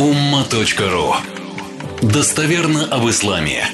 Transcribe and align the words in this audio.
umma.ru 0.00 1.14
Достоверно 2.00 2.86
об 2.86 3.06
исламе. 3.10 3.66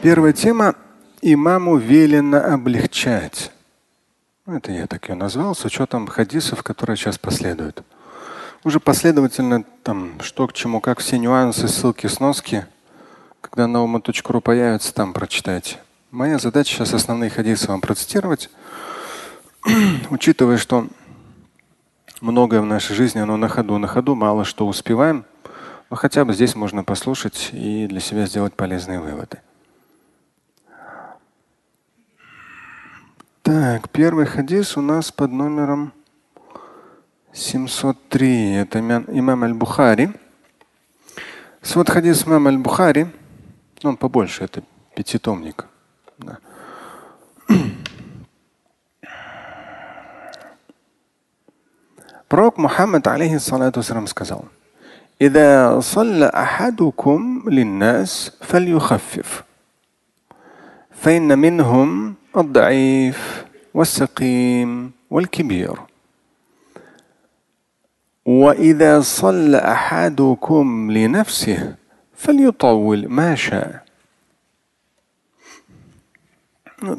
Первая 0.00 0.32
тема– 0.32 0.76
имаму 1.20 1.78
велено 1.78 2.38
облегчать. 2.38 3.50
Ну, 4.46 4.56
это 4.56 4.70
я 4.70 4.86
так 4.86 5.08
ее 5.08 5.16
назвал, 5.16 5.56
с 5.56 5.64
учетом 5.64 6.06
хадисов, 6.06 6.62
которые 6.62 6.96
сейчас 6.96 7.18
последуют. 7.18 7.82
Уже 8.62 8.78
последовательно 8.78 9.64
там, 9.82 10.20
что 10.20 10.46
к 10.46 10.52
чему, 10.52 10.80
как 10.80 11.00
все 11.00 11.18
нюансы, 11.18 11.66
ссылки, 11.66 12.06
сноски, 12.06 12.64
когда 13.40 13.66
на 13.66 13.82
ума.ру 13.82 14.40
появятся, 14.40 14.94
там 14.94 15.12
прочитайте. 15.12 15.78
Моя 16.12 16.38
задача 16.38 16.76
сейчас 16.76 16.94
основные 16.94 17.30
хадисы 17.30 17.66
вам 17.66 17.80
процитировать, 17.80 18.48
учитывая, 20.10 20.56
что 20.56 20.86
многое 22.20 22.60
в 22.60 22.66
нашей 22.66 22.94
жизни, 22.94 23.20
оно 23.20 23.36
на 23.36 23.48
ходу, 23.48 23.78
на 23.78 23.86
ходу, 23.86 24.14
мало 24.14 24.44
что 24.44 24.66
успеваем. 24.66 25.24
Но 25.90 25.96
хотя 25.96 26.24
бы 26.24 26.32
здесь 26.32 26.54
можно 26.56 26.82
послушать 26.82 27.50
и 27.52 27.86
для 27.86 28.00
себя 28.00 28.26
сделать 28.26 28.54
полезные 28.54 29.00
выводы. 29.00 29.40
Так, 33.42 33.88
первый 33.90 34.26
хадис 34.26 34.76
у 34.76 34.80
нас 34.80 35.12
под 35.12 35.30
номером 35.30 35.92
703. 37.32 38.54
Это 38.54 38.80
имам 38.80 39.44
Аль-Бухари. 39.44 40.10
Свод 41.62 41.88
хадис 41.88 42.26
имам 42.26 42.48
Аль-Бухари. 42.48 43.06
Он 43.84 43.96
побольше, 43.96 44.42
это 44.42 44.64
пятитомник. 44.96 45.66
Да. 46.18 46.38
Пророк 52.27 52.57
Мухаммад, 52.57 53.07
алейхиссалату 53.07 53.81
сказал, 54.07 54.45
إذا 55.21 55.79
صلى 55.79 56.31
أحدكم 56.35 57.43
للناس 57.47 58.31
فليخفف 58.41 59.43
فإن 60.91 61.39
منهم 61.39 62.15
الضعيف 62.37 63.45
والسقيم 63.73 64.91
والكبير 65.09 65.79
وإذا 68.25 69.01
صلى 69.01 69.57
أحدكم 69.57 70.91
لنفسه 70.91 71.75
فليطول 72.15 73.07
ما 73.07 73.35
شاء 73.35 73.83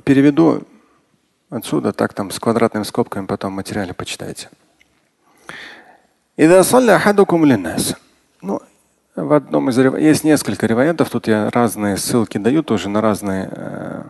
Переведу 0.04 0.64
отсюда, 1.50 1.92
так 1.92 2.14
там 2.14 2.30
с 2.30 2.38
квадратными 2.38 2.84
скобками 2.84 3.26
потом 3.26 3.52
в 3.52 3.56
материале 3.56 3.92
почитайте. 3.92 4.48
Ну, 8.41 8.61
в 9.15 9.33
одном 9.33 9.71
из 9.71 9.77
есть 9.79 10.23
несколько 10.23 10.67
реваентов, 10.67 11.09
тут 11.09 11.27
я 11.27 11.49
разные 11.49 11.97
ссылки 11.97 12.37
даю 12.37 12.61
тоже 12.61 12.89
на 12.89 13.01
разные 13.01 13.49
э, 13.51 14.03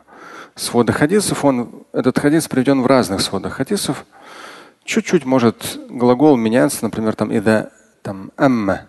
своды 0.54 0.92
хадисов. 0.92 1.46
Он, 1.46 1.86
этот 1.94 2.20
хадис 2.20 2.50
приведен 2.50 2.82
в 2.82 2.86
разных 2.86 3.22
сводах 3.22 3.54
хадисов. 3.54 4.06
Чуть-чуть 4.84 5.24
может 5.24 5.80
глагол 5.90 6.36
меняться, 6.36 6.80
например, 6.82 7.16
там 7.16 7.32
ида 7.32 7.72
там 8.02 8.32
амма 8.36 8.88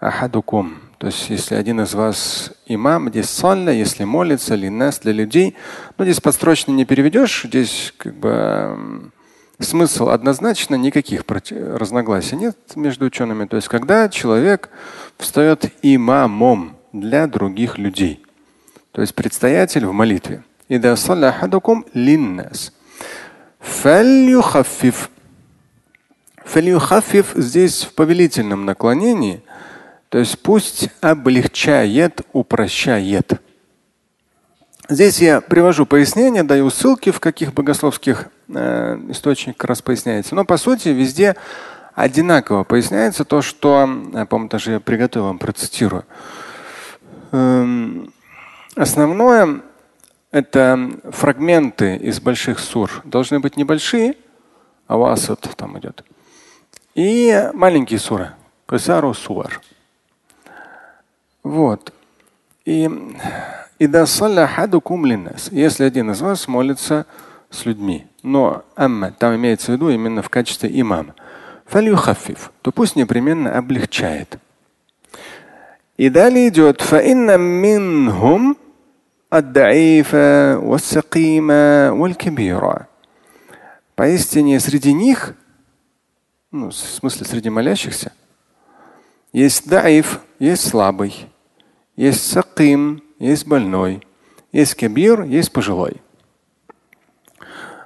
ахадукум. 0.00 0.80
То 0.98 1.06
есть, 1.06 1.30
если 1.30 1.54
один 1.54 1.80
из 1.80 1.94
вас 1.94 2.50
имам, 2.66 3.08
здесь 3.08 3.30
салля, 3.30 3.72
если 3.72 4.02
молится, 4.02 4.56
линнас 4.56 4.98
для 4.98 5.12
людей, 5.12 5.56
но 5.96 6.04
здесь 6.04 6.20
подстрочно 6.20 6.72
не 6.72 6.84
переведешь, 6.84 7.44
здесь 7.44 7.94
как 7.96 8.14
бы 8.14 9.12
Смысл 9.60 10.08
однозначно, 10.08 10.74
никаких 10.74 11.24
разногласий 11.28 12.36
нет 12.36 12.56
между 12.74 13.06
учеными. 13.06 13.46
То 13.46 13.56
есть, 13.56 13.68
когда 13.68 14.08
человек 14.08 14.68
встает 15.16 15.72
имамом 15.82 16.76
для 16.92 17.26
других 17.26 17.78
людей, 17.78 18.24
то 18.92 19.00
есть 19.00 19.14
предстоятель 19.14 19.86
в 19.86 19.92
молитве. 19.92 20.42
И 20.68 20.78
да 20.78 20.96
линнас. 21.92 22.72
Фальюхафиф. 23.60 25.10
Фальюхафиф 26.44 27.32
здесь 27.34 27.84
в 27.84 27.94
повелительном 27.94 28.64
наклонении. 28.64 29.42
То 30.08 30.18
есть 30.18 30.38
пусть 30.40 30.90
облегчает, 31.00 32.22
упрощает. 32.32 33.40
Здесь 34.88 35.20
я 35.20 35.40
привожу 35.40 35.86
пояснения, 35.86 36.44
даю 36.44 36.70
ссылки, 36.70 37.10
в 37.10 37.20
каких 37.20 37.54
богословских 37.54 38.28
э, 38.48 39.00
источниках 39.08 39.68
раз 39.68 39.82
поясняется. 39.82 40.34
Но 40.34 40.44
по 40.44 40.56
сути 40.56 40.88
везде 40.88 41.36
одинаково 41.94 42.64
поясняется 42.64 43.24
то, 43.24 43.42
что, 43.42 43.88
я, 44.12 44.26
по-моему, 44.26 44.48
даже 44.48 44.72
я 44.72 44.80
приготовил 44.80 45.26
вам, 45.26 45.38
процитирую. 45.38 46.04
Эм, 47.32 48.12
основное 48.74 49.60
это 50.30 50.90
фрагменты 51.10 51.96
из 51.96 52.20
больших 52.20 52.58
сур. 52.58 53.02
Должны 53.04 53.38
быть 53.38 53.56
небольшие, 53.56 54.16
а 54.88 54.96
васат 54.96 55.48
там 55.56 55.78
идет. 55.78 56.04
И 56.94 57.50
маленькие 57.54 58.00
суры. 58.00 58.32
Касару 58.66 59.14
суар. 59.14 59.60
Вот. 61.44 61.92
И 62.64 62.90
если 65.52 65.84
один 65.84 66.10
из 66.10 66.20
вас 66.20 66.48
молится 66.48 67.06
с 67.54 67.64
людьми, 67.66 68.06
но 68.22 68.64
амма, 68.74 69.12
там 69.12 69.34
имеется 69.36 69.72
в 69.72 69.74
виду 69.74 69.90
именно 69.90 70.22
в 70.22 70.28
качестве 70.28 70.70
имама, 70.80 71.14
то 72.62 72.72
пусть 72.72 72.96
непременно 72.96 73.56
облегчает. 73.56 74.38
И 75.96 76.08
далее 76.08 76.48
идет 76.48 76.82
минхум 77.38 78.56
Поистине 83.94 84.60
среди 84.60 84.92
них, 84.92 85.34
ну, 86.50 86.70
в 86.70 86.74
смысле 86.74 87.26
среди 87.26 87.50
молящихся, 87.50 88.12
есть 89.32 89.68
даиф, 89.68 90.20
есть 90.38 90.68
слабый, 90.68 91.26
есть 91.96 92.30
саким, 92.30 93.02
есть 93.18 93.46
больной, 93.46 94.06
есть 94.52 94.74
кабир, 94.74 95.22
есть 95.22 95.52
пожилой. 95.52 96.00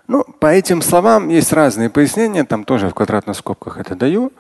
Ну, 0.09 0.25
по 0.25 0.47
этим 0.47 0.81
словам 0.81 1.29
есть 1.29 1.53
разные 1.53 1.91
пояснения, 1.91 2.45
там 2.45 2.65
тоже 2.65 2.89
в 2.89 2.95
квадратных 2.95 3.37
скобках 3.37 3.77
это 3.77 3.95
даю. 3.95 4.33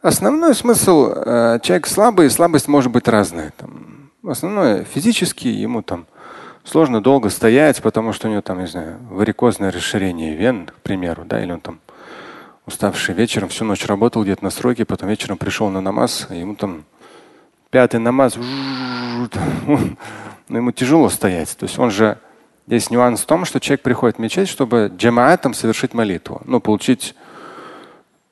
Основной 0.00 0.54
смысл 0.54 1.12
э, 1.14 1.58
человек 1.60 1.88
слабый, 1.88 2.30
слабость 2.30 2.68
может 2.68 2.92
быть 2.92 3.08
разная. 3.08 3.52
Там, 3.56 4.10
основное 4.24 4.84
физически 4.84 5.48
ему 5.48 5.82
там 5.82 6.06
сложно 6.62 7.02
долго 7.02 7.30
стоять, 7.30 7.82
потому 7.82 8.12
что 8.12 8.28
у 8.28 8.30
него 8.30 8.42
там, 8.42 8.60
не 8.60 8.68
знаю, 8.68 8.98
варикозное 9.10 9.72
расширение 9.72 10.36
вен, 10.36 10.66
к 10.66 10.74
примеру, 10.82 11.24
да, 11.24 11.42
или 11.42 11.50
он 11.50 11.60
там 11.60 11.80
уставший 12.64 13.14
вечером, 13.14 13.48
всю 13.48 13.64
ночь 13.64 13.84
работал 13.86 14.22
где-то 14.22 14.44
на 14.44 14.50
стройке, 14.50 14.84
потом 14.84 15.08
вечером 15.08 15.36
пришел 15.36 15.68
на 15.68 15.80
намаз, 15.80 16.28
и 16.30 16.38
ему 16.38 16.54
там 16.54 16.84
пятый 17.70 17.98
намаз, 17.98 18.36
но 20.48 20.56
ему 20.56 20.70
тяжело 20.70 21.08
стоять. 21.08 21.56
То 21.56 21.66
есть 21.66 21.76
он 21.76 21.90
же, 21.90 22.18
здесь 22.66 22.90
нюанс 22.90 23.20
в 23.20 23.26
том, 23.26 23.44
что 23.44 23.60
человек 23.60 23.82
приходит 23.82 24.16
в 24.16 24.20
мечеть, 24.20 24.48
чтобы 24.48 24.92
джамаатом 24.96 25.54
совершить 25.54 25.94
молитву, 25.94 26.42
ну, 26.44 26.60
получить 26.60 27.14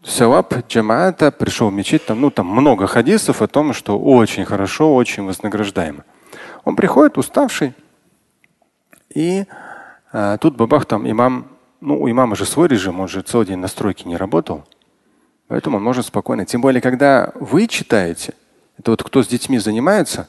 саваб 0.03 0.55
джамаата, 0.69 1.31
пришел 1.31 1.71
в 1.71 1.73
мечеть, 1.73 2.05
там, 2.05 2.21
ну, 2.21 2.31
там 2.31 2.47
много 2.47 2.87
хадисов 2.87 3.43
о 3.43 3.47
том, 3.47 3.73
что 3.73 3.99
очень 3.99 4.45
хорошо, 4.45 4.95
очень 4.95 5.25
вознаграждаемо. 5.25 6.05
Он 6.65 6.77
приходит 6.77 7.17
уставший, 7.17 7.75
и 9.15 9.47
а, 10.13 10.39
тут 10.39 10.57
бабах 10.57 10.87
там 10.87 11.09
имам, 11.09 11.49
ну, 11.81 12.01
у 12.01 12.11
имама 12.11 12.37
же 12.37 12.45
свой 12.45 12.69
режим, 12.69 13.01
он 13.01 13.09
же 13.09 13.23
целый 13.23 13.47
день 13.47 13.59
на 13.59 13.69
стройке 13.69 14.09
не 14.09 14.17
работал. 14.17 14.65
Поэтому 15.47 15.77
он 15.77 15.83
может 15.83 16.07
спокойно. 16.07 16.47
Тем 16.47 16.61
более, 16.61 16.81
когда 16.81 17.33
вы 17.35 17.67
читаете, 17.67 18.35
это 18.79 18.91
вот 18.91 19.03
кто 19.03 19.23
с 19.23 19.29
детьми 19.29 19.59
занимается, 19.59 20.29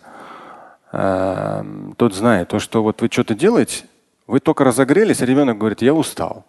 э, 0.91 1.63
тот 1.97 2.13
знает, 2.13 2.49
то, 2.49 2.59
что 2.59 2.83
вот 2.83 3.01
вы 3.01 3.09
что-то 3.11 3.33
делаете, 3.33 3.85
вы 4.27 4.39
только 4.39 4.63
разогрелись, 4.63 5.21
а 5.21 5.25
ребенок 5.25 5.57
говорит, 5.57 5.81
я 5.81 5.93
устал. 5.93 6.45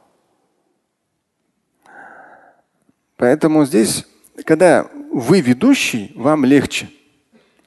Поэтому 3.17 3.65
здесь, 3.65 4.07
когда 4.45 4.89
вы 5.13 5.41
ведущий, 5.41 6.13
вам 6.17 6.45
легче. 6.45 6.91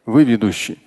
Вы 0.05 0.23
ведущий. 0.23 0.79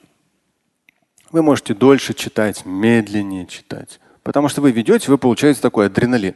Вы 1.31 1.43
можете 1.43 1.75
дольше 1.75 2.15
читать, 2.15 2.65
медленнее 2.65 3.47
читать. 3.47 4.01
Потому 4.23 4.49
что 4.49 4.61
вы 4.61 4.71
ведете, 4.71 5.11
вы 5.11 5.19
получаете 5.19 5.61
такой 5.61 5.87
адреналин. 5.87 6.35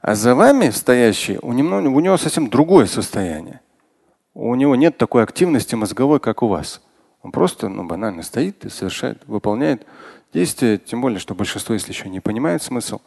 А 0.00 0.14
за 0.14 0.34
вами 0.34 0.70
стоящий, 0.70 1.38
у 1.40 1.52
него, 1.52 1.76
у 1.76 2.00
него 2.00 2.16
совсем 2.16 2.48
другое 2.48 2.86
состояние 2.86 3.60
у 4.36 4.54
него 4.54 4.76
нет 4.76 4.98
такой 4.98 5.22
активности 5.22 5.74
мозговой, 5.74 6.20
как 6.20 6.42
у 6.42 6.48
вас. 6.48 6.82
Он 7.22 7.32
просто 7.32 7.68
ну, 7.68 7.84
банально 7.84 8.22
стоит 8.22 8.64
и 8.66 8.68
совершает, 8.68 9.26
выполняет 9.26 9.86
действия, 10.32 10.78
тем 10.78 11.00
более, 11.00 11.18
что 11.18 11.34
большинство, 11.34 11.74
если 11.74 11.92
еще 11.92 12.08
не 12.08 12.20
понимает 12.20 12.62
смысл. 12.62 13.00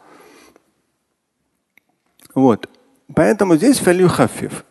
Вот. 2.33 2.69
Поэтому 3.13 3.55
здесь 3.55 3.79
фалюхафиф. 3.79 4.65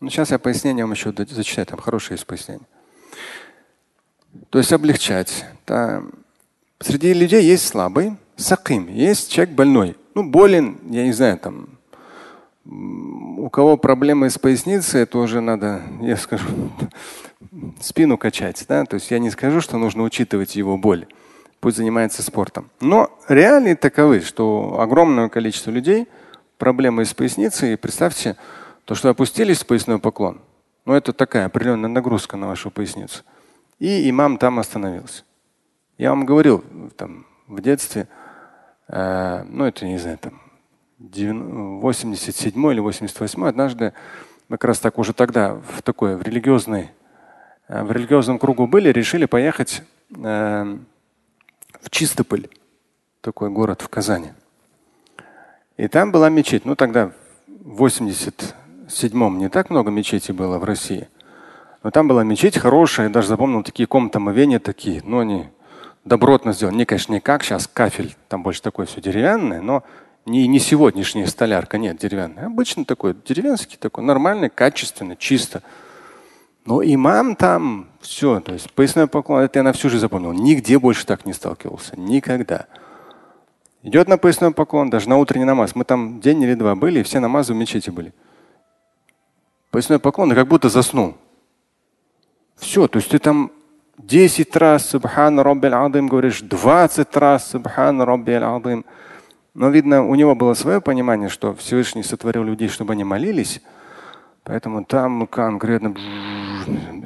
Ну, 0.00 0.10
сейчас 0.10 0.30
я 0.30 0.38
пояснение 0.38 0.84
вам 0.84 0.92
еще 0.92 1.12
зачитаю, 1.12 1.66
там 1.66 1.80
хорошее 1.80 2.16
есть 2.16 2.26
пояснение. 2.26 2.66
То 4.50 4.58
есть 4.58 4.72
облегчать. 4.72 5.44
Да. 5.66 6.02
Среди 6.80 7.14
людей 7.14 7.42
есть 7.42 7.66
слабый, 7.66 8.16
саким, 8.36 8.88
есть 8.88 9.32
человек 9.32 9.54
больной. 9.54 9.96
Ну, 10.14 10.24
болен, 10.24 10.78
я 10.90 11.04
не 11.04 11.12
знаю, 11.12 11.38
там, 11.38 11.78
у 12.64 13.48
кого 13.48 13.76
проблемы 13.76 14.28
с 14.28 14.38
поясницей, 14.38 15.02
это 15.02 15.18
уже 15.18 15.40
надо, 15.40 15.82
я 16.02 16.16
скажу, 16.16 16.46
спину 17.80 18.18
качать. 18.18 18.64
Да? 18.68 18.84
То 18.84 18.94
есть 18.94 19.10
я 19.10 19.18
не 19.18 19.30
скажу, 19.30 19.60
что 19.60 19.78
нужно 19.78 20.02
учитывать 20.02 20.56
его 20.56 20.76
боль. 20.76 21.06
Пусть 21.60 21.78
занимается 21.78 22.22
спортом. 22.22 22.70
Но 22.80 23.10
реалии 23.28 23.74
таковы, 23.74 24.20
что 24.20 24.78
огромное 24.80 25.28
количество 25.28 25.70
людей 25.70 26.06
проблемы 26.58 27.04
с 27.04 27.14
поясницей. 27.14 27.72
И 27.72 27.76
представьте, 27.76 28.36
то, 28.84 28.94
что 28.94 29.08
опустились 29.08 29.60
в 29.60 29.66
поясной 29.66 29.98
поклон, 29.98 30.40
ну 30.84 30.94
это 30.94 31.12
такая 31.12 31.46
определенная 31.46 31.90
нагрузка 31.90 32.36
на 32.36 32.46
вашу 32.46 32.70
поясницу. 32.70 33.22
И 33.78 34.08
имам 34.08 34.38
там 34.38 34.58
остановился. 34.58 35.24
Я 35.98 36.10
вам 36.10 36.24
говорил 36.26 36.62
там, 36.96 37.26
в 37.46 37.60
детстве, 37.60 38.08
э, 38.88 39.44
ну 39.48 39.64
это 39.64 39.86
не 39.86 39.98
знаю, 39.98 40.18
там 40.18 40.40
87 40.98 42.72
или 42.72 42.80
88 42.80 43.46
однажды 43.46 43.92
мы 44.48 44.56
как 44.56 44.68
раз 44.68 44.78
так 44.78 44.98
уже 44.98 45.12
тогда 45.12 45.54
в 45.54 45.82
такой 45.82 46.16
в 46.16 46.22
религиозной 46.22 46.90
э, 47.68 47.82
в 47.82 47.92
религиозном 47.92 48.38
кругу 48.38 48.66
были, 48.66 48.90
решили 48.90 49.26
поехать 49.26 49.82
э, 50.14 50.78
в 51.86 51.90
Чистополь, 51.90 52.48
такой 53.20 53.48
город 53.48 53.80
в 53.80 53.88
Казани. 53.88 54.32
И 55.76 55.86
там 55.86 56.10
была 56.10 56.28
мечеть. 56.30 56.64
Ну 56.64 56.74
тогда 56.74 57.12
в 57.46 57.84
87-м 57.84 59.38
не 59.38 59.48
так 59.48 59.70
много 59.70 59.92
мечетей 59.92 60.34
было 60.34 60.58
в 60.58 60.64
России. 60.64 61.08
Но 61.84 61.92
там 61.92 62.08
была 62.08 62.24
мечеть 62.24 62.58
хорошая, 62.58 63.06
я 63.06 63.12
даже 63.12 63.28
запомнил 63.28 63.62
такие 63.62 63.86
комнаты 63.86 64.18
омовения 64.18 64.58
такие, 64.58 65.00
но 65.04 65.20
они 65.20 65.46
добротно 66.04 66.52
сделаны. 66.52 66.74
Не, 66.74 66.86
конечно, 66.86 67.12
не 67.12 67.20
как 67.20 67.44
сейчас 67.44 67.68
кафель, 67.68 68.16
там 68.26 68.42
больше 68.42 68.62
такое 68.62 68.86
все 68.86 69.00
деревянное, 69.00 69.60
но 69.60 69.84
не, 70.24 70.48
не 70.48 70.58
сегодняшняя 70.58 71.28
столярка, 71.28 71.78
нет, 71.78 71.98
деревянная. 71.98 72.46
Обычно 72.46 72.84
такой, 72.84 73.14
деревенский 73.24 73.76
такой, 73.78 74.02
нормальный, 74.02 74.50
качественный, 74.50 75.16
чисто. 75.16 75.62
Но 76.66 76.82
имам 76.82 77.36
там 77.36 77.86
все, 78.00 78.40
то 78.40 78.52
есть 78.52 78.72
поясной 78.72 79.06
поклон, 79.06 79.42
это 79.42 79.60
я 79.60 79.62
на 79.62 79.72
всю 79.72 79.88
жизнь 79.88 80.00
запомнил. 80.00 80.32
Нигде 80.32 80.80
больше 80.80 81.06
так 81.06 81.24
не 81.24 81.32
сталкивался. 81.32 81.98
Никогда. 81.98 82.66
Идет 83.84 84.08
на 84.08 84.18
поясной 84.18 84.50
поклон, 84.50 84.90
даже 84.90 85.08
на 85.08 85.16
утренний 85.16 85.44
намаз. 85.44 85.76
Мы 85.76 85.84
там 85.84 86.20
день 86.20 86.42
или 86.42 86.54
два 86.54 86.74
были, 86.74 87.00
и 87.00 87.02
все 87.04 87.20
намазы 87.20 87.54
в 87.54 87.56
мечети 87.56 87.90
были. 87.90 88.12
Поясной 89.70 90.00
поклон, 90.00 90.32
и 90.32 90.34
как 90.34 90.48
будто 90.48 90.68
заснул. 90.68 91.14
Все, 92.56 92.88
то 92.88 92.98
есть 92.98 93.10
ты 93.10 93.20
там 93.20 93.52
10 93.98 94.56
раз 94.56 94.90
Субхан 94.90 95.38
Раббил 95.38 95.74
Адым 95.74 96.08
говоришь, 96.08 96.40
20 96.40 97.16
раз 97.16 97.50
Субхан 97.50 98.02
Раббил 98.02 98.42
Адым. 98.42 98.84
Но, 99.54 99.68
видно, 99.68 100.04
у 100.04 100.16
него 100.16 100.34
было 100.34 100.54
свое 100.54 100.80
понимание, 100.80 101.28
что 101.28 101.54
Всевышний 101.54 102.02
сотворил 102.02 102.42
людей, 102.42 102.68
чтобы 102.68 102.94
они 102.94 103.04
молились. 103.04 103.62
Поэтому 104.42 104.84
там 104.84 105.26
конкретно 105.26 105.94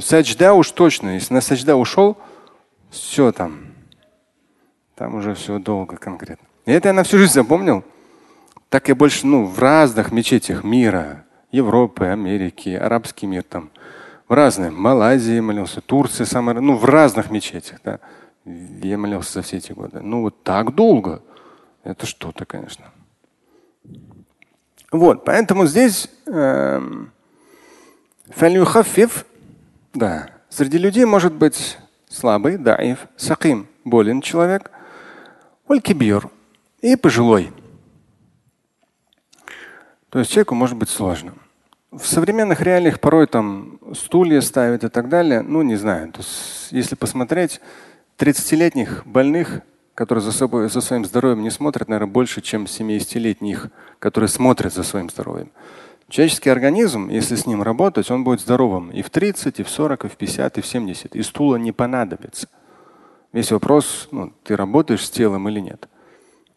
саджда 0.00 0.54
уж 0.54 0.70
точно. 0.70 1.10
Если 1.10 1.34
на 1.34 1.40
саджда 1.40 1.76
ушел, 1.76 2.18
все 2.90 3.32
там. 3.32 3.66
Там 4.94 5.14
уже 5.14 5.34
все 5.34 5.58
долго 5.58 5.96
конкретно. 5.96 6.46
И 6.66 6.72
это 6.72 6.88
я 6.88 6.94
на 6.94 7.04
всю 7.04 7.18
жизнь 7.18 7.32
запомнил. 7.32 7.84
Так 8.68 8.88
я 8.88 8.94
больше 8.94 9.26
ну, 9.26 9.44
в 9.44 9.58
разных 9.58 10.12
мечетях 10.12 10.62
мира, 10.62 11.24
Европы, 11.50 12.06
Америки, 12.06 12.70
арабский 12.70 13.26
мир 13.26 13.42
там, 13.42 13.70
в 14.28 14.32
разные, 14.32 14.70
Малайзии 14.70 15.40
молился, 15.40 15.80
Турции, 15.80 16.24
самые, 16.24 16.60
ну 16.60 16.76
в 16.76 16.84
разных 16.84 17.30
мечетях. 17.30 17.80
Да. 17.84 17.98
Я 18.44 18.96
молился 18.96 19.34
за 19.34 19.42
все 19.42 19.56
эти 19.56 19.72
годы. 19.72 20.00
Ну 20.00 20.22
вот 20.22 20.42
так 20.42 20.74
долго. 20.74 21.22
Это 21.82 22.06
что-то, 22.06 22.44
конечно. 22.44 22.84
Вот, 24.92 25.24
поэтому 25.24 25.66
здесь 25.66 26.08
э, 26.26 26.80
да, 29.94 30.30
среди 30.48 30.78
людей 30.78 31.04
может 31.04 31.32
быть 31.32 31.78
слабый, 32.08 32.58
даиф, 32.58 33.06
саким, 33.16 33.66
болен 33.84 34.20
человек, 34.20 34.70
кибир 35.82 36.28
и 36.80 36.96
пожилой. 36.96 37.52
То 40.08 40.18
есть 40.18 40.30
человеку 40.32 40.54
может 40.54 40.76
быть 40.76 40.88
сложно. 40.88 41.34
В 41.92 42.06
современных 42.06 42.60
реалиях 42.60 43.00
порой 43.00 43.26
там 43.26 43.78
стулья 43.94 44.40
ставят 44.40 44.84
и 44.84 44.88
так 44.88 45.08
далее. 45.08 45.42
Ну, 45.42 45.62
не 45.62 45.76
знаю. 45.76 46.12
То 46.12 46.18
есть, 46.18 46.68
если 46.70 46.94
посмотреть, 46.94 47.60
30-летних 48.18 49.06
больных 49.06 49.62
которые 50.00 50.22
за, 50.22 50.32
собой, 50.32 50.70
за 50.70 50.80
своим 50.80 51.04
здоровьем 51.04 51.42
не 51.42 51.50
смотрят, 51.50 51.88
наверное, 51.88 52.10
больше, 52.10 52.40
чем 52.40 52.64
70-летних, 52.64 53.68
которые 53.98 54.28
смотрят 54.28 54.72
за 54.72 54.82
своим 54.82 55.10
здоровьем. 55.10 55.50
Человеческий 56.10 56.50
организм, 56.50 57.08
если 57.08 57.36
с 57.36 57.46
ним 57.46 57.62
работать, 57.62 58.10
он 58.10 58.24
будет 58.24 58.40
здоровым 58.40 58.90
и 58.90 59.00
в 59.00 59.10
30, 59.10 59.60
и 59.60 59.62
в 59.62 59.68
40, 59.68 60.06
и 60.06 60.08
в 60.08 60.16
50, 60.16 60.58
и 60.58 60.60
в 60.60 60.66
70. 60.66 61.14
И 61.14 61.22
стула 61.22 61.54
не 61.54 61.70
понадобится. 61.70 62.48
Весь 63.32 63.52
вопрос, 63.52 64.08
ну, 64.10 64.32
ты 64.42 64.56
работаешь 64.56 65.06
с 65.06 65.10
телом 65.10 65.48
или 65.48 65.60
нет. 65.60 65.88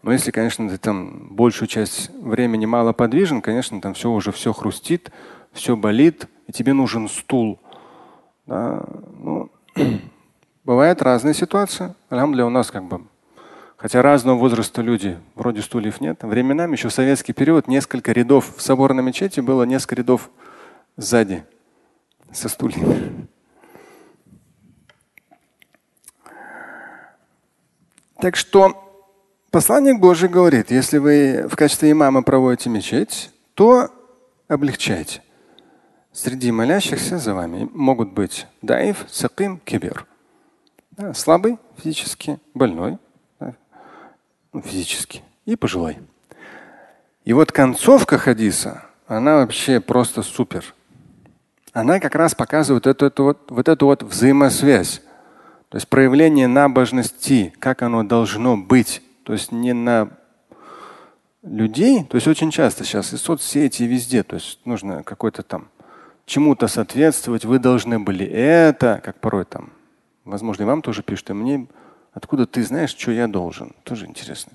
Но 0.01 0.11
если, 0.11 0.31
конечно, 0.31 0.67
ты 0.67 0.79
там 0.79 1.35
большую 1.35 1.67
часть 1.67 2.09
времени 2.19 2.65
мало 2.65 2.93
подвижен, 2.93 3.43
конечно, 3.43 3.79
там 3.79 3.93
все 3.93 4.09
уже 4.09 4.31
все 4.31 4.53
хрустит, 4.53 5.11
все 5.51 5.75
болит, 5.75 6.27
и 6.47 6.51
тебе 6.51 6.73
нужен 6.73 7.07
стул. 7.07 7.59
Да? 8.47 8.83
Ну, 9.19 9.51
бывают 10.63 11.03
разные 11.03 11.35
ситуации. 11.35 11.93
Алхамдуля 12.09 12.47
у 12.47 12.49
нас 12.49 12.71
как 12.71 12.85
бы 12.85 13.03
Хотя 13.83 14.01
разного 14.01 14.37
возраста 14.37 14.81
люди, 14.81 15.19
вроде 15.35 15.61
стульев 15.61 15.99
нет. 15.99 16.23
Временами 16.23 16.71
еще 16.71 16.87
в 16.87 16.93
советский 16.93 17.33
период 17.33 17.67
несколько 17.67 18.13
рядов 18.13 18.55
в 18.55 18.61
соборной 18.61 19.03
мечети 19.03 19.41
было 19.41 19.63
несколько 19.63 19.95
рядов 19.95 20.29
сзади 20.95 21.43
со 22.31 22.47
стульями. 22.47 23.27
Так 28.21 28.37
что 28.37 29.11
посланник 29.51 29.99
Божий 29.99 30.29
говорит, 30.29 30.71
если 30.71 30.97
вы 30.97 31.45
в 31.49 31.57
качестве 31.57 31.91
имама 31.91 32.23
проводите 32.23 32.69
мечеть, 32.69 33.31
то 33.53 33.89
облегчайте. 34.47 35.21
Среди 36.13 36.53
молящихся 36.53 37.17
за 37.17 37.33
вами 37.33 37.69
могут 37.73 38.13
быть 38.13 38.47
даиф, 38.61 39.03
саким, 39.09 39.59
кибер. 39.59 40.07
слабый 41.13 41.57
физически, 41.75 42.39
больной, 42.53 42.97
физически, 44.61 45.21
и 45.45 45.55
пожилой. 45.55 45.97
И 47.25 47.33
вот 47.33 47.51
концовка 47.51 48.17
хадиса, 48.17 48.85
она 49.07 49.37
вообще 49.37 49.79
просто 49.79 50.21
супер. 50.21 50.73
Она 51.71 51.99
как 51.99 52.15
раз 52.15 52.35
показывает 52.35 52.85
эту, 52.85 53.05
эту 53.05 53.23
вот, 53.23 53.39
вот 53.49 53.67
эту 53.67 53.85
вот 53.85 54.03
взаимосвязь. 54.03 55.01
То 55.69 55.77
есть 55.77 55.87
проявление 55.87 56.47
набожности, 56.47 57.53
как 57.59 57.81
оно 57.81 58.03
должно 58.03 58.57
быть. 58.57 59.01
То 59.23 59.33
есть 59.33 59.51
не 59.51 59.73
на 59.73 60.09
людей, 61.43 62.03
то 62.03 62.15
есть 62.15 62.27
очень 62.27 62.51
часто 62.51 62.83
сейчас 62.83 63.13
и 63.13 63.17
соцсети, 63.17 63.83
и 63.83 63.87
везде, 63.87 64.23
то 64.23 64.35
есть 64.35 64.59
нужно 64.65 65.03
какой-то 65.03 65.43
там 65.43 65.67
чему-то 66.25 66.67
соответствовать, 66.67 67.43
вы 67.43 67.59
должны 67.59 67.99
были 67.99 68.25
это, 68.25 69.01
как 69.03 69.19
порой 69.19 69.45
там, 69.45 69.73
возможно, 70.23 70.63
и 70.63 70.65
вам 70.65 70.81
тоже 70.81 71.03
пишут, 71.03 71.29
и 71.31 71.33
мне 71.33 71.67
Откуда 72.13 72.45
ты 72.45 72.63
знаешь, 72.63 72.91
что 72.91 73.11
я 73.11 73.27
должен? 73.27 73.73
Тоже 73.83 74.05
интересно. 74.05 74.53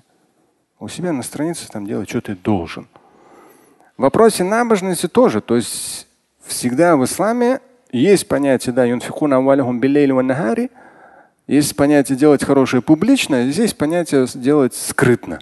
У 0.79 0.87
себя 0.87 1.11
на 1.11 1.23
странице 1.23 1.67
там 1.67 1.85
делать, 1.85 2.09
что 2.09 2.21
ты 2.21 2.35
должен. 2.35 2.87
В 3.97 4.01
вопросе 4.03 4.45
набожности 4.45 5.07
тоже. 5.07 5.41
То 5.41 5.57
есть 5.57 6.07
всегда 6.45 6.95
в 6.95 7.03
исламе 7.03 7.59
есть 7.91 8.27
понятие, 8.27 8.73
да, 8.73 8.85
юнфикуна 8.85 9.41
нагари, 10.21 10.71
есть 11.47 11.75
понятие 11.75 12.17
делать 12.17 12.45
хорошее 12.45 12.81
публично, 12.81 13.49
здесь 13.51 13.73
понятие 13.73 14.27
делать 14.35 14.73
скрытно. 14.73 15.39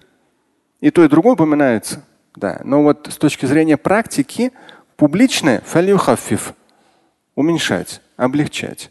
И 0.79 0.89
то, 0.89 1.03
и 1.03 1.09
другое 1.09 1.33
упоминается. 1.33 2.01
Да. 2.35 2.61
Но 2.63 2.81
вот 2.81 3.09
с 3.11 3.17
точки 3.17 3.45
зрения 3.45 3.77
практики, 3.77 4.53
публичное 4.95 5.61
уменьшать, 7.35 8.01
облегчать. 8.15 8.89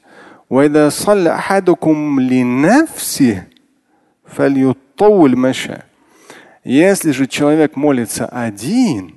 وإذا 0.50 0.90
صلى 0.90 1.30
أحدكم 1.30 2.20
لنفسه 2.20 3.44
فليطول 4.26 5.38
مشى. 5.38 5.78
Если 6.64 7.12
же 7.12 7.26
человек 7.26 7.76
молится 7.76 8.28
один, 8.28 9.16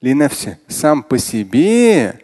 линавси, 0.00 0.58
сам 0.66 1.02
по 1.02 1.18
себе, 1.18 2.20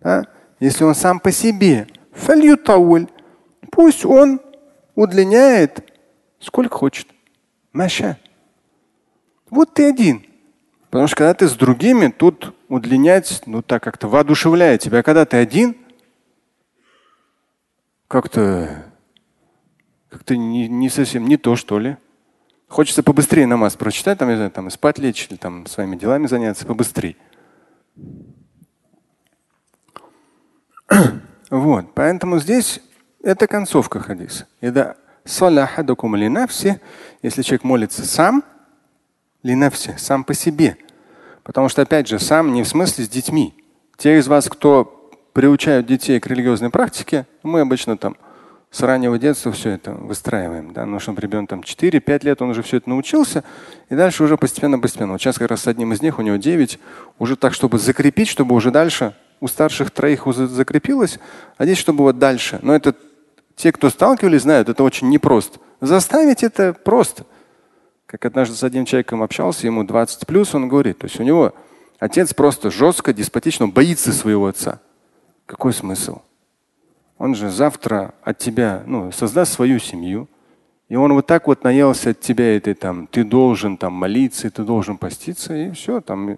да? 0.00 0.26
если 0.60 0.84
он 0.84 0.94
сам 0.94 1.18
по 1.18 1.32
себе, 1.32 1.86
фальютауль, 2.12 3.06
пусть 3.70 4.04
он 4.04 4.40
удлиняет 4.94 5.92
сколько 6.40 6.76
хочет. 6.76 7.08
Маша. 7.72 8.18
Вот 9.50 9.74
ты 9.74 9.88
один. 9.88 10.24
Потому 10.90 11.08
что 11.08 11.16
когда 11.16 11.34
ты 11.34 11.48
с 11.48 11.54
другими, 11.54 12.08
тут 12.08 12.54
удлинять, 12.68 13.42
ну 13.46 13.62
так 13.62 13.82
как-то 13.82 14.08
воодушевляет 14.08 14.80
тебя. 14.80 15.00
А 15.00 15.02
когда 15.02 15.24
ты 15.24 15.36
один, 15.36 15.76
как-то 18.11 18.83
как-то 20.09 20.35
не, 20.35 20.67
не 20.67 20.89
совсем 20.89 21.25
не 21.25 21.37
то, 21.37 21.55
что 21.55 21.79
ли. 21.79 21.95
Хочется 22.67 23.03
побыстрее 23.03 23.47
намаз 23.47 23.77
прочитать, 23.77 24.17
там, 24.17 24.27
не 24.27 24.35
знаю, 24.35 24.51
там, 24.51 24.69
спать 24.69 24.99
лечь 24.99 25.27
или 25.29 25.37
там 25.37 25.65
своими 25.65 25.95
делами 25.95 26.27
заняться 26.27 26.65
побыстрее. 26.65 27.15
Вот, 31.49 31.93
поэтому 31.93 32.39
здесь 32.39 32.81
это 33.21 33.45
концовка 33.45 33.99
хадиса. 33.99 34.47
Это 34.61 34.95
салахадакум 35.25 36.15
линафси, 36.15 36.79
если 37.21 37.41
человек 37.41 37.65
молится 37.65 38.05
сам, 38.05 38.41
линафси, 39.43 39.95
сам 39.97 40.23
по 40.23 40.33
себе. 40.33 40.77
Потому 41.43 41.67
что, 41.67 41.81
опять 41.81 42.07
же, 42.07 42.19
сам 42.19 42.53
не 42.53 42.63
в 42.63 42.69
смысле 42.69 43.03
с 43.03 43.09
детьми. 43.09 43.53
Те 43.97 44.17
из 44.17 44.29
вас, 44.29 44.47
кто 44.47 45.00
приучают 45.33 45.85
детей 45.85 46.19
к 46.19 46.27
религиозной 46.27 46.69
практике, 46.69 47.25
мы 47.43 47.61
обычно 47.61 47.97
там 47.97 48.15
с 48.71 48.81
раннего 48.81 49.19
детства 49.19 49.51
все 49.51 49.71
это 49.71 49.91
выстраиваем. 49.91 50.73
Да? 50.73 50.85
Ну, 50.85 50.99
чтобы 50.99 51.21
ребенок 51.21 51.49
там 51.49 51.59
4-5 51.59 52.25
лет, 52.25 52.41
он 52.41 52.51
уже 52.51 52.63
все 52.63 52.77
это 52.77 52.89
научился, 52.89 53.43
и 53.89 53.95
дальше 53.95 54.23
уже 54.23 54.37
постепенно-постепенно. 54.37 55.11
Вот 55.11 55.21
сейчас 55.21 55.37
как 55.37 55.49
раз 55.49 55.63
с 55.63 55.67
одним 55.67 55.91
из 55.91 56.01
них, 56.01 56.19
у 56.19 56.21
него 56.21 56.37
9, 56.37 56.79
уже 57.19 57.35
так, 57.35 57.53
чтобы 57.53 57.79
закрепить, 57.79 58.29
чтобы 58.29 58.55
уже 58.55 58.71
дальше 58.71 59.13
у 59.41 59.47
старших 59.47 59.91
троих 59.91 60.27
уже 60.27 60.47
закрепилось, 60.47 61.19
а 61.57 61.65
здесь, 61.65 61.79
чтобы 61.79 62.03
вот 62.03 62.17
дальше. 62.17 62.59
Но 62.61 62.73
это 62.73 62.95
те, 63.55 63.71
кто 63.71 63.89
сталкивались, 63.89 64.43
знают, 64.43 64.69
это 64.69 64.83
очень 64.83 65.09
непросто. 65.09 65.59
Заставить 65.81 66.43
это 66.43 66.73
просто. 66.73 67.25
Как 68.05 68.23
однажды 68.25 68.55
с 68.55 68.63
одним 68.63 68.85
человеком 68.85 69.23
общался, 69.23 69.65
ему 69.65 69.83
20 69.83 70.27
плюс, 70.27 70.53
он 70.53 70.69
говорит, 70.69 70.99
то 70.99 71.07
есть 71.07 71.19
у 71.19 71.23
него 71.23 71.53
отец 71.99 72.33
просто 72.33 72.71
жестко, 72.71 73.13
деспотично, 73.13 73.67
боится 73.67 74.13
своего 74.13 74.47
отца. 74.47 74.79
Какой 75.51 75.73
смысл? 75.73 76.21
Он 77.17 77.35
же 77.35 77.49
завтра 77.49 78.13
от 78.23 78.37
тебя 78.37 78.83
ну, 78.85 79.11
создаст 79.11 79.51
свою 79.51 79.79
семью. 79.79 80.29
И 80.87 80.95
он 80.95 81.11
вот 81.11 81.27
так 81.27 81.45
вот 81.47 81.65
наелся 81.65 82.11
от 82.11 82.21
тебя 82.21 82.55
этой 82.55 82.73
там, 82.73 83.05
ты 83.07 83.25
должен 83.25 83.75
там 83.75 83.91
молиться, 83.91 84.49
ты 84.49 84.63
должен 84.63 84.97
поститься, 84.97 85.53
и 85.53 85.71
все, 85.71 85.99
там 85.99 86.37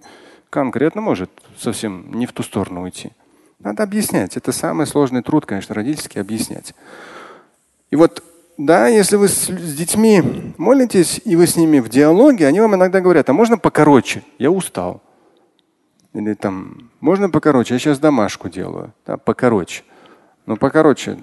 конкретно 0.49 1.01
может 1.01 1.29
совсем 1.59 2.11
не 2.15 2.25
в 2.25 2.33
ту 2.33 2.41
сторону 2.41 2.81
уйти. 2.81 3.11
Надо 3.59 3.83
объяснять. 3.83 4.35
Это 4.35 4.51
самый 4.51 4.87
сложный 4.87 5.21
труд, 5.21 5.45
конечно, 5.45 5.75
родительский 5.75 6.19
объяснять. 6.19 6.73
И 7.91 7.95
вот, 7.95 8.23
да, 8.57 8.87
если 8.87 9.15
вы 9.15 9.27
с, 9.27 9.45
с 9.45 9.75
детьми 9.75 10.23
молитесь, 10.57 11.21
и 11.23 11.35
вы 11.35 11.45
с 11.45 11.55
ними 11.55 11.77
в 11.77 11.87
диалоге, 11.87 12.47
они 12.47 12.61
вам 12.61 12.73
иногда 12.73 12.99
говорят, 12.99 13.29
а 13.29 13.33
можно 13.33 13.59
покороче? 13.59 14.23
Я 14.39 14.49
устал. 14.49 15.03
Или 16.13 16.35
там, 16.35 16.91
можно 16.99 17.29
покороче, 17.29 17.73
я 17.73 17.79
сейчас 17.79 17.99
домашку 17.99 18.49
делаю, 18.49 18.93
да, 19.05 19.17
покороче. 19.17 19.83
Но 20.45 20.57
покороче, 20.57 21.17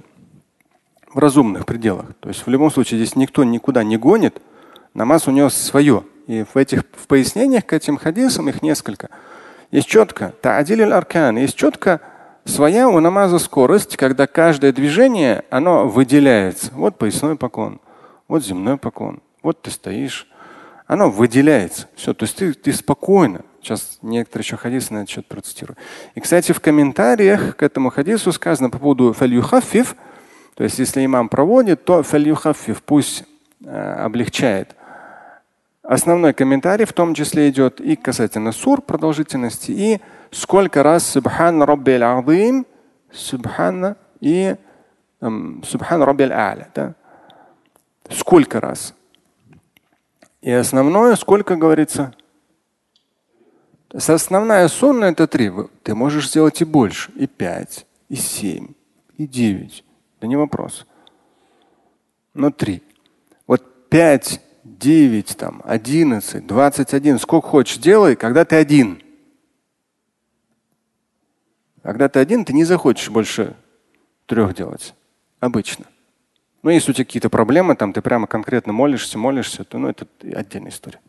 в 1.13 1.19
разумных 1.19 1.67
пределах. 1.67 2.07
То 2.21 2.29
есть 2.29 2.47
в 2.47 2.51
любом 2.51 2.71
случае 2.71 2.99
здесь 2.99 3.17
никто 3.17 3.45
никуда 3.45 3.85
не 3.85 3.97
гонит, 3.97 4.41
намаз 4.95 5.29
у 5.29 5.31
него 5.31 5.49
свое. 5.51 6.05
И 6.27 6.45
в 6.45 6.57
этих 6.57 6.85
в 6.93 7.07
пояснениях 7.07 7.67
к 7.67 7.73
этим 7.73 7.97
хадисам 7.97 8.49
их 8.49 8.63
несколько. 8.63 9.11
Есть 9.71 9.89
четко, 9.89 10.33
та'адиль 10.43 10.83
аркан, 10.91 11.37
есть 11.37 11.57
четко 11.57 12.01
своя 12.45 12.89
у 12.89 12.99
намаза 13.01 13.39
скорость, 13.39 13.97
когда 13.97 14.27
каждое 14.27 14.73
движение, 14.73 15.45
оно 15.51 15.87
выделяется. 15.87 16.71
Вот 16.73 16.99
поясной 16.99 17.37
поклон, 17.37 17.81
вот 18.27 18.45
земной 18.45 18.77
поклон, 18.77 19.21
вот 19.43 19.63
ты 19.63 19.71
стоишь. 19.71 20.27
Оно 20.87 21.09
выделяется. 21.09 21.87
Все, 21.95 22.15
то 22.15 22.25
есть 22.25 22.37
ты, 22.37 22.53
ты 22.53 22.73
спокойно. 22.73 23.43
Сейчас 23.63 23.99
некоторые 24.03 24.45
еще 24.45 24.57
хадисы 24.57 24.93
на 24.95 24.99
этот 24.99 25.11
счет 25.11 25.27
процитирую. 25.27 25.77
И, 26.15 26.21
кстати, 26.21 26.53
в 26.53 26.61
комментариях 26.61 27.57
к 27.57 27.63
этому 27.63 27.91
хадису 27.91 28.33
сказано 28.33 28.71
по 28.71 28.79
поводу 28.79 29.13
фалюхафиф, 29.13 29.97
то 30.55 30.65
есть 30.65 30.79
если 30.79 31.05
имам 31.05 31.29
проводит, 31.29 31.85
то 31.85 32.03
фалюхафиф 32.03 32.83
пусть 32.83 33.25
э, 33.65 33.93
облегчает. 34.05 34.75
Основной 35.83 36.33
комментарий 36.33 36.85
в 36.85 36.93
том 36.93 37.15
числе 37.15 37.51
идет 37.51 37.81
и 37.81 37.97
касательно 37.97 38.53
сур 38.53 38.81
продолжительности, 38.81 39.73
и 39.73 40.01
сколько 40.31 40.83
раз 40.83 41.07
субхан 41.07 41.63
раббил 41.63 42.05
азим, 42.05 42.67
субхана 43.13 43.97
и 44.21 44.57
эм, 45.21 45.63
субхан 45.67 46.03
раббил 46.03 46.31
а'ля. 46.33 46.69
Да? 46.75 46.95
Сколько 48.09 48.61
раз? 48.61 48.95
И 50.43 50.51
основное, 50.51 51.17
сколько 51.17 51.57
говорится? 51.57 52.15
То 53.91 54.15
основная 54.15 54.69
сунна 54.69 55.07
это 55.07 55.27
три. 55.27 55.51
Ты 55.83 55.97
можешь 55.97 56.29
сделать 56.29 56.61
и 56.63 56.65
больше, 56.65 57.11
и 57.17 57.27
пять, 57.27 57.87
и 58.09 58.15
семь, 58.15 58.69
и 59.17 59.27
девять. 59.27 59.85
Да 60.21 60.29
не 60.29 60.37
вопрос. 60.37 60.87
Но 62.33 62.53
три. 62.53 62.83
Вот 63.49 63.89
пять, 63.89 64.41
девять, 64.63 65.37
там, 65.37 65.61
одиннадцать, 65.65 66.47
двадцать 66.47 66.95
один, 66.95 67.19
сколько 67.19 67.49
хочешь 67.49 67.79
делай, 67.79 68.15
когда 68.15 68.45
ты 68.45 68.55
один. 68.55 69.03
Когда 71.83 72.09
ты 72.09 72.21
один, 72.21 72.45
ты 72.45 72.53
не 72.53 72.63
захочешь 72.63 73.11
больше 73.11 73.57
трех 74.27 74.55
делать. 74.55 74.95
Обычно. 75.41 75.87
Но 76.63 76.71
если 76.71 76.93
у 76.93 76.95
тебя 76.95 77.07
какие-то 77.07 77.31
проблемы, 77.31 77.75
там 77.75 77.93
ты 77.93 78.03
прямо 78.03 78.29
конкретно 78.29 78.73
молишься, 78.73 79.19
молишься, 79.19 79.65
то 79.65 79.79
ну, 79.79 79.89
это 79.89 80.07
отдельная 80.33 80.71
история. 80.71 81.01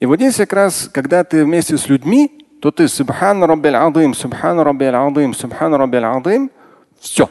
И 0.00 0.06
вот 0.06 0.16
здесь 0.16 0.36
как 0.36 0.52
раз, 0.52 0.88
когда 0.92 1.24
ты 1.24 1.44
вместе 1.44 1.76
с 1.78 1.88
людьми, 1.88 2.46
то 2.60 2.70
ты 2.70 2.88
субхан 2.88 3.42
раббил 3.44 3.76
адым, 3.76 4.14
субхан 4.14 4.58
раббил 4.60 4.94
адым, 4.94 5.34
субхан 5.34 5.74
раббил 5.74 6.04
адым, 6.04 6.50
все. 6.98 7.30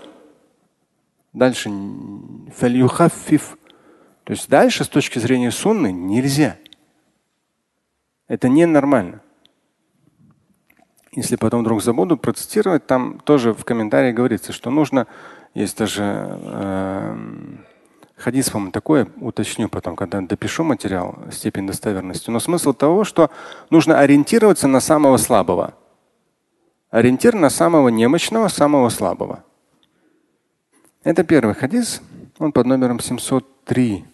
Дальше 1.33 1.71
фальюхаффиф. 2.55 3.57
То 4.23 4.31
есть 4.31 4.49
дальше 4.49 4.83
с 4.83 4.87
точки 4.87 5.19
зрения 5.19 5.51
сунны 5.51 5.91
нельзя. 5.91 6.57
Это 8.27 8.47
ненормально. 8.47 9.21
Если 11.11 11.35
потом 11.35 11.61
вдруг 11.61 11.83
забуду 11.83 12.17
процитировать, 12.17 12.87
там 12.87 13.19
тоже 13.19 13.53
в 13.53 13.65
комментарии 13.65 14.11
говорится, 14.11 14.51
что 14.51 14.71
нужно, 14.71 15.07
есть 15.53 15.77
даже 15.77 16.03
э, 16.03 17.15
Хадис, 18.15 18.49
по-моему, 18.49 18.71
такое 18.71 19.07
уточню 19.19 19.69
потом, 19.69 19.95
когда 19.95 20.21
допишу 20.21 20.63
материал, 20.63 21.17
степень 21.31 21.67
достоверности. 21.67 22.29
Но 22.29 22.39
смысл 22.39 22.73
того, 22.73 23.03
что 23.03 23.31
нужно 23.69 23.99
ориентироваться 23.99 24.67
на 24.67 24.79
самого 24.79 25.17
слабого. 25.17 25.73
Ориентир 26.89 27.33
на 27.33 27.49
самого 27.49 27.89
немощного, 27.89 28.47
самого 28.49 28.89
слабого. 28.89 29.43
Это 31.03 31.23
первый 31.23 31.55
хадис. 31.55 32.01
Он 32.39 32.51
под 32.51 32.65
номером 32.67 32.99
703 32.99 34.05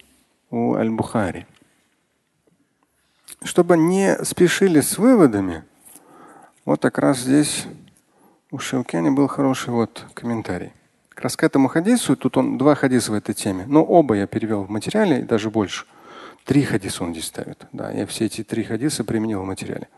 у 0.49 0.75
Аль-Бухари. 0.75 1.45
Чтобы 3.43 3.77
не 3.77 4.17
спешили 4.23 4.81
с 4.81 4.97
выводами, 4.97 5.63
вот 6.65 6.81
как 6.81 6.97
раз 6.97 7.19
здесь 7.19 7.67
у 8.51 8.59
Шевкяни 8.59 9.09
был 9.09 9.27
хороший 9.27 9.71
вот 9.71 10.05
комментарий. 10.13 10.71
Как 11.19 11.25
раз 11.25 11.35
к 11.35 11.43
этому 11.43 11.67
хадису, 11.67 12.15
тут 12.15 12.37
он 12.37 12.57
два 12.57 12.75
хадиса 12.75 13.11
в 13.11 13.13
этой 13.13 13.35
теме, 13.35 13.65
но 13.67 13.83
оба 13.83 14.15
я 14.15 14.25
перевел 14.25 14.63
в 14.63 14.69
материале, 14.69 15.19
и 15.19 15.23
даже 15.23 15.49
больше. 15.49 15.83
Три 16.45 16.63
хадиса 16.63 17.03
он 17.03 17.11
здесь 17.11 17.25
ставит. 17.25 17.67
Да, 17.73 17.91
я 17.91 18.05
все 18.05 18.27
эти 18.27 18.41
три 18.41 18.63
хадиса 18.63 19.03
применил 19.03 19.41
в 19.41 19.45
материале. 19.45 19.89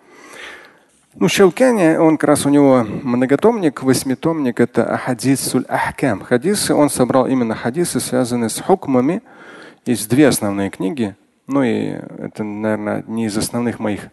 Ну, 1.13 1.28
Шелкани, 1.28 1.98
он 1.98 2.18
как 2.18 2.28
раз 2.28 2.48
у 2.48 2.50
него 2.50 2.84
многотомник, 3.04 3.84
восьмитомник, 3.84 4.60
это 4.60 4.98
хадисуль 4.98 5.63
ахкам. 5.70 6.22
Хадисы, 6.22 6.74
он 6.74 6.90
собрал 6.90 7.28
именно 7.28 7.54
хадисы, 7.54 8.00
связанные 8.00 8.50
с 8.50 8.60
хукмами. 8.60 9.22
Есть 9.86 10.10
две 10.10 10.28
основные 10.28 10.72
книги. 10.72 11.16
Ну 11.46 11.62
и 11.62 12.00
это, 12.18 12.44
наверное, 12.44 12.96
одни 12.96 13.28
из 13.28 13.38
основных 13.38 13.78
моих 13.78 14.08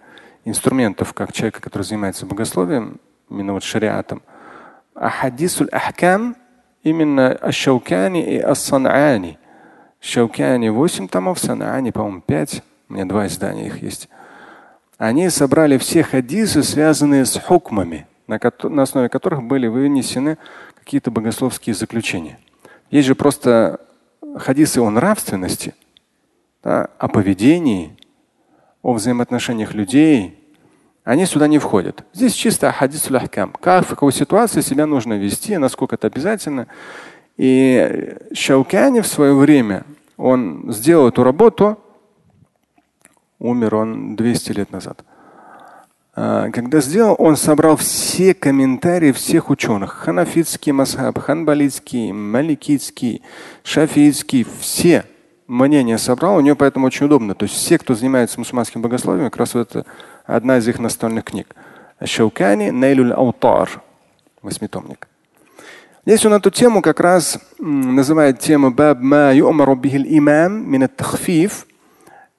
инструментов, 0.44 1.14
как 1.14 1.32
человека, 1.32 1.62
который 1.62 1.84
занимается 1.84 2.26
богословием, 2.26 3.00
именно 3.30 3.54
вот 3.54 3.62
шариатом. 3.62 4.20
Ахадисуль 4.94 5.70
ахкам 5.72 6.36
именно 6.82 7.32
Аш-Шаукани 7.32 8.22
и 8.22 8.38
Ас-Сан'ани. 8.38 9.38
Шаукани 10.00 10.68
8 10.68 11.08
томов, 11.08 11.38
Сан'ани, 11.38 11.92
по-моему, 11.92 12.20
5. 12.20 12.62
У 12.88 12.94
меня 12.94 13.04
два 13.04 13.26
издания 13.26 13.66
их 13.66 13.82
есть. 13.82 14.08
Они 14.96 15.28
собрали 15.30 15.78
все 15.78 16.02
хадисы, 16.02 16.62
связанные 16.62 17.24
с 17.24 17.38
хукмами, 17.38 18.06
на, 18.26 18.40
на 18.64 18.82
основе 18.82 19.08
которых 19.08 19.42
были 19.44 19.66
вынесены 19.66 20.38
какие-то 20.74 21.10
богословские 21.10 21.74
заключения. 21.74 22.38
Есть 22.90 23.06
же 23.06 23.14
просто 23.14 23.80
хадисы 24.36 24.80
о 24.80 24.90
нравственности, 24.90 25.74
да, 26.62 26.88
о 26.98 27.08
поведении, 27.08 27.96
о 28.82 28.94
взаимоотношениях 28.94 29.74
людей, 29.74 30.37
они 31.08 31.24
сюда 31.24 31.48
не 31.48 31.58
входят. 31.58 32.04
Здесь 32.12 32.34
чисто 32.34 32.70
хадис 32.70 33.10
ахкам. 33.10 33.54
Как, 33.62 33.86
в 33.86 33.88
какой 33.88 34.12
ситуации 34.12 34.60
себя 34.60 34.84
нужно 34.84 35.14
вести, 35.14 35.56
насколько 35.56 35.94
это 35.94 36.06
обязательно. 36.06 36.66
И 37.38 38.14
Шаукяни 38.34 39.00
в 39.00 39.06
свое 39.06 39.32
время, 39.32 39.84
он 40.18 40.70
сделал 40.70 41.08
эту 41.08 41.22
работу, 41.22 41.78
умер 43.38 43.74
он 43.76 44.16
200 44.16 44.52
лет 44.52 44.70
назад. 44.70 45.02
а, 46.14 46.50
когда 46.50 46.82
сделал, 46.82 47.16
он 47.18 47.36
собрал 47.36 47.76
все 47.76 48.34
комментарии 48.34 49.12
всех 49.12 49.48
ученых. 49.48 49.92
Ханафитский 49.92 50.72
масхаб, 50.72 51.18
ханбалитский, 51.18 52.12
маликитский, 52.12 53.22
шафийский, 53.62 54.46
все 54.60 55.06
мнения 55.46 55.96
собрал. 55.96 56.36
У 56.36 56.40
него 56.40 56.54
поэтому 56.54 56.88
очень 56.88 57.06
удобно. 57.06 57.34
То 57.34 57.44
есть 57.44 57.54
все, 57.54 57.78
кто 57.78 57.94
занимается 57.94 58.38
мусульманским 58.38 58.82
богословием, 58.82 59.24
как 59.24 59.38
раз 59.38 59.54
вот 59.54 59.70
это 59.74 59.86
одна 60.28 60.58
из 60.58 60.68
их 60.68 60.78
настольных 60.78 61.24
книг. 61.24 61.54
Шаукани 62.04 62.70
Нейлюль 62.70 63.12
Аутар, 63.12 63.82
восьмитомник. 64.42 65.08
Здесь 66.06 66.24
он 66.24 66.34
эту 66.34 66.50
тему 66.50 66.80
как 66.80 67.00
раз 67.00 67.38
называет 67.58 68.38
тему 68.38 68.70
Баб 68.70 69.00
ма 69.00 69.32
имам 69.36 70.70
мин 70.70 70.88
тахфиф. 70.88 71.66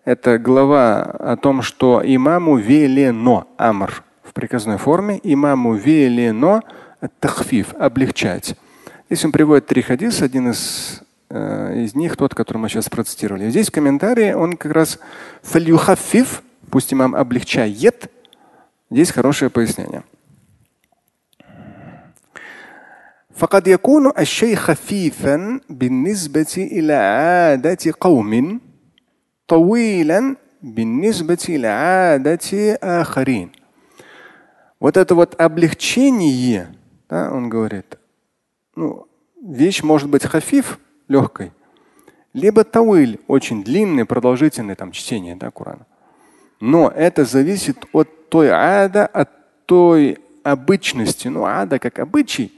Это 0.05 0.39
глава 0.39 1.01
о 1.01 1.37
том, 1.37 1.61
что 1.61 2.01
имаму 2.03 2.57
велено, 2.57 3.47
амр 3.57 4.03
в 4.23 4.33
приказной 4.33 4.77
форме, 4.77 5.19
имаму 5.21 5.75
велено 5.75 6.61
тахфиф, 7.19 7.75
облегчать. 7.77 8.55
Здесь 9.09 9.25
он 9.25 9.31
приводит 9.31 9.67
три 9.67 9.81
хадиса, 9.81 10.25
один 10.25 10.51
из 10.51 11.01
э, 11.29 11.83
из 11.83 11.95
них 11.95 12.15
тот, 12.17 12.33
который 12.33 12.59
мы 12.59 12.69
сейчас 12.69 12.89
процитировали. 12.89 13.49
Здесь 13.49 13.69
в 13.69 13.71
комментарии 13.71 14.31
он 14.31 14.57
как 14.57 14.71
раз 14.71 14.99
фальюхафиф, 15.43 16.41
пусть 16.70 16.92
имам 16.92 17.14
облегчает. 17.14 18.10
Здесь 18.90 19.10
хорошее 19.10 19.50
пояснение. 19.50 20.02
فقد 23.34 23.66
يكون 23.66 24.12
الشيء 24.18 24.54
خفيفا 24.54 25.60
بالنسبة 25.68 26.54
إلى 26.56 26.92
عادة 26.92 27.94
قوم 28.00 28.60
طويلا 29.46 30.36
بالنسبة 30.62 31.44
إلى 31.48 31.66
عادة 31.66 32.78
آخرين. 32.82 33.50
Вот 34.80 34.96
это 34.96 35.14
вот 35.14 35.40
облегчение, 35.40 36.74
да, 37.08 37.32
он 37.32 37.48
говорит, 37.48 37.98
ну, 38.76 39.06
вещь 39.42 39.82
может 39.82 40.10
быть 40.10 40.24
хафиф, 40.24 40.78
легкой, 41.08 41.52
либо 42.34 42.64
тауиль, 42.64 43.18
очень 43.26 43.64
длинный, 43.64 44.04
продолжительный 44.04 44.74
там 44.74 44.92
чтение 44.92 45.36
да, 45.36 45.50
Корана. 45.50 45.86
Но 46.59 46.89
это 46.89 47.25
зависит 47.25 47.85
от 47.93 48.29
той 48.29 48.49
ада, 48.49 49.05
от 49.05 49.29
той 49.65 50.17
обычности. 50.43 51.27
Ну, 51.27 51.45
ада 51.45 51.79
как 51.79 51.99
обычай, 51.99 52.51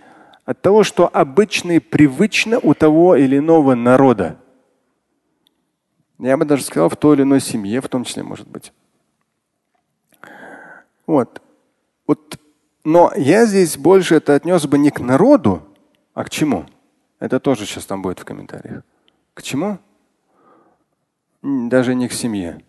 от 0.46 0.62
того, 0.62 0.84
что 0.84 1.10
обычно 1.12 1.74
и 1.74 1.79
привычно 1.79 2.60
у 2.60 2.74
того 2.74 3.15
или 3.15 3.38
иного 3.38 3.75
народа. 3.75 4.38
Я 6.17 6.38
бы 6.38 6.46
даже 6.46 6.63
сказал, 6.63 6.89
в 6.89 6.96
той 6.96 7.15
или 7.15 7.24
иной 7.24 7.39
семье, 7.39 7.81
в 7.81 7.89
том 7.89 8.03
числе, 8.03 8.24
может 8.24 8.48
быть. 8.48 8.74
Вот. 11.08 11.41
вот. 12.05 12.39
Но 12.84 13.12
я 13.15 13.46
здесь 13.46 13.77
больше 13.77 14.15
это 14.15 14.36
отнес 14.36 14.65
бы 14.65 14.77
не 14.77 14.91
к 14.91 15.00
народу, 15.00 15.63
а 16.13 16.24
к 16.24 16.29
чему? 16.29 16.65
Это 17.20 17.39
тоже 17.39 17.65
сейчас 17.65 17.86
там 17.86 18.01
будет 18.01 18.20
в 18.20 18.25
комментариях. 18.25 18.84
К 19.34 19.41
чему? 19.41 19.79
Даже 21.41 21.96
не 21.96 22.08
к 22.08 22.13
семье. 22.13 22.62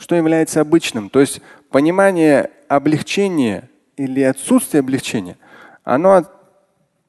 Что 0.00 0.14
является 0.14 0.62
обычным? 0.62 1.10
То 1.10 1.20
есть 1.20 1.42
понимание 1.68 2.50
облегчения 2.68 3.68
или 3.98 4.22
отсутствие 4.22 4.80
облегчения, 4.80 5.36
оно, 5.84 6.24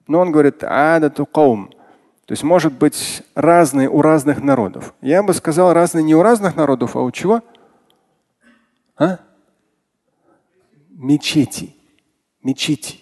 ну 0.07 0.19
он 0.19 0.33
говорит, 0.33 0.62
адату 0.62 1.25
каум. 1.25 1.69
То 2.25 2.33
есть 2.33 2.43
может 2.43 2.74
быть 2.74 3.24
разные 3.33 3.89
у 3.89 4.01
разных 4.01 4.43
народов. 4.43 4.93
Я 5.01 5.24
бы 5.24 5.33
сказал 5.33 5.71
разные 5.71 6.03
не 6.03 6.15
у 6.15 6.21
разных 6.21 6.57
народов, 6.57 6.98
а 6.98 7.00
у 7.00 7.12
чего? 7.12 7.41
А? 8.98 9.19
Мечети. 10.89 11.74
Мечети. 12.43 13.00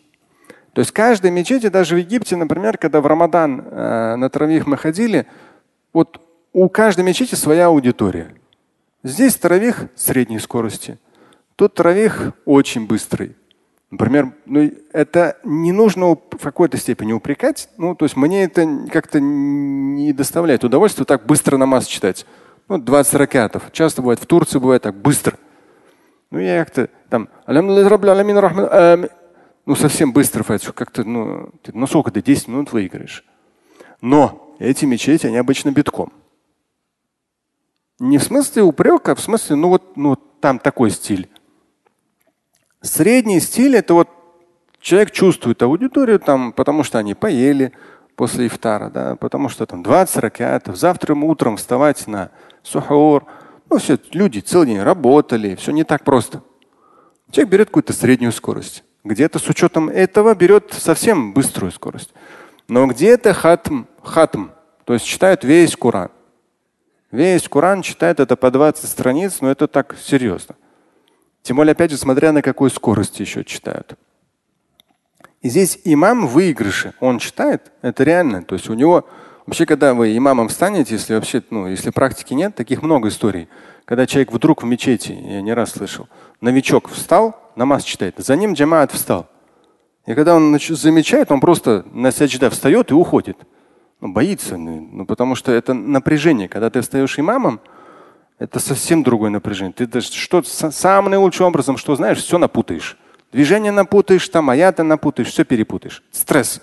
То 0.73 0.81
есть 0.81 0.91
каждой 0.91 1.31
мечети, 1.31 1.67
даже 1.69 1.95
в 1.95 1.97
Египте, 1.97 2.35
например, 2.35 2.77
когда 2.77 3.01
в 3.01 3.07
Рамадан 3.07 3.61
э, 3.61 4.15
на 4.17 4.29
Травих 4.29 4.67
мы 4.67 4.77
ходили, 4.77 5.25
вот 5.93 6.21
у 6.53 6.69
каждой 6.69 7.03
мечети 7.03 7.33
своя 7.33 7.67
аудитория. 7.67 8.35
Здесь 9.03 9.37
Таравих 9.37 9.85
средней 9.95 10.39
скорости, 10.39 10.97
тут 11.55 11.73
Таравих 11.75 12.33
очень 12.45 12.85
быстрый. 12.85 13.35
Например, 13.91 14.33
ну, 14.45 14.69
это 14.91 15.37
не 15.43 15.71
нужно 15.71 16.07
в 16.11 16.37
какой-то 16.43 16.77
степени 16.77 17.13
упрекать. 17.13 17.69
Ну, 17.77 17.95
то 17.95 18.05
есть 18.05 18.15
мне 18.15 18.43
это 18.43 18.87
как-то 18.91 19.19
не 19.19 20.13
доставляет 20.13 20.63
удовольствия 20.63 21.05
так 21.05 21.25
быстро 21.25 21.57
намаз 21.57 21.87
читать. 21.87 22.25
Ну, 22.67 22.77
20 22.77 23.13
ракетов. 23.15 23.71
Часто 23.71 24.01
бывает, 24.01 24.19
в 24.19 24.27
Турции 24.27 24.59
бывает 24.59 24.83
так 24.83 24.95
быстро. 24.95 25.39
Ну, 26.29 26.39
я 26.39 26.63
как-то 26.63 26.89
там, 27.09 27.29
ну, 29.65 29.75
совсем 29.75 30.13
быстро 30.13 30.43
фатиху, 30.43 30.73
как-то, 30.73 31.03
ну, 31.03 31.49
ты, 31.63 31.71
ну, 31.73 31.87
сколько 31.87 32.11
ты 32.11 32.21
10 32.21 32.47
минут 32.47 32.71
выиграешь. 32.71 33.23
Но 34.01 34.55
эти 34.59 34.85
мечети, 34.85 35.25
они 35.27 35.37
обычно 35.37 35.71
битком. 35.71 36.11
Не 37.99 38.17
в 38.17 38.23
смысле 38.23 38.63
упрека, 38.63 39.11
а 39.11 39.15
в 39.15 39.19
смысле, 39.19 39.57
ну 39.57 39.69
вот 39.69 39.97
ну, 39.97 40.15
там 40.15 40.59
такой 40.59 40.89
стиль. 40.89 41.29
Средний 42.81 43.41
стиль 43.41 43.75
это 43.75 43.93
вот 43.93 44.09
человек 44.79 45.11
чувствует 45.11 45.61
аудиторию 45.61 46.19
там, 46.19 46.53
потому 46.53 46.83
что 46.83 46.97
они 46.97 47.13
поели 47.13 47.73
после 48.15 48.47
ифтара, 48.47 48.89
да, 48.89 49.15
потому 49.17 49.49
что 49.49 49.65
там 49.65 49.83
20 49.83 50.17
ракетов, 50.17 50.77
завтра 50.77 51.13
утром 51.13 51.57
вставать 51.57 52.07
на 52.07 52.31
сухур. 52.63 53.25
Ну, 53.69 53.77
все, 53.77 53.97
люди 54.11 54.39
целый 54.39 54.67
день 54.67 54.81
работали, 54.81 55.55
все 55.55 55.71
не 55.71 55.83
так 55.83 56.03
просто. 56.03 56.41
Человек 57.31 57.51
берет 57.51 57.67
какую-то 57.67 57.93
среднюю 57.93 58.31
скорость. 58.31 58.83
Где-то 59.03 59.39
с 59.39 59.47
учетом 59.47 59.89
этого 59.89 60.33
берет 60.33 60.73
совсем 60.73 61.33
быструю 61.33 61.71
скорость. 61.71 62.13
Но 62.67 62.87
где-то 62.87 63.33
хатм, 63.33 63.83
хатм, 64.03 64.47
то 64.85 64.93
есть 64.93 65.05
читают 65.05 65.43
весь 65.43 65.75
Куран. 65.75 66.09
Весь 67.11 67.47
Куран 67.47 67.81
читает 67.81 68.19
это 68.19 68.35
по 68.35 68.51
20 68.51 68.87
страниц, 68.87 69.41
но 69.41 69.49
это 69.49 69.67
так 69.67 69.95
серьезно. 69.99 70.55
Тем 71.41 71.57
более, 71.57 71.71
опять 71.71 71.91
же, 71.91 71.97
смотря 71.97 72.31
на 72.31 72.41
какой 72.41 72.69
скорости 72.69 73.21
еще 73.21 73.43
читают. 73.43 73.95
И 75.41 75.49
здесь 75.49 75.79
имам 75.85 76.27
в. 76.27 76.53
Он 76.99 77.17
читает, 77.17 77.71
это 77.81 78.03
реально. 78.03 78.43
То 78.43 78.55
есть 78.55 78.69
у 78.69 78.73
него 78.73 79.07
вообще, 79.45 79.65
когда 79.65 79.93
вы 79.93 80.15
имамом 80.15 80.49
станете, 80.49 80.95
если 80.95 81.15
вообще, 81.15 81.41
ну, 81.49 81.67
если 81.67 81.89
практики 81.89 82.33
нет, 82.33 82.55
таких 82.55 82.83
много 82.83 83.07
историй. 83.07 83.47
Когда 83.85 84.05
человек 84.05 84.31
вдруг 84.31 84.61
в 84.61 84.65
мечети, 84.65 85.13
я 85.13 85.41
не 85.41 85.53
раз 85.53 85.71
слышал, 85.71 86.07
новичок 86.41 86.89
встал, 86.89 87.41
намаз 87.55 87.83
читает, 87.83 88.15
за 88.17 88.35
ним 88.35 88.53
джамаат 88.53 88.91
встал. 88.91 89.27
И 90.05 90.13
когда 90.13 90.35
он 90.35 90.59
замечает, 90.59 91.31
он 91.31 91.39
просто 91.39 91.85
на 91.91 92.11
саджда 92.11 92.49
встает 92.49 92.91
и 92.91 92.93
уходит. 92.93 93.37
Ну, 94.01 94.13
боится, 94.13 94.57
ну, 94.57 95.05
потому 95.05 95.35
что 95.35 95.51
это 95.51 95.73
напряжение. 95.73 96.47
Когда 96.47 96.69
ты 96.69 96.81
встаешь 96.81 97.19
имамом, 97.19 97.59
это 98.37 98.59
совсем 98.59 99.03
другое 99.03 99.29
напряжение. 99.29 99.73
Ты 99.73 99.85
даже 99.85 100.11
что 100.13 100.41
самым 100.43 101.11
наилучшим 101.11 101.47
образом, 101.47 101.75
что 101.77 101.95
знаешь, 101.95 102.19
все 102.19 102.37
напутаешь. 102.37 102.97
Движение 103.31 103.71
напутаешь, 103.71 104.27
там 104.29 104.49
аяты 104.49 104.83
напутаешь, 104.83 105.29
все 105.29 105.43
перепутаешь. 105.43 106.03
Стресс. 106.11 106.61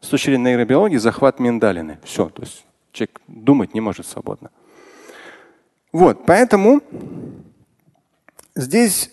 С 0.00 0.08
точки 0.08 0.26
зрения 0.26 0.50
нейробиологии 0.50 0.98
захват 0.98 1.40
миндалины. 1.40 1.98
Все. 2.04 2.28
То 2.28 2.42
есть 2.42 2.64
человек 2.92 3.20
думать 3.26 3.74
не 3.74 3.80
может 3.80 4.06
свободно. 4.06 4.50
Вот, 5.92 6.24
поэтому 6.24 6.82
здесь 8.54 9.10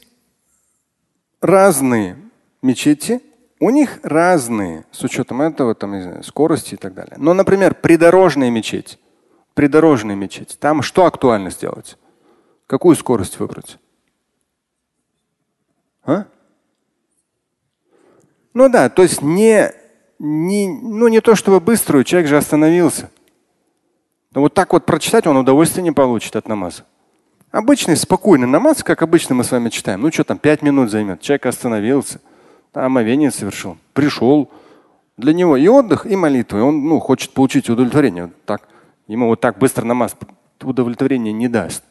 разные 1.41 2.17
мечети, 2.61 3.21
у 3.59 3.69
них 3.69 3.99
разные, 4.03 4.85
с 4.91 5.03
учетом 5.03 5.41
этого, 5.41 5.75
там, 5.75 6.01
знаю, 6.01 6.23
скорости 6.23 6.75
и 6.75 6.77
так 6.77 6.93
далее. 6.93 7.15
Но, 7.17 7.33
например, 7.33 7.75
придорожная 7.75 8.49
мечеть 8.49 8.99
придорожная 9.57 10.13
мечеть. 10.13 10.55
Там 10.59 10.83
что 10.83 11.07
актуально 11.07 11.49
сделать? 11.49 11.97
Какую 12.67 12.95
скорость 12.95 13.39
выбрать? 13.39 13.79
А? 16.03 16.25
Ну 18.53 18.69
да, 18.69 18.89
то 18.89 19.01
есть 19.01 19.23
не, 19.23 19.71
не, 20.19 20.67
ну 20.67 21.07
не 21.07 21.21
то 21.21 21.33
чтобы 21.33 21.59
быструю, 21.59 22.03
человек 22.03 22.29
же 22.29 22.37
остановился. 22.37 23.09
Но 24.31 24.41
вот 24.41 24.53
так 24.53 24.73
вот 24.73 24.85
прочитать 24.85 25.25
он 25.25 25.37
удовольствия 25.37 25.81
не 25.81 25.91
получит 25.91 26.35
от 26.35 26.47
намаза. 26.47 26.85
Обычный 27.49 27.97
спокойный 27.97 28.45
намаз, 28.45 28.83
как 28.83 29.01
обычно 29.01 29.33
мы 29.33 29.43
с 29.43 29.49
вами 29.49 29.69
читаем. 29.69 30.01
Ну 30.01 30.11
что 30.11 30.23
там, 30.23 30.37
пять 30.37 30.61
минут 30.61 30.91
займет. 30.91 31.21
Человек 31.21 31.47
остановился, 31.47 32.21
омовение 32.85 33.31
совершил, 33.31 33.77
пришел. 33.93 34.49
Для 35.17 35.33
него 35.33 35.57
и 35.57 35.67
отдых, 35.67 36.05
и 36.05 36.15
молитва. 36.15 36.57
И 36.59 36.61
он 36.61 36.83
ну, 36.85 36.99
хочет 36.99 37.33
получить 37.33 37.69
удовлетворение. 37.69 38.31
Так. 38.45 38.67
Ему 39.07 39.27
вот 39.27 39.39
так 39.39 39.57
быстро 39.57 39.85
намаз 39.85 40.15
удовлетворения 40.61 41.31
не 41.31 41.47
даст. 41.47 41.83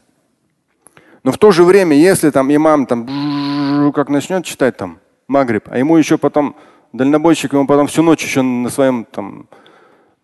Но 1.23 1.33
в 1.33 1.39
то 1.39 1.51
же 1.51 1.65
время, 1.65 1.97
если 1.97 2.31
там 2.31 2.55
имам 2.55 2.87
там 2.87 3.93
как 3.93 4.09
начнет 4.09 4.45
читать 4.45 4.77
там 4.77 4.99
Магриб, 5.29 5.65
а 5.69 5.79
ему 5.79 5.97
еще 5.97 6.19
потом 6.19 6.57
дальнобойщик, 6.93 7.53
ему 7.53 7.67
потом 7.67 7.89
всю 7.89 8.03
ночь 8.03 8.23
еще 8.23 8.43
на 8.43 8.69
своем 8.71 9.05
там 9.05 9.49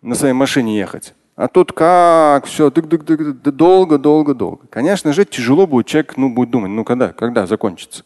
на 0.01 0.15
своей 0.15 0.33
машине 0.33 0.77
ехать. 0.77 1.13
А 1.35 1.47
тут 1.47 1.71
как 1.71 2.45
все, 2.45 2.69
долго, 2.69 3.97
долго, 3.97 4.33
долго. 4.35 4.67
Конечно 4.69 5.13
же, 5.13 5.25
тяжело 5.25 5.65
будет 5.65 5.87
человек, 5.87 6.15
ну, 6.15 6.29
будет 6.29 6.51
думать, 6.51 6.69
ну 6.69 6.83
когда, 6.83 7.09
когда 7.11 7.47
закончится. 7.47 8.03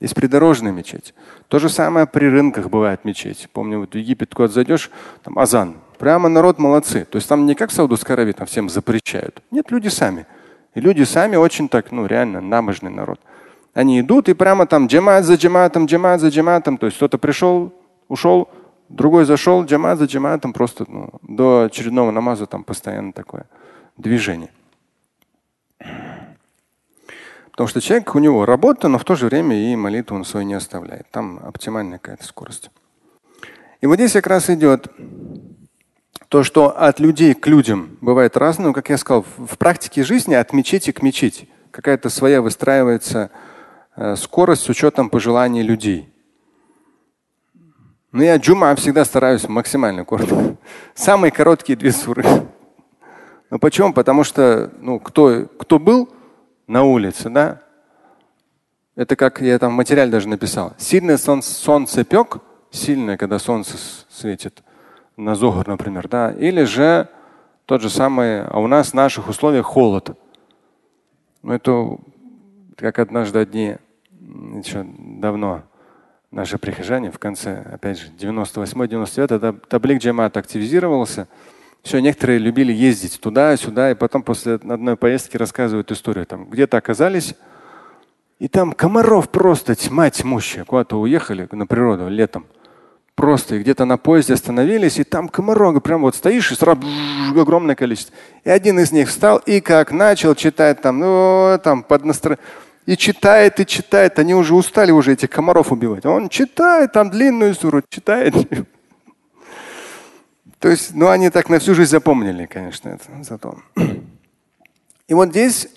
Есть 0.00 0.14
придорожная 0.14 0.72
мечеть. 0.72 1.14
То 1.48 1.58
же 1.58 1.68
самое 1.68 2.06
при 2.06 2.26
рынках 2.26 2.68
бывает 2.68 3.04
мечеть. 3.04 3.48
Помню, 3.52 3.80
вот 3.80 3.94
в 3.94 3.98
Египет 3.98 4.34
куда 4.34 4.48
зайдешь, 4.48 4.90
там 5.22 5.38
азан. 5.38 5.76
Прямо 5.98 6.28
народ 6.28 6.58
молодцы. 6.58 7.06
То 7.10 7.16
есть 7.16 7.28
там 7.28 7.46
не 7.46 7.54
как 7.54 7.70
в 7.70 7.72
Саудовской 7.72 8.14
Аравии, 8.14 8.32
там 8.32 8.46
всем 8.46 8.68
запрещают. 8.68 9.42
Нет, 9.50 9.70
люди 9.70 9.88
сами. 9.88 10.26
И 10.74 10.80
люди 10.80 11.04
сами 11.04 11.36
очень 11.36 11.70
так, 11.70 11.92
ну 11.92 12.04
реально, 12.04 12.42
набожный 12.42 12.90
народ. 12.90 13.18
Они 13.72 14.00
идут 14.00 14.28
и 14.28 14.34
прямо 14.34 14.66
там 14.66 14.86
джамат 14.86 15.24
за 15.24 15.36
джаматом, 15.36 15.86
джамат 15.86 16.20
за 16.20 16.28
джаматом. 16.28 16.76
То 16.76 16.86
есть 16.86 16.98
кто-то 16.98 17.16
пришел, 17.16 17.72
ушел, 18.08 18.50
другой 18.90 19.24
зашел, 19.24 19.64
джамат 19.64 19.98
за 19.98 20.04
джаматом. 20.04 20.52
Просто 20.52 20.84
ну, 20.88 21.10
до 21.22 21.64
очередного 21.64 22.10
намаза 22.10 22.44
там 22.46 22.64
постоянно 22.64 23.12
такое 23.12 23.46
движение. 23.96 24.50
Потому 27.56 27.68
что 27.68 27.80
человек, 27.80 28.14
у 28.14 28.18
него 28.18 28.44
работа, 28.44 28.88
но 28.88 28.98
в 28.98 29.04
то 29.04 29.14
же 29.14 29.28
время 29.28 29.56
и 29.56 29.74
молитву 29.76 30.14
он 30.14 30.26
свою 30.26 30.44
не 30.44 30.52
оставляет. 30.52 31.10
Там 31.10 31.40
оптимальная 31.42 31.96
какая-то 31.96 32.24
скорость. 32.24 32.70
И 33.80 33.86
вот 33.86 33.94
здесь 33.94 34.12
как 34.12 34.26
раз 34.26 34.50
идет 34.50 34.88
то, 36.28 36.42
что 36.42 36.78
от 36.78 37.00
людей 37.00 37.32
к 37.32 37.46
людям 37.46 37.96
бывает 38.02 38.36
разное. 38.36 38.74
Как 38.74 38.90
я 38.90 38.98
сказал, 38.98 39.24
в 39.38 39.56
практике 39.56 40.04
жизни 40.04 40.34
от 40.34 40.52
мечети 40.52 40.92
к 40.92 41.00
мечети 41.00 41.48
какая-то 41.70 42.10
своя 42.10 42.42
выстраивается 42.42 43.30
э, 43.96 44.16
скорость 44.16 44.64
с 44.64 44.68
учетом 44.68 45.08
пожеланий 45.08 45.62
людей. 45.62 46.12
Но 48.12 48.22
я 48.22 48.36
джума 48.36 48.74
всегда 48.76 49.02
стараюсь 49.06 49.48
максимально 49.48 50.04
коротко. 50.04 50.58
Самые 50.94 51.30
короткие 51.30 51.78
две 51.78 51.92
суры. 51.92 52.22
Но 53.48 53.58
почему? 53.58 53.94
Потому 53.94 54.24
что 54.24 54.70
ну, 54.78 55.00
кто, 55.00 55.46
кто 55.58 55.78
был, 55.78 56.10
на 56.66 56.84
улице, 56.84 57.30
да? 57.30 57.62
Это 58.94 59.14
как 59.14 59.40
я 59.40 59.58
там 59.58 59.72
в 59.72 59.76
материале 59.76 60.10
даже 60.10 60.28
написал. 60.28 60.74
Сильное 60.78 61.18
солнце, 61.18 61.52
солнце 61.52 62.04
пек, 62.04 62.38
сильное, 62.70 63.16
когда 63.16 63.38
солнце 63.38 63.76
светит 64.08 64.62
на 65.16 65.34
зогор, 65.34 65.68
например, 65.68 66.08
да? 66.08 66.32
Или 66.32 66.64
же 66.64 67.08
тот 67.66 67.82
же 67.82 67.90
самый, 67.90 68.42
а 68.44 68.58
у 68.58 68.66
нас 68.66 68.90
в 68.90 68.94
наших 68.94 69.28
условиях 69.28 69.66
холод. 69.66 70.16
Ну 71.42 71.52
это 71.52 71.98
как 72.76 72.98
однажды 72.98 73.38
одни 73.38 73.76
еще 74.10 74.86
давно 74.98 75.62
наши 76.30 76.58
прихожане 76.58 77.10
в 77.10 77.18
конце, 77.18 77.64
опять 77.72 77.98
же, 77.98 78.08
98-99, 78.18 79.66
таблик 79.68 80.02
джамат 80.02 80.36
активизировался. 80.36 81.28
Все, 81.86 82.00
некоторые 82.00 82.40
любили 82.40 82.72
ездить 82.72 83.20
туда-сюда, 83.20 83.92
и 83.92 83.94
потом 83.94 84.24
после 84.24 84.54
одной 84.54 84.96
поездки 84.96 85.36
рассказывают 85.36 85.92
историю. 85.92 86.26
Там 86.26 86.50
где-то 86.50 86.78
оказались, 86.78 87.36
и 88.40 88.48
там 88.48 88.72
комаров 88.72 89.28
просто 89.28 89.76
тьма 89.76 90.10
тьмущая. 90.10 90.64
Куда-то 90.64 90.98
уехали 90.98 91.46
на 91.52 91.64
природу 91.64 92.08
летом. 92.08 92.46
Просто 93.14 93.60
где-то 93.60 93.84
на 93.84 93.98
поезде 93.98 94.34
остановились, 94.34 94.98
и 94.98 95.04
там 95.04 95.28
комаров, 95.28 95.80
прям 95.80 96.00
вот 96.00 96.16
стоишь, 96.16 96.50
и 96.50 96.56
сразу 96.56 96.82
огромное 97.36 97.76
количество. 97.76 98.12
И 98.42 98.50
один 98.50 98.80
из 98.80 98.90
них 98.90 99.08
встал 99.08 99.38
и 99.46 99.60
как 99.60 99.92
начал 99.92 100.34
читать 100.34 100.80
там, 100.80 100.98
ну, 100.98 101.56
там 101.62 101.84
под 101.84 102.04
настроение. 102.04 102.44
И 102.86 102.96
читает, 102.96 103.60
и 103.60 103.66
читает. 103.66 104.18
Они 104.18 104.34
уже 104.34 104.56
устали 104.56 104.90
уже 104.90 105.12
этих 105.12 105.30
комаров 105.30 105.70
убивать. 105.70 106.04
Он 106.04 106.30
читает 106.30 106.90
там 106.90 107.10
длинную 107.10 107.54
суру, 107.54 107.80
читает. 107.88 108.34
То 110.65 110.69
есть, 110.69 110.93
ну 110.93 111.09
они 111.09 111.29
так 111.29 111.49
на 111.49 111.59
всю 111.59 111.73
жизнь 111.73 111.91
запомнили, 111.91 112.45
конечно, 112.45 112.89
это 112.89 113.23
зато. 113.23 113.57
И 115.07 115.13
вот 115.13 115.29
здесь 115.29 115.67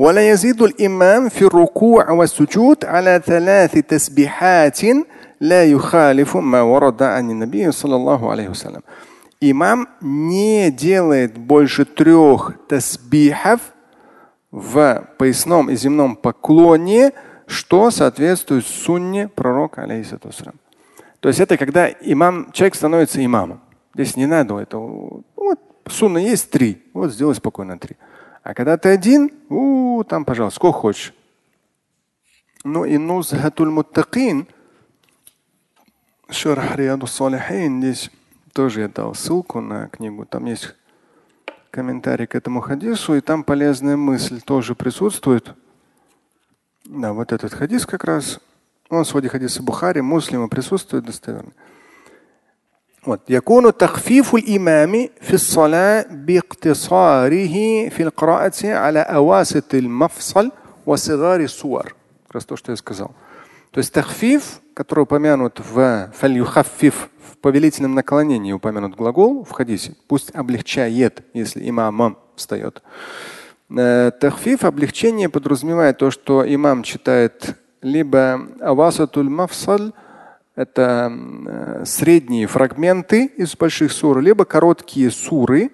ولا 0.00 0.30
يزيد 0.30 0.62
الإمام 0.62 1.28
في 1.28 1.42
الركوع 1.42 2.10
والسجود 2.10 2.84
على 2.84 3.22
ثلاث 3.26 3.72
تسبيحات 3.72 4.80
لا 5.40 5.64
يخالف 5.64 6.36
ما 6.36 6.62
ورد 6.62 7.02
عن 7.02 7.30
النبي 7.30 7.72
صلى 7.72 7.96
الله 7.96 8.30
عليه 8.30 8.48
وسلم. 8.48 8.82
Имам 9.42 9.88
не 10.00 10.70
делает 10.70 11.38
больше 11.38 11.84
трех 11.84 12.52
тасбихов 12.68 13.60
в 14.50 15.06
поясном 15.18 15.70
и 15.70 15.76
земном 15.76 16.16
поклоне, 16.16 17.12
что 17.46 17.90
соответствует 17.90 18.66
сунне 18.66 19.28
пророка, 19.28 19.82
алейхиссату 19.82 20.30
То 21.20 21.28
есть 21.28 21.40
это 21.40 21.56
когда 21.56 21.88
имам, 21.88 22.52
человек 22.52 22.74
становится 22.74 23.24
имамом. 23.24 23.60
Здесь 23.95 24.17
не 24.17 24.25
надо 24.25 24.59
этого. 24.59 25.23
Вот 25.37 25.59
сунна 25.87 26.17
есть 26.17 26.51
три. 26.51 26.83
Вот 26.93 27.13
сделай 27.13 27.33
спокойно 27.33 27.79
три. 27.79 27.95
А 28.43 28.53
когда 28.53 28.77
ты 28.77 28.89
один, 28.89 29.31
у, 29.47 30.03
там, 30.03 30.25
пожалуйста, 30.25 30.57
сколько 30.57 30.77
хочешь. 30.77 31.13
Ну 32.65 32.83
и 32.83 32.97
нузхатуль 32.97 33.69
муттакин, 33.69 34.47
шарх 36.29 36.75
рияду 36.75 37.07
салихин, 37.07 37.81
здесь 37.81 38.11
тоже 38.51 38.81
я 38.81 38.89
дал 38.89 39.15
ссылку 39.15 39.61
на 39.61 39.87
книгу. 39.87 40.25
Там 40.25 40.43
есть 40.45 40.75
комментарий 41.71 42.27
к 42.27 42.35
этому 42.35 42.59
хадису, 42.59 43.15
и 43.15 43.21
там 43.21 43.45
полезная 43.45 43.95
мысль 43.95 44.41
тоже 44.41 44.75
присутствует. 44.75 45.53
Да, 46.83 47.13
вот 47.13 47.31
этот 47.31 47.53
хадис 47.53 47.85
как 47.85 48.03
раз, 48.03 48.41
он 48.89 49.05
в 49.05 49.07
своде 49.07 49.29
хадиса 49.29 49.63
Бухари, 49.63 50.01
муслима 50.01 50.49
присутствует 50.49 51.05
достоверно. 51.05 51.53
Вот. 53.06 53.20
يكون 53.28 53.76
تخفيف 53.76 54.34
الإمام 54.34 55.08
في 55.20 55.34
الصلاة 55.34 56.06
باقتصاره 56.10 57.88
في 57.88 58.02
القراءة 58.02 58.66
على 58.66 58.98
أواسط 58.98 59.74
المفصل 59.74 60.52
وصغار 60.86 61.40
الصور. 61.40 61.94
Как 62.26 62.34
раз 62.34 62.44
то, 62.44 62.56
что 62.56 62.72
я 62.72 62.76
сказал. 62.76 63.12
То 63.70 63.78
есть 63.78 63.92
тахфиф, 63.92 64.60
который 64.74 65.00
упомянут 65.00 65.60
в 65.60 66.10
фальюхаффиф, 66.12 67.08
в 67.32 67.36
повелительном 67.38 67.94
наклонении 67.94 68.52
упомянут 68.52 68.96
глагол 68.96 69.44
в 69.44 69.50
хадисе, 69.50 69.94
пусть 70.08 70.34
облегчает, 70.34 71.22
если 71.32 71.68
имам 71.68 72.18
встает. 72.36 72.82
Э, 73.70 74.10
тахфиф, 74.10 74.64
облегчение 74.64 75.28
подразумевает 75.28 75.98
то, 75.98 76.10
что 76.10 76.44
имам 76.46 76.82
читает 76.82 77.56
либо 77.82 78.46
авасатуль 78.60 79.28
мафсаль, 79.28 79.92
это 80.54 81.12
э, 81.12 81.84
средние 81.86 82.46
фрагменты 82.46 83.26
из 83.26 83.56
больших 83.56 83.92
сур, 83.92 84.20
либо 84.20 84.44
короткие 84.44 85.10
суры. 85.10 85.70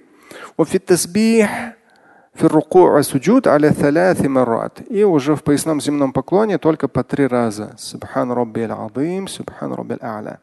И 4.88 5.04
уже 5.04 5.34
в 5.34 5.42
поясном 5.42 5.80
земном 5.80 6.12
поклоне 6.12 6.58
только 6.58 6.88
по 6.88 7.02
три 7.02 7.26
раза. 7.26 7.74
Субхан 7.78 8.30
раббил 8.30 8.72
азим, 8.72 9.28
субхан 9.28 9.72
раббил 9.72 9.98
а'ля. 10.02 10.38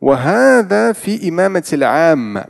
وهذا 0.00 0.92
في 0.92 1.28
إمامة 1.28 1.64
العامة. 1.72 2.46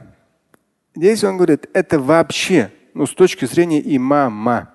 Здесь 0.95 1.25
он 1.25 1.37
говорит, 1.37 1.69
это 1.75 1.99
вообще, 1.99 2.71
ну, 2.95 3.07
с 3.07 3.15
точки 3.15 3.45
зрения 3.45 3.83
имама. 3.97 4.69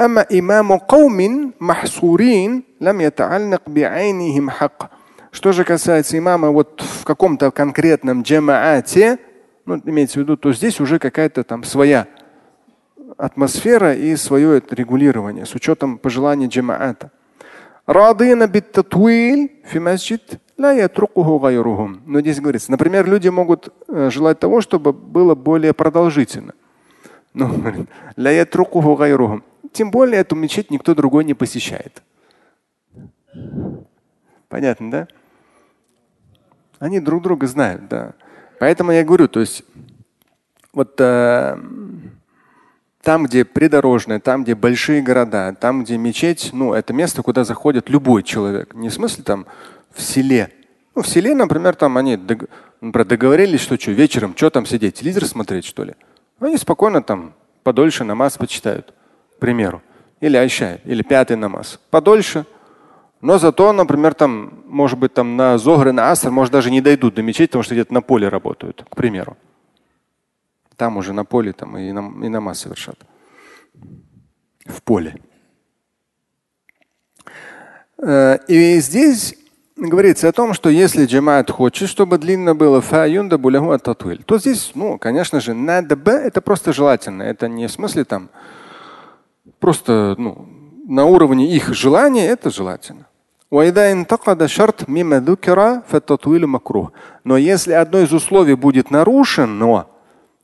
أما 0.00 0.26
إمام 0.32 0.76
قوم 0.76 1.52
محصورين 1.60 2.62
لم 2.80 3.00
يتعلق 3.00 3.62
بعينهم 3.66 4.50
حق. 4.50 4.90
что 5.31 5.51
же 5.51 5.63
касается 5.63 6.17
имама 6.17 6.49
вот 6.49 6.81
в 6.81 7.03
каком-то 7.05 7.51
конкретном 7.51 8.23
джамаате, 8.23 9.19
ну, 9.65 9.79
имеется 9.85 10.19
в 10.19 10.23
виду, 10.23 10.37
то 10.37 10.51
здесь 10.53 10.79
уже 10.79 10.97
какая-то 10.97 11.43
там 11.43 11.63
своя 11.63 12.07
атмосфера 13.17 13.93
и 13.93 14.15
свое 14.15 14.57
это 14.57 14.75
регулирование 14.75 15.45
с 15.45 15.53
учетом 15.53 15.97
пожеланий 15.97 16.47
джамаата. 16.47 17.11
Но 22.05 22.21
здесь 22.21 22.39
говорится, 22.39 22.71
например, 22.71 23.07
люди 23.07 23.29
могут 23.29 23.73
э, 23.87 24.09
желать 24.11 24.39
того, 24.39 24.61
чтобы 24.61 24.93
было 24.93 25.35
более 25.35 25.73
продолжительно. 25.73 26.53
Ну, 27.33 27.49
Тем 29.71 29.91
более 29.91 30.21
эту 30.21 30.35
мечеть 30.35 30.71
никто 30.71 30.95
другой 30.95 31.23
не 31.25 31.33
посещает. 31.33 32.03
Понятно, 34.49 34.91
да? 34.91 35.07
Они 36.79 36.99
друг 36.99 37.23
друга 37.23 37.47
знают, 37.47 37.87
да. 37.87 38.13
Поэтому 38.59 38.91
я 38.91 39.03
говорю, 39.03 39.27
то 39.27 39.39
есть 39.39 39.63
вот 40.73 40.95
э, 40.99 41.57
там, 43.01 43.25
где 43.25 43.45
придорожное, 43.45 44.19
там, 44.19 44.43
где 44.43 44.55
большие 44.55 45.01
города, 45.01 45.55
там, 45.59 45.83
где 45.83 45.97
мечеть, 45.97 46.49
ну, 46.51 46.73
это 46.73 46.93
место, 46.93 47.21
куда 47.21 47.43
заходит 47.43 47.89
любой 47.89 48.23
человек. 48.23 48.73
Не 48.73 48.89
в 48.89 48.93
смысле 48.93 49.23
там 49.23 49.45
в 49.91 50.01
селе. 50.01 50.51
Ну, 50.95 51.03
в 51.03 51.07
селе, 51.07 51.35
например, 51.35 51.75
там 51.75 51.97
они 51.97 52.17
например, 52.17 53.05
договорились, 53.05 53.61
что 53.61 53.79
что, 53.79 53.91
вечером, 53.91 54.33
что 54.35 54.49
там 54.49 54.65
сидеть, 54.65 54.95
телевизор 54.95 55.25
смотреть, 55.25 55.65
что 55.65 55.83
ли. 55.83 55.93
Они 56.39 56.57
спокойно 56.57 57.03
там 57.03 57.33
подольше 57.63 58.03
намаз 58.03 58.37
почитают, 58.37 58.93
к 59.35 59.39
примеру. 59.39 59.81
Или 60.21 60.37
айша, 60.37 60.79
или 60.85 61.03
пятый 61.03 61.37
намаз. 61.37 61.79
Подольше– 61.91 62.45
но 63.21 63.37
зато, 63.37 63.73
например, 63.73 64.13
там, 64.13 64.63
может 64.67 64.97
быть, 64.97 65.13
там 65.13 65.35
на 65.35 65.57
Зогры, 65.57 65.91
на 65.91 66.11
Аср, 66.11 66.31
может, 66.31 66.53
даже 66.53 66.71
не 66.71 66.81
дойдут 66.81 67.15
до 67.15 67.21
мечети, 67.21 67.47
потому 67.47 67.63
что 67.63 67.75
где-то 67.75 67.93
на 67.93 68.01
поле 68.01 68.29
работают, 68.29 68.85
к 68.89 68.95
примеру. 68.95 69.37
Там 70.77 70.95
уже 70.95 71.11
на 71.11 71.25
поле 71.25 71.51
там 71.51 71.77
и, 71.77 71.91
на, 71.91 72.25
и 72.25 72.29
намаз 72.29 72.59
совершат. 72.59 72.97
В 74.65 74.81
поле. 74.81 75.17
Э, 77.97 78.37
и 78.47 78.79
здесь 78.79 79.35
говорится 79.75 80.29
о 80.29 80.31
том, 80.31 80.53
что 80.53 80.69
если 80.69 81.05
джамаат 81.05 81.51
хочет, 81.51 81.89
чтобы 81.89 82.17
длинно 82.17 82.55
было 82.55 82.79
фаюнда 82.79 83.37
татуиль, 83.79 84.23
то 84.23 84.37
здесь, 84.37 84.71
ну, 84.75 84.97
конечно 84.97 85.41
же, 85.41 85.53
надо 85.53 85.97
б 85.97 86.11
это 86.11 86.39
просто 86.39 86.71
желательно. 86.71 87.23
Это 87.23 87.49
не 87.49 87.67
в 87.67 87.71
смысле 87.71 88.05
там 88.05 88.29
просто 89.59 90.15
ну, 90.17 90.47
на 90.87 91.03
уровне 91.03 91.53
их 91.53 91.73
желания, 91.73 92.25
это 92.25 92.49
желательно. 92.49 93.08
Но 97.23 97.37
если 97.37 97.73
одно 97.73 97.99
из 97.99 98.13
условий 98.13 98.53
будет 98.53 98.91
нарушено, 98.91 99.87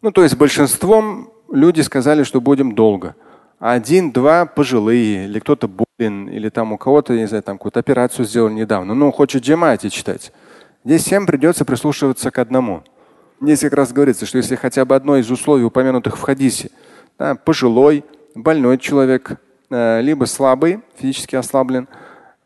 ну 0.01 0.11
то 0.11 0.23
есть 0.23 0.35
большинством 0.35 1.29
люди 1.51 1.81
сказали, 1.81 2.23
что 2.23 2.41
будем 2.41 2.73
долго. 2.73 3.15
Один-два 3.59 4.47
пожилые, 4.47 5.25
или 5.25 5.39
кто-то 5.39 5.67
болен, 5.67 6.27
или 6.29 6.49
там 6.49 6.73
у 6.73 6.77
кого-то, 6.77 7.13
не 7.13 7.27
знаю, 7.27 7.43
там 7.43 7.57
какую-то 7.57 7.79
операцию 7.79 8.25
сделали 8.25 8.53
недавно, 8.53 8.95
ну 8.95 9.11
хочет 9.11 9.43
джемати 9.43 9.89
читать. 9.89 10.31
Здесь 10.83 11.03
всем 11.03 11.25
придется 11.25 11.63
прислушиваться 11.63 12.31
к 12.31 12.39
одному. 12.39 12.83
Здесь 13.39 13.59
как 13.59 13.73
раз 13.73 13.91
говорится, 13.93 14.25
что 14.25 14.37
если 14.37 14.55
хотя 14.55 14.83
бы 14.83 14.95
одно 14.95 15.17
из 15.17 15.29
условий, 15.29 15.63
упомянутых 15.63 16.17
в 16.17 16.21
хадисе, 16.21 16.71
да, 17.19 17.35
пожилой, 17.35 18.03
больной 18.33 18.77
человек, 18.77 19.39
э, 19.69 20.01
либо 20.01 20.25
слабый, 20.25 20.81
физически 20.97 21.35
ослаблен, 21.35 21.87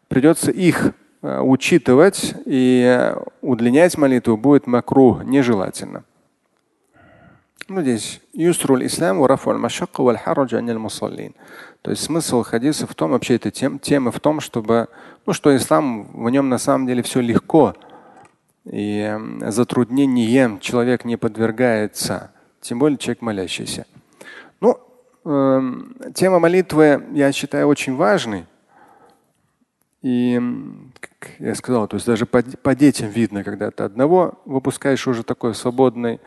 придется 0.09 0.51
их 0.51 0.91
э, 1.21 1.39
учитывать 1.39 2.35
и 2.45 3.13
удлинять 3.41 3.97
молитву 3.97 4.35
будет 4.35 4.67
макру 4.67 5.21
нежелательно. 5.23 6.03
Ну, 7.69 7.81
здесь 7.81 8.19
юсруль 8.33 8.87
ислам 8.87 9.19
То 11.83 11.91
есть 11.91 12.03
смысл 12.03 12.41
хадиса 12.41 12.87
в 12.87 12.95
том, 12.95 13.11
вообще 13.11 13.35
это 13.35 13.51
тем, 13.51 13.77
тема 13.77 14.11
в 14.11 14.19
том, 14.19 14.39
чтобы, 14.39 14.87
ну, 15.27 15.33
что 15.33 15.55
ислам, 15.55 16.05
в 16.11 16.29
нем 16.31 16.49
на 16.49 16.57
самом 16.57 16.87
деле 16.87 17.03
все 17.03 17.21
легко. 17.21 17.75
И 18.65 19.15
затруднением 19.41 20.59
человек 20.59 21.05
не 21.05 21.15
подвергается, 21.15 22.31
тем 22.59 22.79
более 22.79 22.97
человек 22.97 23.21
молящийся. 23.21 23.85
Ну, 24.61 24.79
э, 25.25 25.61
тема 26.15 26.39
молитвы, 26.39 27.03
я 27.13 27.31
считаю, 27.31 27.67
очень 27.67 27.95
важной. 27.95 28.45
И, 30.01 30.41
как 30.99 31.29
я 31.39 31.55
сказал, 31.55 31.87
то 31.87 31.95
есть 31.95 32.07
даже 32.07 32.25
по, 32.25 32.41
по 32.41 32.73
детям 32.73 33.09
видно, 33.09 33.43
когда 33.43 33.69
ты 33.69 33.83
одного 33.83 34.39
выпускаешь 34.45 35.05
уже 35.07 35.23
такой 35.23 35.53
свободный 35.53 36.21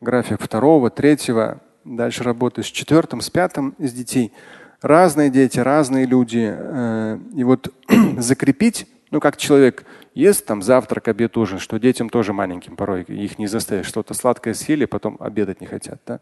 график 0.00 0.40
второго, 0.40 0.88
третьего, 0.88 1.60
дальше 1.84 2.24
работаешь 2.24 2.68
с 2.68 2.70
четвертым, 2.70 3.20
с 3.20 3.28
пятым 3.28 3.74
из 3.78 3.92
детей. 3.92 4.32
Разные 4.80 5.28
дети, 5.28 5.58
разные 5.58 6.06
люди. 6.06 6.48
Э, 6.50 7.18
и 7.34 7.44
вот 7.44 7.74
закрепить, 8.18 8.86
ну 9.10 9.20
как 9.20 9.36
человек 9.36 9.84
ест 10.14 10.46
там 10.46 10.62
завтрак, 10.62 11.08
обед, 11.08 11.36
ужин, 11.36 11.58
что 11.58 11.78
детям 11.78 12.08
тоже 12.08 12.32
маленьким 12.32 12.76
порой 12.76 13.02
их 13.02 13.38
не 13.38 13.46
заставишь. 13.46 13.86
Что-то 13.86 14.14
сладкое 14.14 14.54
съели, 14.54 14.84
потом 14.84 15.16
обедать 15.20 15.60
не 15.60 15.66
хотят. 15.66 16.00
Да? 16.06 16.20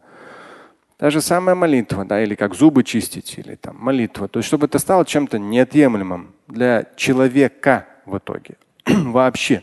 Та 0.97 1.11
же 1.11 1.21
самая 1.21 1.55
молитва, 1.55 2.05
да, 2.05 2.23
или 2.23 2.33
как 2.33 2.55
зубы 2.55 2.83
чистить, 2.83 3.37
или 3.37 3.53
там 3.55 3.77
молитва. 3.79 4.27
То 4.27 4.39
есть, 4.39 4.47
чтобы 4.47 4.65
это 4.65 4.79
стало 4.79 5.05
чем-то 5.05 5.37
неотъемлемым 5.37 6.33
для 6.47 6.85
человека 6.95 7.85
в 8.05 8.17
итоге. 8.17 8.55
Вообще. 8.85 9.61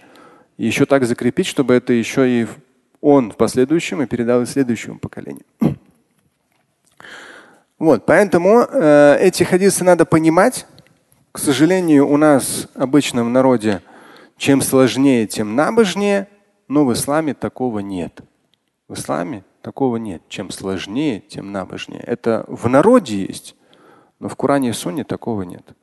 Еще 0.56 0.86
так 0.86 1.04
закрепить, 1.04 1.46
чтобы 1.48 1.74
это 1.74 1.92
еще 1.92 2.30
и 2.30 2.46
он 3.00 3.32
в 3.32 3.36
последующем 3.36 4.00
и 4.02 4.06
передал 4.06 4.42
и 4.42 4.46
следующему 4.46 4.98
поколению. 4.98 5.44
Вот, 7.76 8.06
поэтому 8.06 8.60
э, 8.60 9.18
эти 9.20 9.42
хадисы 9.42 9.82
надо 9.82 10.06
понимать. 10.06 10.64
К 11.32 11.38
сожалению, 11.38 12.08
у 12.08 12.16
нас 12.16 12.68
обычно 12.74 13.24
в 13.24 13.28
народе 13.28 13.82
чем 14.36 14.62
сложнее, 14.62 15.26
тем 15.26 15.56
набожнее, 15.56 16.28
но 16.68 16.86
в 16.86 16.92
исламе 16.92 17.34
такого 17.34 17.80
нет. 17.80 18.20
В 18.88 18.94
исламе 18.94 19.44
такого 19.64 19.96
нет. 19.96 20.22
Чем 20.28 20.50
сложнее, 20.50 21.20
тем 21.20 21.50
набожнее. 21.50 22.00
Это 22.00 22.44
в 22.48 22.68
народе 22.68 23.24
есть, 23.24 23.56
но 24.20 24.28
в 24.28 24.36
Коране 24.36 24.68
и 24.68 24.72
Сунне 24.72 25.04
такого 25.04 25.42
нет. 25.42 25.74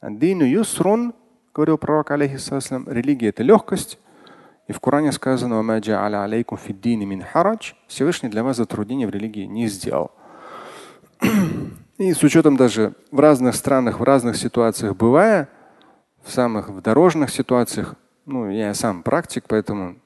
Аддину 0.00 0.44
юсрун, 0.44 1.14
говорил 1.54 1.78
пророк, 1.78 2.10
алейхиссалам, 2.10 2.88
религия 2.88 3.28
это 3.28 3.44
легкость, 3.44 3.98
и 4.66 4.72
в 4.72 4.80
Коране 4.80 5.12
сказано, 5.12 5.60
Всевышний 7.86 8.28
для 8.28 8.42
вас 8.42 8.56
затруднения 8.56 9.06
в 9.06 9.10
религии 9.10 9.44
не 9.44 9.68
сделал. 9.68 10.10
И 11.98 12.12
с 12.12 12.22
учетом 12.24 12.56
даже 12.56 12.94
в 13.12 13.20
разных 13.20 13.54
странах, 13.54 14.00
в 14.00 14.02
разных 14.02 14.36
ситуациях 14.36 14.96
бывая, 14.96 15.48
в 16.24 16.32
самых 16.32 16.70
в 16.70 16.80
дорожных 16.80 17.30
ситуациях, 17.30 17.94
ну, 18.26 18.50
я 18.50 18.74
сам 18.74 19.04
практик, 19.04 19.44
поэтому 19.46 19.96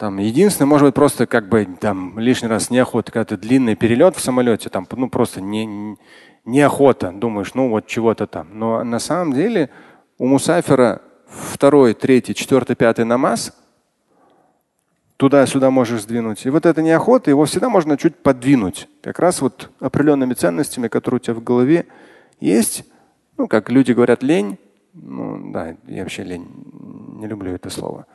там 0.00 0.16
единственное, 0.16 0.66
может 0.66 0.86
быть, 0.86 0.94
просто 0.94 1.26
как 1.26 1.50
бы 1.50 1.68
там 1.78 2.18
лишний 2.18 2.48
раз 2.48 2.70
неохота, 2.70 3.12
когда 3.12 3.26
ты 3.26 3.36
длинный 3.36 3.76
перелет 3.76 4.16
в 4.16 4.20
самолете, 4.20 4.70
там, 4.70 4.88
ну, 4.92 5.10
просто 5.10 5.42
не, 5.42 5.98
неохота, 6.46 7.12
думаешь, 7.12 7.52
ну, 7.52 7.68
вот 7.68 7.86
чего-то 7.86 8.26
там. 8.26 8.48
Но 8.54 8.82
на 8.82 8.98
самом 8.98 9.34
деле 9.34 9.68
у 10.16 10.26
мусафира 10.26 11.02
второй, 11.26 11.92
третий, 11.92 12.34
четвертый, 12.34 12.76
пятый 12.76 13.04
намаз, 13.04 13.54
туда-сюда 15.18 15.70
можешь 15.70 16.00
сдвинуть. 16.00 16.46
И 16.46 16.50
вот 16.50 16.64
эта 16.64 16.80
неохота, 16.80 17.28
его 17.28 17.44
всегда 17.44 17.68
можно 17.68 17.98
чуть 17.98 18.16
подвинуть. 18.16 18.88
Как 19.02 19.18
раз 19.18 19.42
вот 19.42 19.70
определенными 19.80 20.32
ценностями, 20.32 20.88
которые 20.88 21.18
у 21.18 21.22
тебя 21.22 21.34
в 21.34 21.44
голове 21.44 21.84
есть. 22.40 22.86
Ну, 23.36 23.48
как 23.48 23.68
люди 23.68 23.92
говорят, 23.92 24.22
лень. 24.22 24.58
Ну, 24.94 25.52
да, 25.52 25.76
я 25.86 26.04
вообще 26.04 26.22
лень, 26.24 26.48
не 27.18 27.26
люблю 27.26 27.52
это 27.52 27.68
слово. 27.68 28.06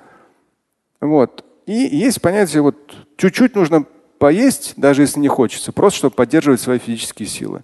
Вот. 0.99 1.45
И 1.65 1.73
есть 1.73 2.21
понятие, 2.21 2.61
вот 2.61 2.95
чуть-чуть 3.17 3.55
нужно 3.55 3.85
поесть, 4.19 4.73
даже 4.77 5.01
если 5.01 5.19
не 5.19 5.27
хочется, 5.27 5.71
просто 5.71 5.97
чтобы 5.99 6.15
поддерживать 6.15 6.61
свои 6.61 6.79
физические 6.79 7.27
силы. 7.27 7.63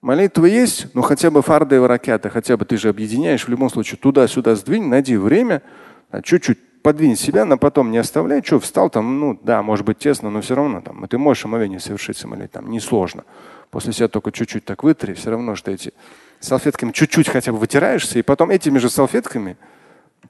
Молитва 0.00 0.46
есть, 0.46 0.94
но 0.94 1.02
хотя 1.02 1.30
бы 1.30 1.42
фарды 1.42 1.76
и 1.76 1.78
ракеты, 1.78 2.30
хотя 2.30 2.56
бы 2.56 2.64
ты 2.64 2.76
же 2.76 2.88
объединяешь 2.88 3.44
в 3.44 3.48
любом 3.48 3.68
случае 3.68 3.98
туда-сюда 3.98 4.54
сдвинь, 4.54 4.86
найди 4.86 5.16
время, 5.16 5.62
а 6.10 6.22
чуть-чуть 6.22 6.82
подвинь 6.82 7.16
себя, 7.16 7.44
но 7.44 7.58
потом 7.58 7.90
не 7.90 7.98
оставляй. 7.98 8.42
Что, 8.44 8.60
встал 8.60 8.90
там, 8.90 9.18
ну 9.18 9.38
да, 9.42 9.62
может 9.62 9.84
быть 9.84 9.98
тесно, 9.98 10.30
но 10.30 10.40
все 10.40 10.54
равно 10.54 10.80
там. 10.80 11.06
Ты 11.08 11.18
можешь 11.18 11.44
омовение 11.44 11.80
совершить 11.80 12.16
самолет, 12.16 12.52
там 12.52 12.70
несложно. 12.70 13.24
После 13.70 13.92
себя 13.92 14.08
только 14.08 14.30
чуть-чуть 14.30 14.64
так 14.64 14.84
вытри, 14.84 15.14
все 15.14 15.30
равно, 15.30 15.56
что 15.56 15.70
эти 15.70 15.92
салфетками 16.40 16.92
чуть-чуть 16.92 17.28
хотя 17.28 17.52
бы 17.52 17.58
вытираешься, 17.58 18.18
и 18.18 18.22
потом 18.22 18.50
этими 18.50 18.78
же 18.78 18.88
салфетками 18.88 19.56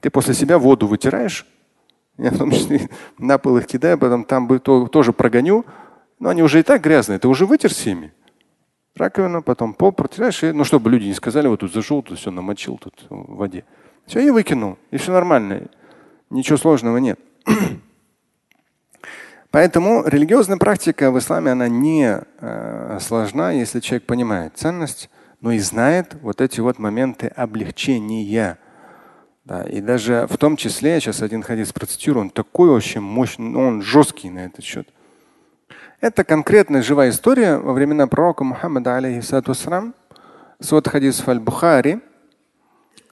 ты 0.01 0.09
после 0.09 0.33
себя 0.33 0.57
воду 0.57 0.87
вытираешь. 0.87 1.45
Я 2.19 2.31
в 2.31 2.37
том 2.37 2.51
числе 2.51 2.89
на 3.17 3.37
пол 3.37 3.57
их 3.57 3.67
кидаю, 3.67 3.97
потом 3.97 4.25
там 4.25 4.59
тоже 4.59 5.13
прогоню. 5.13 5.65
Но 6.19 6.29
они 6.29 6.43
уже 6.43 6.59
и 6.59 6.63
так 6.63 6.81
грязные, 6.81 7.17
ты 7.17 7.27
уже 7.27 7.45
вытер 7.45 7.71
ими 7.85 8.13
раковину, 8.99 9.41
потом 9.41 9.73
пол 9.73 9.91
протираешь, 9.91 10.43
и, 10.43 10.51
ну, 10.51 10.63
чтобы 10.63 10.89
люди 10.89 11.05
не 11.05 11.13
сказали, 11.13 11.47
вот 11.47 11.61
тут 11.61 11.73
зашел, 11.73 12.03
тут 12.03 12.19
все 12.19 12.31
намочил 12.31 12.77
тут 12.77 13.05
в 13.09 13.35
воде. 13.35 13.63
Все, 14.05 14.19
и 14.19 14.29
выкинул. 14.29 14.77
И 14.91 14.97
все 14.97 15.11
нормально. 15.11 15.67
Ничего 16.29 16.57
сложного 16.57 16.97
нет. 16.97 17.19
Поэтому 19.51 20.03
религиозная 20.05 20.57
практика 20.57 21.11
в 21.11 21.17
исламе, 21.17 21.51
она 21.51 21.67
не 21.67 22.19
э, 22.39 22.97
сложна, 23.01 23.51
если 23.51 23.79
человек 23.79 24.05
понимает 24.05 24.57
ценность, 24.57 25.09
но 25.41 25.51
и 25.51 25.59
знает 25.59 26.15
вот 26.21 26.41
эти 26.41 26.59
вот 26.59 26.77
моменты 26.77 27.27
облегчения. 27.27 28.57
Да, 29.48 29.62
и 29.62 29.80
даже 29.80 30.26
в 30.30 30.38
том 30.38 30.56
числе, 30.56 30.94
я 30.94 31.00
сейчас 31.00 31.20
один 31.20 31.42
хадис 31.42 31.72
процитирую, 31.72 32.24
он 32.24 32.30
такой 32.30 32.70
очень 32.70 33.02
мощный, 33.02 33.54
он 33.54 33.82
жесткий 33.82 34.30
на 34.30 34.46
этот 34.46 34.64
счет. 34.64 34.88
Это 36.00 36.24
конкретная 36.24 36.82
живая 36.82 37.10
история 37.10 37.58
во 37.58 37.72
времена 37.72 38.06
пророка 38.06 38.44
Мухаммада, 38.44 38.96
алейхиссалату 38.96 39.50
вассалам. 39.50 39.94
Свод 40.60 40.88
хадис 40.88 41.20
Фаль-Бухари 41.20 42.00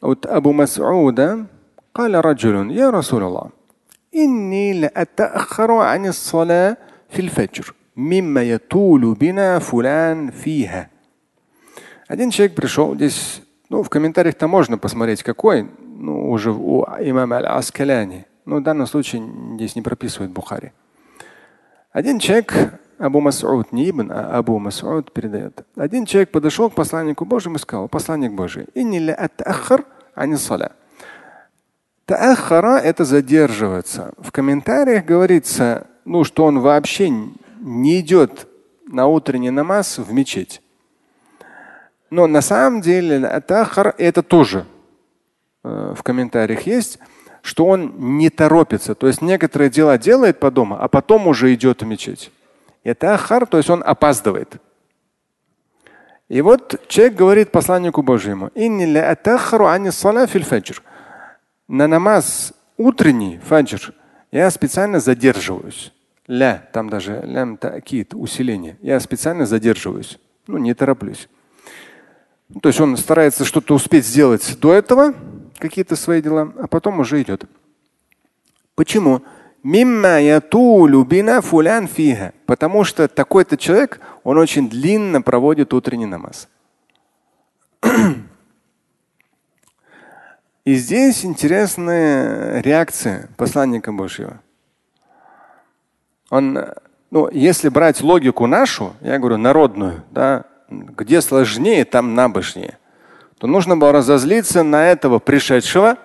от 0.01 0.27
Абу 0.27 0.53
Мас'уда 0.53 1.47
قال 1.95 2.25
رجل 2.25 2.71
يا 2.71 2.91
رسول 2.91 3.23
الله 3.23 3.51
إني 4.15 4.81
لأتأخر 4.81 5.73
عن 5.73 6.07
الصلاة 6.07 6.77
في 7.11 7.21
الفجر 7.21 7.75
مما 7.97 8.43
يطول 8.43 9.15
بنا 9.15 9.59
فلان 9.59 10.31
فيها. 10.31 10.88
Один 12.09 12.31
человек 12.31 12.55
пришел 12.55 12.95
здесь, 12.95 13.43
ну, 13.71 13.83
в 13.83 13.88
комментариях-то 13.88 14.47
можно 14.47 14.77
посмотреть, 14.77 15.23
какой, 15.23 15.69
ну, 16.00 16.30
уже 16.30 16.52
у 16.52 16.84
имама 16.84 17.38
Аль-Аскаляни. 17.38 18.26
Но 18.46 18.58
в 18.58 18.64
данном 18.64 18.88
случае 18.88 19.24
здесь 19.56 19.76
не 19.76 19.82
прописывает 19.82 20.32
Бухари. 20.32 20.72
Один 21.92 22.20
человек, 22.20 22.80
Абу 23.00 23.20
Мас'уд, 23.20 23.68
не 23.72 23.90
Ибн, 23.90 24.12
а 24.12 24.38
Абу 24.38 24.60
Мас'уд 24.60 25.12
передает. 25.12 25.66
Один 25.76 26.06
человек 26.06 26.32
подошел 26.32 26.70
к 26.70 26.76
посланнику 26.76 27.26
Божьему 27.26 27.56
и 27.56 27.60
сказал, 27.60 27.88
посланник 27.88 28.34
Божий, 28.34 28.68
Таахара– 32.06 32.78
это 32.84 33.04
задерживаться. 33.04 34.14
В 34.18 34.32
комментариях 34.32 35.04
говорится, 35.04 35.88
ну, 36.06 36.24
что 36.24 36.46
он 36.46 36.60
вообще 36.60 37.10
не 37.10 38.00
идет 38.00 38.48
на 38.88 39.08
утренний 39.08 39.50
намаз 39.50 39.98
в 39.98 40.14
мечеть. 40.14 40.62
Но 42.10 42.28
на 42.28 42.42
самом 42.42 42.80
деле 42.80 43.28
атахар 43.28 43.94
это 43.98 44.24
тоже 44.24 44.66
в 45.96 46.04
комментариях 46.04 46.62
есть, 46.62 47.00
что 47.42 47.66
он 47.66 47.94
не 48.18 48.30
торопится. 48.30 48.96
То 48.96 49.08
есть 49.08 49.22
некоторые 49.22 49.70
дела 49.70 49.98
делает 49.98 50.40
по 50.40 50.52
дому, 50.52 50.78
а 50.80 50.88
потом 50.88 51.28
уже 51.28 51.54
идет 51.54 51.82
в 51.82 51.86
мечеть. 51.86 52.32
Это 52.84 53.14
ахар, 53.14 53.46
то 53.46 53.58
есть 53.58 53.70
он 53.70 53.84
опаздывает. 53.86 54.58
И 56.30 56.42
вот 56.42 56.82
человек 56.88 57.16
говорит 57.16 57.52
посланнику 57.52 58.02
Божьему, 58.02 58.52
на 61.68 61.88
намаз 61.88 62.54
утренний 62.78 63.40
фаджр 63.40 63.94
я 64.32 64.52
специально 64.52 65.00
задерживаюсь. 65.00 65.94
Ля, 66.28 66.68
там 66.74 66.90
даже 66.90 67.22
лям 67.24 67.56
та'кид, 67.56 68.14
усиление. 68.14 68.78
Я 68.82 69.00
специально 69.00 69.46
задерживаюсь. 69.46 70.20
Ну, 70.48 70.58
не 70.58 70.74
тороплюсь. 70.74 71.30
То 72.62 72.70
есть 72.70 72.80
он 72.82 72.98
старается 72.98 73.46
что-то 73.46 73.74
успеть 73.74 74.06
сделать 74.06 74.58
до 74.60 74.74
этого, 74.74 75.14
какие-то 75.60 75.96
свои 75.96 76.22
дела, 76.22 76.54
а 76.60 76.67
потом 76.67 77.00
уже 77.00 77.22
идет. 77.22 77.46
Почему? 78.76 79.22
Потому 82.46 82.84
что 82.84 83.08
такой-то 83.08 83.58
человек, 83.58 84.00
он 84.24 84.38
очень 84.38 84.70
длинно 84.70 85.22
проводит 85.22 85.74
утренний 85.74 86.06
намаз. 86.06 86.48
И 90.63 90.76
здесь 90.76 91.24
интересная 91.24 92.62
реакция 92.62 93.30
посланника 93.38 93.93
Божьего. 93.93 94.41
Он, 96.30 96.60
ну, 97.10 97.30
если 97.32 97.70
брать 97.70 98.02
логику 98.02 98.48
нашу, 98.48 98.93
я 99.00 99.17
говорю 99.17 99.38
народную, 99.38 100.04
да, 100.12 100.43
где 100.70 101.22
сложнее, 101.22 101.86
там 101.86 102.15
набожнее, 102.15 102.77
то 103.39 103.47
нужно 103.47 103.78
было 103.78 103.91
разозлиться 103.91 104.63
на 104.63 104.91
этого 104.91 105.19
пришедшего 105.19 105.97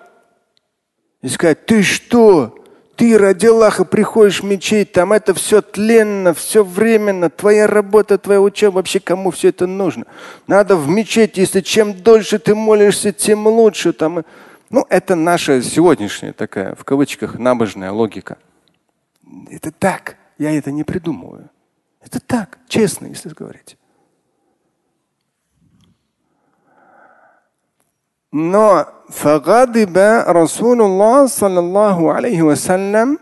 и 1.21 1.27
сказать, 1.29 1.65
ты 1.65 1.83
что? 1.83 2.59
Ты 2.95 3.17
ради 3.17 3.47
Аллаха 3.47 3.85
приходишь 3.85 4.41
в 4.41 4.45
мечеть, 4.45 4.91
там 4.91 5.13
это 5.13 5.33
все 5.33 5.63
тленно, 5.63 6.35
все 6.35 6.63
временно, 6.63 7.31
твоя 7.31 7.65
работа, 7.65 8.19
твоя 8.19 8.39
учеба, 8.39 8.75
вообще 8.75 8.99
кому 8.99 9.31
все 9.31 9.49
это 9.49 9.65
нужно? 9.65 10.05
Надо 10.45 10.75
в 10.75 10.87
мечеть, 10.87 11.37
если 11.37 11.61
чем 11.61 11.95
дольше 11.95 12.37
ты 12.37 12.53
молишься, 12.53 13.11
тем 13.11 13.47
лучше. 13.47 13.93
Там. 13.93 14.23
Ну, 14.69 14.85
это 14.89 15.15
наша 15.15 15.63
сегодняшняя 15.63 16.33
такая, 16.33 16.75
в 16.75 16.83
кавычках, 16.83 17.39
набожная 17.39 17.91
логика. 17.91 18.37
Это 19.49 19.71
так. 19.71 20.17
Я 20.37 20.55
это 20.55 20.71
не 20.71 20.83
придумываю. 20.83 21.49
Это 21.99 22.19
так, 22.19 22.59
честно, 22.67 23.07
если 23.07 23.29
говорить. 23.29 23.77
Но 28.32 28.86
фагадиба 29.08 30.24
Расулуллах 30.26 31.30
саллаллаху 31.30 32.10
алейхи 32.10 32.40
вассалям 32.40 33.18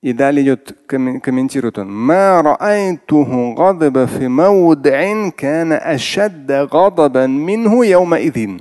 и 0.00 0.12
далее 0.12 0.44
идет, 0.44 0.76
комментирует 0.86 1.78
он. 1.78 1.90
ما 1.90 2.40
رأيته 2.40 3.54
غضب 3.54 4.04
في 4.04 4.28
موضع 4.28 5.28
كان 5.30 5.72
أشد 5.72 6.52
غضبا 6.52 7.26
منه 7.26 7.86
يومئذ. 7.86 8.60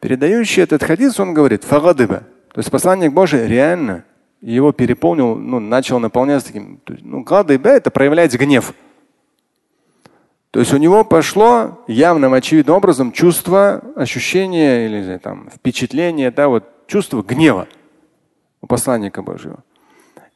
Передающий 0.00 0.62
этот 0.64 0.82
хадис, 0.82 1.18
он 1.20 1.32
говорит, 1.32 1.64
фагадыба. 1.64 2.24
То 2.52 2.58
есть 2.58 2.70
посланник 2.70 3.12
Божий 3.12 3.46
реально 3.46 4.04
его 4.42 4.72
переполнил, 4.72 5.36
ну, 5.36 5.60
начал 5.60 5.98
наполняться 5.98 6.48
таким. 6.48 6.80
Ну, 7.02 7.22
гадыба 7.22 7.70
это 7.70 7.90
проявлять 7.90 8.34
гнев. 8.34 8.74
То 10.51 10.59
есть 10.59 10.73
у 10.73 10.77
него 10.77 11.03
пошло 11.03 11.83
явным, 11.87 12.33
очевидным 12.33 12.77
образом 12.77 13.11
чувство, 13.11 13.83
ощущение 13.95 14.85
или 14.85 15.17
там, 15.17 15.49
впечатление, 15.53 16.31
да, 16.31 16.47
вот 16.47 16.63
чувство 16.87 17.21
гнева 17.21 17.67
у 18.61 18.67
посланника 18.67 19.21
Божьего. 19.21 19.63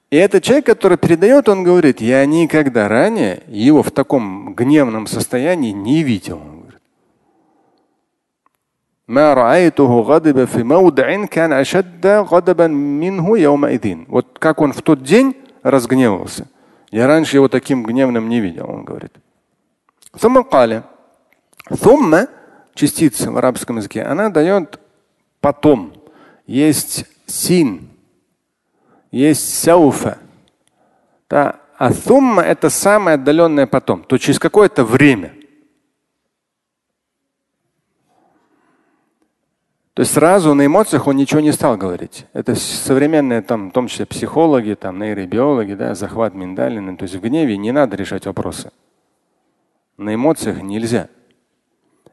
И 0.09 0.17
этот 0.17 0.43
человек, 0.43 0.65
который 0.65 0.97
передает, 0.97 1.47
он 1.47 1.63
говорит, 1.63 2.01
я 2.01 2.25
никогда 2.25 2.89
ранее 2.89 3.43
его 3.47 3.81
в 3.81 3.91
таком 3.91 4.53
гневном 4.53 5.07
состоянии 5.07 5.71
не 5.71 6.03
видел. 6.03 6.41
Вот 14.07 14.37
как 14.39 14.61
он 14.61 14.71
в 14.73 14.81
тот 14.81 15.03
день 15.03 15.35
разгневался. 15.63 16.47
Я 16.91 17.07
раньше 17.07 17.37
его 17.37 17.47
таким 17.47 17.83
гневным 17.83 18.29
не 18.29 18.39
видел, 18.39 18.69
он 18.69 18.83
говорит. 18.85 19.13
ثم 20.16 20.40
قال 20.42 20.82
ثم 21.70 22.16
частица 22.74 23.30
в 23.30 23.36
арабском 23.36 23.78
языке, 23.78 24.02
она 24.02 24.30
дает 24.30 24.78
потом. 25.40 25.92
Есть 26.46 27.06
син, 27.26 27.88
есть 29.10 29.62
сауфа. 29.62 30.18
Да? 31.28 31.60
А 31.76 31.92
сумма 31.92 32.42
это 32.42 32.70
самое 32.70 33.14
отдаленное 33.16 33.66
потом, 33.66 34.04
то 34.04 34.16
через 34.16 34.38
какое-то 34.38 34.84
время. 34.84 35.34
То 39.94 40.00
есть 40.00 40.12
сразу 40.12 40.54
на 40.54 40.66
эмоциях 40.66 41.06
он 41.06 41.16
ничего 41.16 41.40
не 41.40 41.52
стал 41.52 41.78
говорить. 41.78 42.26
Это 42.34 42.54
современные, 42.54 43.40
там, 43.40 43.70
в 43.70 43.72
том 43.72 43.88
числе 43.88 44.04
психологи, 44.04 44.74
там, 44.74 44.98
нейробиологи, 44.98 45.72
да, 45.72 45.94
захват 45.94 46.34
миндалины. 46.34 46.98
То 46.98 47.04
есть 47.04 47.14
в 47.14 47.20
гневе 47.20 47.56
не 47.56 47.72
надо 47.72 47.96
решать 47.96 48.26
вопросы. 48.26 48.72
На 50.01 50.15
эмоциях 50.15 50.63
нельзя. 50.63 51.09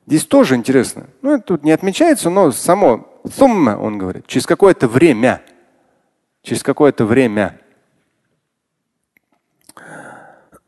Здесь 0.07 0.27
тоже 0.27 0.57
интересно. 0.57 1.07
Ну, 1.23 1.35
это 1.35 1.45
тут 1.45 1.65
не 1.65 1.71
отмечается, 1.71 2.29
но 2.29 2.51
само 2.51 3.09
сумма, 3.35 3.79
он 3.79 3.97
говорит, 3.97 4.27
через 4.27 4.47
какое-то 4.47 4.89
время. 4.89 5.43
Через 6.43 6.63
какое-то 6.63 7.07
время. 7.07 7.59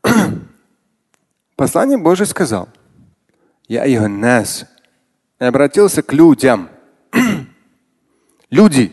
Послание 1.55 1.99
Божие 1.99 2.25
сказал. 2.25 2.69
Я 3.67 3.85
нас. 4.07 4.65
И 5.39 5.43
обратился 5.43 6.01
к 6.01 6.13
людям. 6.13 6.69
Люди. 8.49 8.91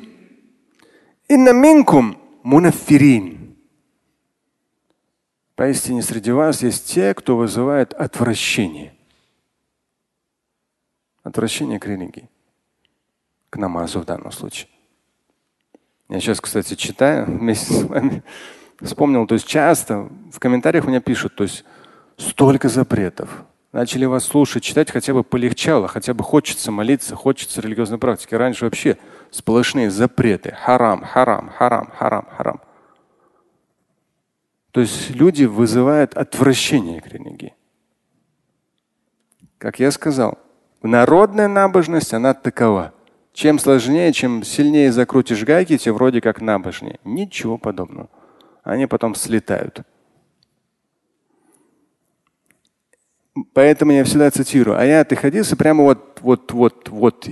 Инна 1.29 1.55
мунафирин. 2.43 3.38
Поистине 5.59 6.03
среди 6.03 6.31
вас 6.31 6.63
есть 6.63 6.87
те, 6.87 7.13
кто 7.15 7.37
вызывает 7.37 7.93
отвращение. 7.93 8.95
Отвращение 11.25 11.81
к 11.81 11.87
религии. 11.87 12.29
К 13.51 13.57
намазу 13.57 13.99
в 13.99 14.05
данном 14.05 14.31
случае. 14.31 14.69
Я 16.09 16.21
сейчас, 16.21 16.41
кстати, 16.41 16.75
читаю 16.75 17.27
вместе 17.27 17.75
с 17.75 17.83
вами. 17.83 18.23
Вспомнил, 18.81 19.27
то 19.27 19.35
есть 19.35 19.49
часто 19.49 20.09
в 20.33 20.39
комментариях 20.39 20.85
мне 20.85 21.01
пишут, 21.01 21.35
то 21.35 21.43
есть 21.43 21.65
столько 22.17 22.69
запретов. 22.69 23.45
Начали 23.73 24.05
вас 24.05 24.27
слушать, 24.27 24.63
читать 24.63 24.93
хотя 24.93 25.13
бы 25.13 25.25
полегчало, 25.25 25.89
хотя 25.89 26.15
бы 26.15 26.23
хочется 26.23 26.71
молиться, 26.71 27.17
хочется 27.17 27.61
религиозной 27.61 27.99
практики. 27.99 28.37
Раньше 28.37 28.65
вообще 28.65 28.97
сплошные 29.33 29.91
запреты. 29.91 30.53
Харам, 30.53 31.03
харам, 31.03 31.51
харам, 31.51 31.91
харам, 31.99 32.29
харам. 32.37 32.61
То 34.71 34.81
есть 34.81 35.11
люди 35.11 35.45
вызывают 35.45 36.15
отвращение 36.15 37.01
к 37.01 37.07
религии. 37.09 37.55
Как 39.59 39.81
я 39.81 39.91
сказал, 39.91 40.39
народная 40.83 41.49
набожность, 41.49 42.15
она 42.15 42.35
такова. 42.35 42.93
Чем 43.33 43.59
сложнее, 43.59 44.13
чем 44.13 44.43
сильнее 44.43 44.93
закрутишь 44.93 45.45
гайки, 45.45 45.79
тем 45.79 45.95
вроде 45.95 46.21
как 46.21 46.41
набожнее. 46.41 46.99
Ничего 47.05 47.57
подобного. 47.57 48.09
Они 48.63 48.87
потом 48.87 49.15
слетают. 49.15 49.83
Поэтому 53.53 53.93
я 53.93 54.05
всегда 54.05 54.31
цитирую. 54.31 54.79
А 54.79 54.85
я 54.85 55.05
ты 55.05 55.17
ходился 55.17 55.57
прямо 55.57 55.85
вот, 55.85 56.19
вот, 56.21 56.53
вот, 56.53 56.89
вот 56.89 57.29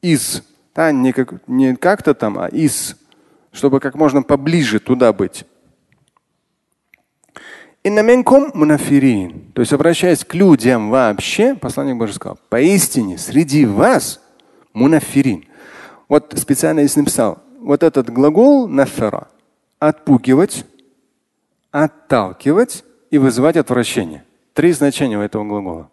из. 0.00 0.42
Да, 0.74 0.92
не, 0.92 1.12
как, 1.12 1.46
не 1.48 1.74
как-то 1.74 2.14
там, 2.14 2.38
а 2.38 2.46
из. 2.46 2.96
Чтобы 3.50 3.80
как 3.80 3.94
можно 3.96 4.22
поближе 4.22 4.78
туда 4.78 5.12
быть. 5.12 5.44
То 9.54 9.60
есть, 9.60 9.72
обращаясь 9.72 10.24
к 10.24 10.34
людям 10.34 10.90
вообще, 10.90 11.54
посланник 11.54 11.96
Божий 11.96 12.14
сказал, 12.14 12.38
поистине 12.48 13.18
среди 13.18 13.66
вас 13.66 14.20
мунафирин. 14.72 15.44
Вот 16.08 16.34
специально 16.36 16.82
здесь 16.82 16.96
написал, 16.96 17.42
вот 17.60 17.82
этот 17.82 18.10
глагол 18.10 18.68
нафера 18.68 19.28
отпугивать, 19.78 20.64
отталкивать 21.70 22.84
и 23.10 23.18
вызывать 23.18 23.56
отвращение. 23.56 24.24
Три 24.54 24.72
значения 24.72 25.18
у 25.18 25.22
этого 25.22 25.44
глагола. 25.44 25.90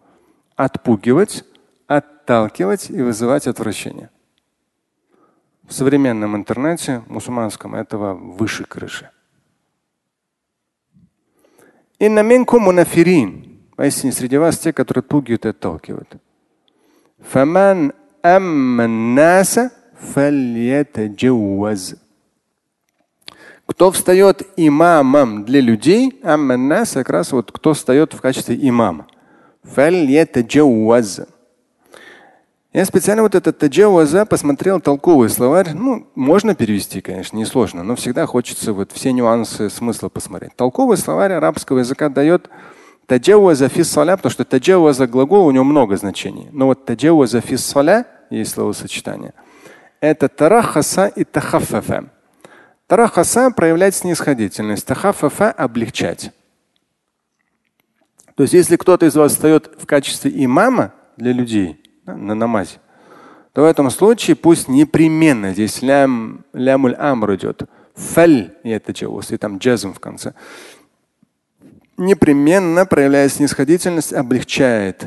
Отпугивать, 0.56 1.44
отталкивать 1.86 2.90
и 2.90 3.02
вызывать 3.02 3.46
отвращение. 3.46 4.10
В 5.68 5.72
современном 5.72 6.36
интернете, 6.36 7.02
мусульманском, 7.08 7.74
этого 7.74 8.14
выше 8.14 8.64
крыши. 8.64 9.10
Инна 11.98 12.22
минкум 12.22 12.62
мунафирин. 12.64 13.58
Поистине 13.76 14.12
среди 14.12 14.36
вас 14.36 14.58
те, 14.58 14.72
которые 14.72 15.02
пугают 15.02 15.46
и 15.46 15.48
отталкивают. 15.48 16.16
Фаман 17.20 17.92
амманнаса 18.22 19.72
фальятаджауаз. 20.14 21.96
Кто 23.66 23.90
встает 23.90 24.42
имамом 24.56 25.44
для 25.44 25.60
людей, 25.60 26.20
амманнаса 26.22 27.00
как 27.00 27.10
раз 27.10 27.32
вот 27.32 27.50
кто 27.50 27.72
встает 27.72 28.12
в 28.12 28.20
качестве 28.20 28.56
имама. 28.60 29.06
Фальятаджауаз. 29.62 31.22
Я 32.76 32.84
специально 32.84 33.22
вот 33.22 33.34
этот 33.34 33.56
таджауаза 33.56 34.26
посмотрел 34.26 34.82
толковый 34.82 35.30
словарь. 35.30 35.72
Ну, 35.72 36.06
можно 36.14 36.54
перевести, 36.54 37.00
конечно, 37.00 37.38
несложно, 37.38 37.82
но 37.82 37.96
всегда 37.96 38.26
хочется 38.26 38.74
вот 38.74 38.92
все 38.92 39.12
нюансы 39.12 39.70
смысла 39.70 40.10
посмотреть. 40.10 40.54
Толковый 40.56 40.98
словарь 40.98 41.32
арабского 41.32 41.78
языка 41.78 42.10
дает 42.10 42.50
таджауаза 43.06 43.70
фис 43.70 43.94
потому 43.94 44.28
что 44.28 44.44
таджауаза 44.44 45.06
глагол 45.06 45.46
у 45.46 45.52
него 45.52 45.64
много 45.64 45.96
значений. 45.96 46.50
Но 46.52 46.66
вот 46.66 46.84
таджауаза 46.84 47.40
фис 47.40 47.74
есть 48.28 48.52
словосочетание. 48.52 49.32
Это 50.02 50.28
тарахаса 50.28 51.06
и 51.06 51.24
тахаффафа. 51.24 52.10
Тарахаса 52.88 53.50
проявлять 53.52 53.94
снисходительность, 53.94 54.84
тахафафа 54.84 55.50
облегчать. 55.50 56.30
То 58.34 58.42
есть, 58.42 58.52
если 58.52 58.76
кто-то 58.76 59.06
из 59.06 59.16
вас 59.16 59.32
встает 59.32 59.70
в 59.78 59.86
качестве 59.86 60.30
имама 60.44 60.92
для 61.16 61.32
людей 61.32 61.80
на 62.06 62.34
намазе, 62.34 62.78
то 63.52 63.62
в 63.62 63.64
этом 63.64 63.90
случае 63.90 64.36
пусть 64.36 64.68
непременно 64.68 65.52
здесь 65.52 65.82
лям, 65.82 66.44
лямуль 66.52 66.94
амр 66.94 67.34
идет. 67.34 67.62
Фаль 67.94 68.54
и 68.62 68.70
это 68.70 68.92
джаус, 68.92 69.30
и 69.32 69.36
там 69.36 69.58
джазм 69.58 69.94
в 69.94 70.00
конце. 70.00 70.34
Непременно, 71.96 72.84
проявляя 72.84 73.28
снисходительность, 73.28 74.12
облегчает. 74.12 75.06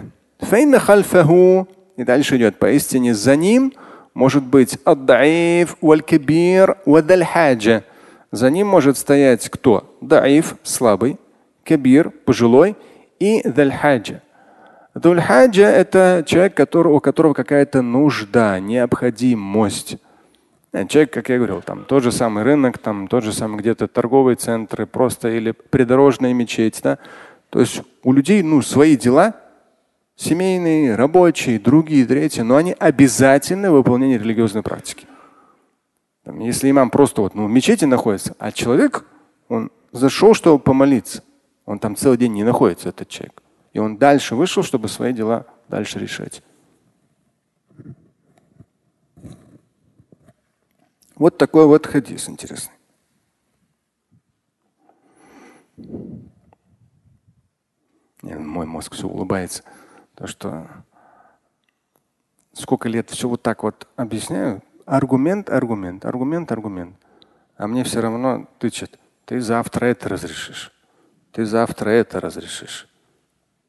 И 1.98 2.04
дальше 2.04 2.38
идет. 2.38 2.58
Поистине 2.58 3.14
за 3.14 3.36
ним– 3.36 3.74
может 4.20 4.44
быть 4.44 4.78
ад-даиф 4.84 5.78
валь-кабир 5.82 6.78
вадаль-хаджа. 6.86 7.84
За 8.32 8.50
ним 8.50 8.68
может 8.68 8.98
стоять 8.98 9.48
кто? 9.50 9.98
Даиф, 10.02 10.56
слабый, 10.64 11.18
кабир, 11.64 12.10
пожилой 12.10 12.76
и 13.20 13.42
даль-хаджа. 13.48 14.22
Дуль-хаджа– 15.00 15.70
это 15.70 16.24
человек, 16.26 16.56
который, 16.56 16.92
у 16.92 17.00
которого 17.00 17.34
какая-то 17.34 17.82
нужда, 17.82 18.60
необходимость. 18.60 19.98
Э, 20.74 20.86
человек, 20.86 21.14
как 21.14 21.30
я 21.30 21.38
говорил, 21.38 21.62
там 21.62 21.86
тот 21.86 22.04
же 22.04 22.12
самый 22.12 22.44
рынок, 22.44 22.78
там 22.78 23.08
тот 23.08 23.24
же 23.24 23.32
самый 23.32 23.60
где-то 23.60 23.88
торговые 23.88 24.36
центры, 24.36 24.86
просто 24.86 25.30
или 25.30 25.52
придорожная 25.52 26.34
мечеть. 26.34 26.82
Да? 26.84 26.98
То 27.50 27.62
есть 27.62 27.82
у 28.04 28.12
людей 28.12 28.44
ну, 28.44 28.62
свои 28.62 28.98
дела, 28.98 29.36
семейные, 30.16 30.96
рабочие, 30.96 31.60
другие, 31.60 32.06
третьи, 32.06 32.42
но 32.42 32.58
они 32.58 32.76
обязательны 32.78 33.72
в 33.72 33.76
выполнении 33.76 34.18
религиозной 34.18 34.64
практики. 34.64 35.08
Там, 36.26 36.40
если 36.40 36.70
имам 36.70 36.90
просто 36.90 37.22
вот, 37.22 37.36
ну, 37.36 37.48
в 37.48 37.50
мечети 37.50 37.86
находится, 37.86 38.36
а 38.38 38.52
человек, 38.52 39.06
он 39.48 39.72
зашел, 39.94 40.34
чтобы 40.34 40.60
помолиться, 40.60 41.24
он 41.66 41.80
там 41.80 41.96
целый 41.96 42.18
день 42.18 42.34
не 42.34 42.44
находится, 42.44 42.90
этот 42.90 43.08
человек. 43.08 43.42
И 43.74 43.80
он 43.80 43.98
дальше 43.98 44.36
вышел, 44.36 44.64
чтобы 44.64 44.88
свои 44.88 45.14
дела 45.14 45.46
дальше 45.68 46.00
решать. 46.00 46.44
Вот 51.16 51.38
такой 51.38 51.66
вот 51.66 51.86
хадис 51.86 52.30
интересный. 52.30 52.74
Мой 58.22 58.66
мозг 58.66 58.94
все 58.94 59.08
улыбается. 59.08 59.64
То, 60.16 60.28
что 60.28 60.68
сколько 62.54 62.90
лет 62.90 63.10
все 63.10 63.30
вот 63.30 63.42
так 63.42 63.64
вот 63.64 63.88
объясняю, 63.96 64.62
аргумент, 64.86 65.50
аргумент, 65.50 66.06
аргумент, 66.06 66.52
аргумент. 66.52 66.96
А 67.56 67.68
мне 67.68 67.84
все 67.84 68.02
равно 68.02 68.48
тычет. 68.58 69.00
Ты 69.26 69.42
завтра 69.42 69.86
это 69.86 70.10
разрешишь. 70.10 70.72
Ты 71.32 71.46
завтра 71.46 71.90
это 71.90 72.20
разрешишь. 72.20 72.89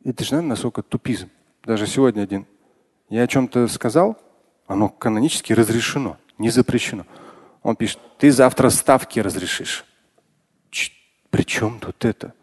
И 0.03 0.13
ты 0.13 0.25
же 0.25 0.31
знаешь, 0.31 0.47
насколько 0.47 0.83
тупизм. 0.83 1.31
Даже 1.65 1.87
сегодня 1.87 2.23
один. 2.23 2.47
Я 3.09 3.23
о 3.23 3.27
чем-то 3.27 3.69
сказал, 3.69 4.17
оно 4.67 4.89
канонически 4.89 5.53
разрешено, 5.53 6.17
не 6.39 6.51
запрещено. 6.51 7.05
Он 7.63 7.77
пишет, 7.77 7.99
ты 8.19 8.31
завтра 8.31 8.71
ставки 8.71 9.21
разрешишь. 9.21 9.85
При 11.31 11.43
чем 11.43 11.79
тут 11.79 12.05
это? 12.05 12.35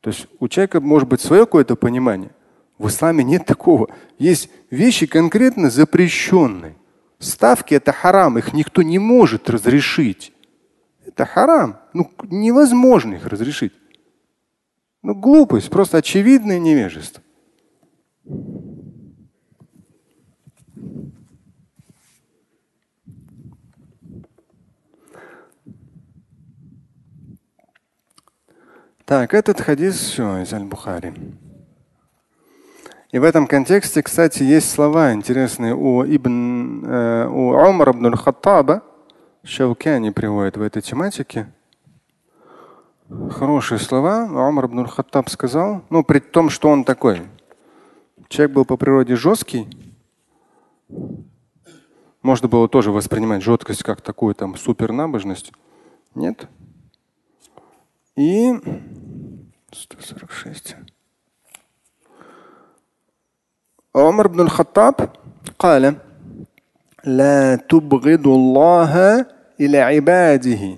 То 0.00 0.10
есть 0.10 0.26
у 0.38 0.48
человека 0.48 0.80
может 0.80 1.08
быть 1.08 1.20
свое 1.20 1.44
какое-то 1.46 1.76
понимание. 1.76 2.30
В 2.78 2.88
исламе 2.88 3.24
нет 3.24 3.46
такого. 3.46 3.88
Есть 4.18 4.50
вещи 4.70 5.06
конкретно 5.06 5.70
запрещенные. 5.70 6.76
Ставки 7.18 7.74
это 7.74 7.92
харам, 7.92 8.38
их 8.38 8.52
никто 8.52 8.82
не 8.82 8.98
может 8.98 9.50
разрешить. 9.50 10.32
Это 11.04 11.24
харам. 11.24 11.78
Ну, 11.92 12.12
невозможно 12.24 13.14
их 13.14 13.26
разрешить. 13.26 13.72
Ну, 15.02 15.14
глупость, 15.14 15.70
просто 15.70 15.98
очевидное 15.98 16.58
невежество. 16.58 17.22
Так, 29.08 29.32
этот 29.32 29.58
хадис 29.60 29.94
все 29.94 30.42
из 30.42 30.52
Аль-Бухари. 30.52 31.14
И 33.10 33.18
в 33.18 33.24
этом 33.24 33.46
контексте, 33.46 34.02
кстати, 34.02 34.42
есть 34.42 34.70
слова 34.70 35.14
интересные 35.14 35.74
у 35.74 36.04
Ибн, 36.04 36.84
э, 36.84 37.26
у 37.26 37.52
Умар 37.52 37.90
ибн 37.90 38.14
Хаттаба. 38.14 38.82
Шаукяни 39.42 40.10
приводит 40.10 40.58
в 40.58 40.62
этой 40.62 40.82
тематике. 40.82 41.50
Хорошие 43.31 43.79
слова. 43.79 44.23
Умар 44.23 44.65
ибн 44.65 44.85
Хаттаб 44.85 45.29
сказал, 45.29 45.83
ну, 45.89 46.03
при 46.03 46.19
том, 46.19 46.49
что 46.49 46.69
он 46.69 46.83
такой. 46.83 47.21
Человек 48.29 48.55
был 48.55 48.65
по 48.65 48.77
природе 48.77 49.15
жесткий. 49.15 49.67
Можно 52.21 52.47
было 52.47 52.67
тоже 52.67 52.91
воспринимать 52.91 53.43
жесткость 53.43 53.83
как 53.83 54.01
такую 54.01 54.33
там 54.33 54.55
супернабожность. 54.55 55.51
Нет. 56.15 56.47
И 58.15 58.53
146. 59.71 60.75
عمر 63.95 64.27
بن 64.27 64.39
الخطاب 64.39 65.09
قال 65.59 65.95
لا 67.03 67.55
تبغض 67.55 68.27
الله 68.27 69.25
إلى 69.59 69.77
عباده 69.77 70.77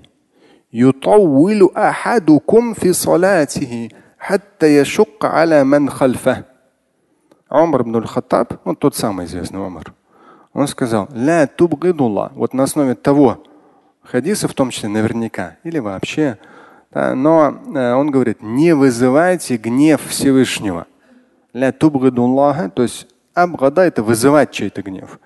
يطول 0.73 1.71
أحدكم 1.77 2.73
في 2.73 2.93
صلاته 2.93 3.89
حتى 4.19 4.77
يشق 4.77 5.25
على 5.25 5.63
من 5.63 5.89
خلفه 5.89 6.43
Умар 7.49 7.81
ибн 7.83 8.05
Хаттаб, 8.05 8.59
он 8.65 8.75
тот 8.75 8.95
самый 8.95 9.25
известный 9.25 9.65
Умар, 9.65 9.93
он 10.51 10.67
сказал, 10.67 11.07
ля 11.13 11.47
тубгидулла, 11.47 12.31
вот 12.35 12.53
на 12.53 12.63
основе 12.63 12.95
того 12.95 13.43
хадиса, 14.03 14.47
в 14.47 14.53
том 14.53 14.71
числе 14.71 14.89
наверняка, 14.89 15.57
или 15.63 15.79
вообще, 15.79 16.39
да, 16.91 17.13
но 17.13 17.55
э, 17.75 17.93
он 17.93 18.09
говорит, 18.09 18.41
не 18.41 18.73
вызывайте 18.73 19.57
гнев 19.57 20.01
Всевышнего. 20.07 20.87
Ля 21.53 21.71
тубгидуллаха, 21.71 22.69
то 22.69 22.83
есть 22.83 23.07
абгада 23.33 23.83
это 23.83 24.01
вызывать 24.01 24.51
чей-то 24.51 24.81
гнев. 24.81 25.19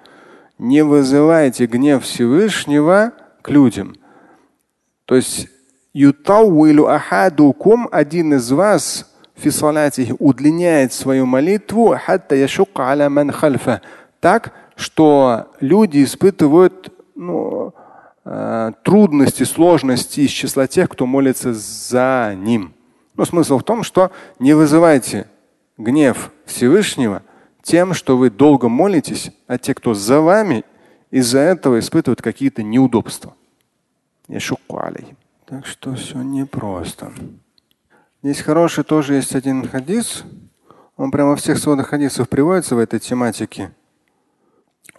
Не 0.57 0.83
вызывайте 0.83 1.67
гнев 1.67 2.03
Всевышнего 2.03 3.13
к 3.41 3.49
людям. 3.49 3.95
то 5.06 5.16
есть 5.16 5.48
ютауилу 5.92 6.86
ахадукум, 6.86 7.88
один 7.90 8.34
из 8.34 8.50
вас 8.50 9.10
фисалатихи 9.34 10.14
удлиняет 10.18 10.92
свою 10.92 11.26
молитву 11.26 11.96
хатта 11.96 12.34
яшука 12.34 12.88
аля 12.88 13.10
ман 13.10 13.30
хальфа. 13.30 13.82
Так, 14.20 14.52
что 14.76 15.52
люди 15.60 16.02
испытывают 16.02 16.92
ну, 17.14 17.74
э, 18.24 18.72
трудности, 18.82 19.44
сложности 19.44 20.20
из 20.20 20.30
числа 20.30 20.66
тех, 20.66 20.88
кто 20.88 21.06
молится 21.06 21.52
за 21.52 22.34
ним. 22.36 22.74
Но 23.16 23.24
смысл 23.24 23.58
в 23.58 23.64
том, 23.64 23.82
что 23.82 24.10
не 24.38 24.54
вызывайте 24.54 25.26
гнев 25.78 26.30
Всевышнего 26.46 27.22
тем, 27.62 27.94
что 27.94 28.16
вы 28.16 28.30
долго 28.30 28.68
молитесь, 28.68 29.30
а 29.46 29.58
те, 29.58 29.74
кто 29.74 29.94
за 29.94 30.20
вами, 30.20 30.64
из-за 31.10 31.38
этого 31.38 31.78
испытывают 31.78 32.20
какие-то 32.20 32.62
неудобства. 32.62 33.34
Так 35.45 35.65
что 35.65 35.95
все 35.95 36.21
непросто. 36.21 37.11
Здесь 38.21 38.41
хороший 38.41 38.83
тоже 38.83 39.15
есть 39.15 39.35
один 39.35 39.67
хадис. 39.67 40.23
Он 40.97 41.11
прямо 41.11 41.31
во 41.31 41.35
всех 41.35 41.57
сводах 41.57 41.87
хадисов 41.87 42.27
приводится 42.29 42.75
в 42.75 42.79
этой 42.79 42.99
тематике. 42.99 43.71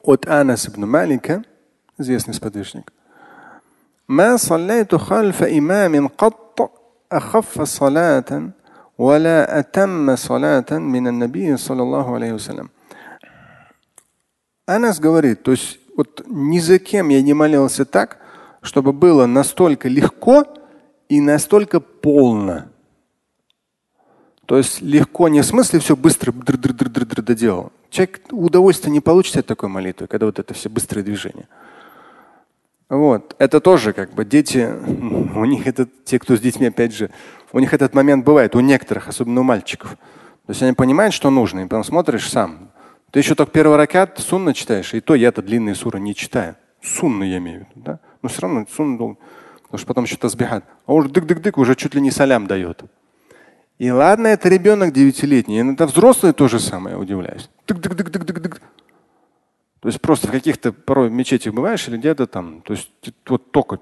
От 0.03 0.27
Анас 0.27 0.67
ибн 0.67 0.87
Малика, 0.87 1.45
известный 1.99 2.35
сподвижник. 2.35 2.93
ما 4.09 4.37
صليت 4.37 4.95
خلف 4.95 5.43
إمام 5.43 6.09
قط 6.09 6.73
أخف 7.13 7.63
صلاة 7.63 8.51
ولا 8.99 9.59
أتم 9.59 10.17
صلاة 10.17 10.71
من 10.71 11.07
النبي 11.07 11.57
صلى 11.57 11.83
الله 11.83 12.15
عليه 12.15 12.33
وسلم. 12.33 12.71
Анас 14.67 14.99
говорит, 14.99 15.43
то 15.43 15.53
есть 15.53 15.79
вот 15.97 16.25
ни 16.27 16.59
за 16.59 16.79
кем 16.79 17.09
я 17.09 17.23
не 17.23 17.35
молился 17.35 17.85
так, 17.85 18.19
чтобы 18.66 18.94
было 18.94 19.26
настолько 19.26 19.88
легко 19.88 20.46
и 21.08 21.22
настолько 21.22 21.80
полно. 21.80 22.66
То 24.46 24.58
есть 24.58 24.82
легко 24.82 25.28
не 25.28 25.42
в 25.42 25.46
смысле 25.46 25.80
все 25.80 25.96
быстро 25.96 26.32
доделал. 26.32 27.72
Человек 27.90 28.22
удовольствие 28.32 28.92
не 28.92 29.00
получит 29.00 29.38
от 29.38 29.46
такой 29.46 29.70
молитвы, 29.70 30.08
когда 30.08 30.26
вот 30.26 30.40
это 30.40 30.54
все 30.54 30.70
быстрые 30.70 31.04
движения. 31.04 31.48
Вот. 32.90 33.36
Это 33.40 33.60
тоже 33.60 33.94
как 33.94 34.14
бы 34.14 34.26
дети, 34.26 34.70
у 35.36 35.46
них 35.46 35.66
это, 35.66 35.88
те, 36.04 36.20
кто 36.20 36.36
с 36.36 36.40
детьми, 36.40 36.68
опять 36.68 36.94
же, 36.94 37.10
у 37.52 37.60
них 37.60 37.74
этот 37.74 37.96
момент 37.96 38.26
бывает, 38.26 38.56
у 38.56 38.60
некоторых, 38.60 39.08
особенно 39.08 39.42
у 39.42 39.44
мальчиков. 39.44 39.92
То 40.46 40.52
есть 40.52 40.62
они 40.62 40.74
понимают, 40.74 41.14
что 41.14 41.32
нужно, 41.32 41.62
и 41.62 41.64
потом 41.64 41.84
смотришь 41.84 42.30
сам. 42.30 42.70
Ты 43.10 43.20
еще 43.20 43.34
только 43.34 43.52
первый 43.52 43.78
ракет 43.78 44.20
сунна 44.20 44.54
читаешь, 44.54 44.94
и 44.94 45.02
то 45.02 45.16
я-то 45.16 45.42
длинные 45.42 45.74
суры 45.74 46.00
не 46.00 46.14
читаю. 46.14 46.56
Сунны 46.84 47.24
я 47.24 47.38
имею 47.38 47.62
в 47.62 47.62
виду, 47.62 47.72
да? 47.76 48.00
Но 48.26 48.30
все 48.30 48.42
равно 48.42 48.66
сунна 48.76 48.98
должен, 48.98 49.18
потому 49.62 49.78
что 49.78 49.86
потом 49.86 50.04
еще 50.06 50.18
тазбихат. 50.18 50.66
А 50.88 50.94
уже 50.94 51.10
дык-дык-дык 51.10 51.60
уже 51.60 51.76
чуть 51.76 51.94
ли 51.94 52.02
не 52.02 52.10
салям 52.10 52.48
дает. 52.48 52.82
И 53.78 53.92
ладно, 53.92 54.26
это 54.26 54.50
ребенок 54.50 54.94
девятилетний, 54.94 55.62
иногда 55.62 55.86
взрослые 55.86 56.34
то 56.34 56.48
же 56.48 56.60
самое, 56.60 56.98
удивляюсь. 56.98 57.52
Дык-дык-дык-дык-дык. 57.68 58.62
То 59.80 59.88
есть 59.88 60.02
просто 60.02 60.28
в 60.28 60.32
каких-то 60.32 60.74
порой 60.74 61.12
мечетях 61.12 61.54
бываешь 61.54 61.88
или 61.88 61.98
где-то 61.98 62.26
там, 62.26 62.64
то 62.64 62.74
есть 62.74 62.90
вот 63.28 63.52
только, 63.52 63.78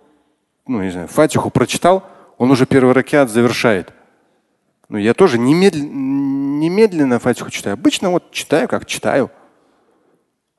ну 0.68 0.84
не 0.84 0.89
знаю, 0.89 1.08
Фатиху 1.08 1.50
прочитал, 1.50 2.04
он 2.38 2.52
уже 2.52 2.66
первый 2.66 2.94
ракет 2.94 3.30
завершает. 3.30 3.94
Ну 4.89 4.98
я 4.98 5.14
тоже 5.14 5.39
немедленно, 5.39 6.60
немедленно 6.60 7.20
Фатиху 7.20 7.50
читаю. 7.50 7.76
Обычно 7.76 8.10
вот 8.10 8.32
читаю, 8.32 8.68
как 8.68 8.86
читаю. 8.88 9.32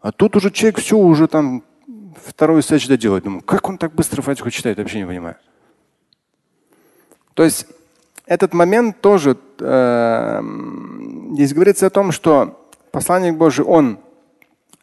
А 0.00 0.10
тут 0.10 0.36
уже 0.36 0.50
человек 0.50 0.78
все 0.78 0.96
уже 0.96 1.26
там 1.26 1.62
второй 2.22 2.62
сачда 2.62 2.96
делает. 2.96 3.24
Думаю, 3.24 3.42
как 3.42 3.68
он 3.68 3.78
так 3.78 3.94
быстро 3.94 4.22
Фатиху 4.22 4.50
читает, 4.50 4.78
вообще 4.78 4.98
не 4.98 5.06
понимаю. 5.06 5.36
То 7.34 7.42
есть 7.42 7.66
этот 8.26 8.54
момент 8.54 9.00
тоже, 9.00 9.36
э, 9.58 10.40
здесь 11.32 11.52
говорится 11.52 11.86
о 11.86 11.90
том, 11.90 12.12
что 12.12 12.68
посланник 12.90 13.36
Божий, 13.36 13.64
он 13.64 13.98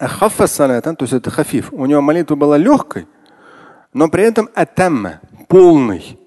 то 0.02 0.96
есть 1.02 1.14
это 1.14 1.30
хафиф, 1.30 1.72
у 1.72 1.86
него 1.86 2.02
молитва 2.02 2.34
была 2.36 2.58
легкой, 2.58 3.08
но 3.94 4.10
при 4.10 4.24
этом 4.24 4.50
атамма, 4.56 5.22
полный. 5.48 6.18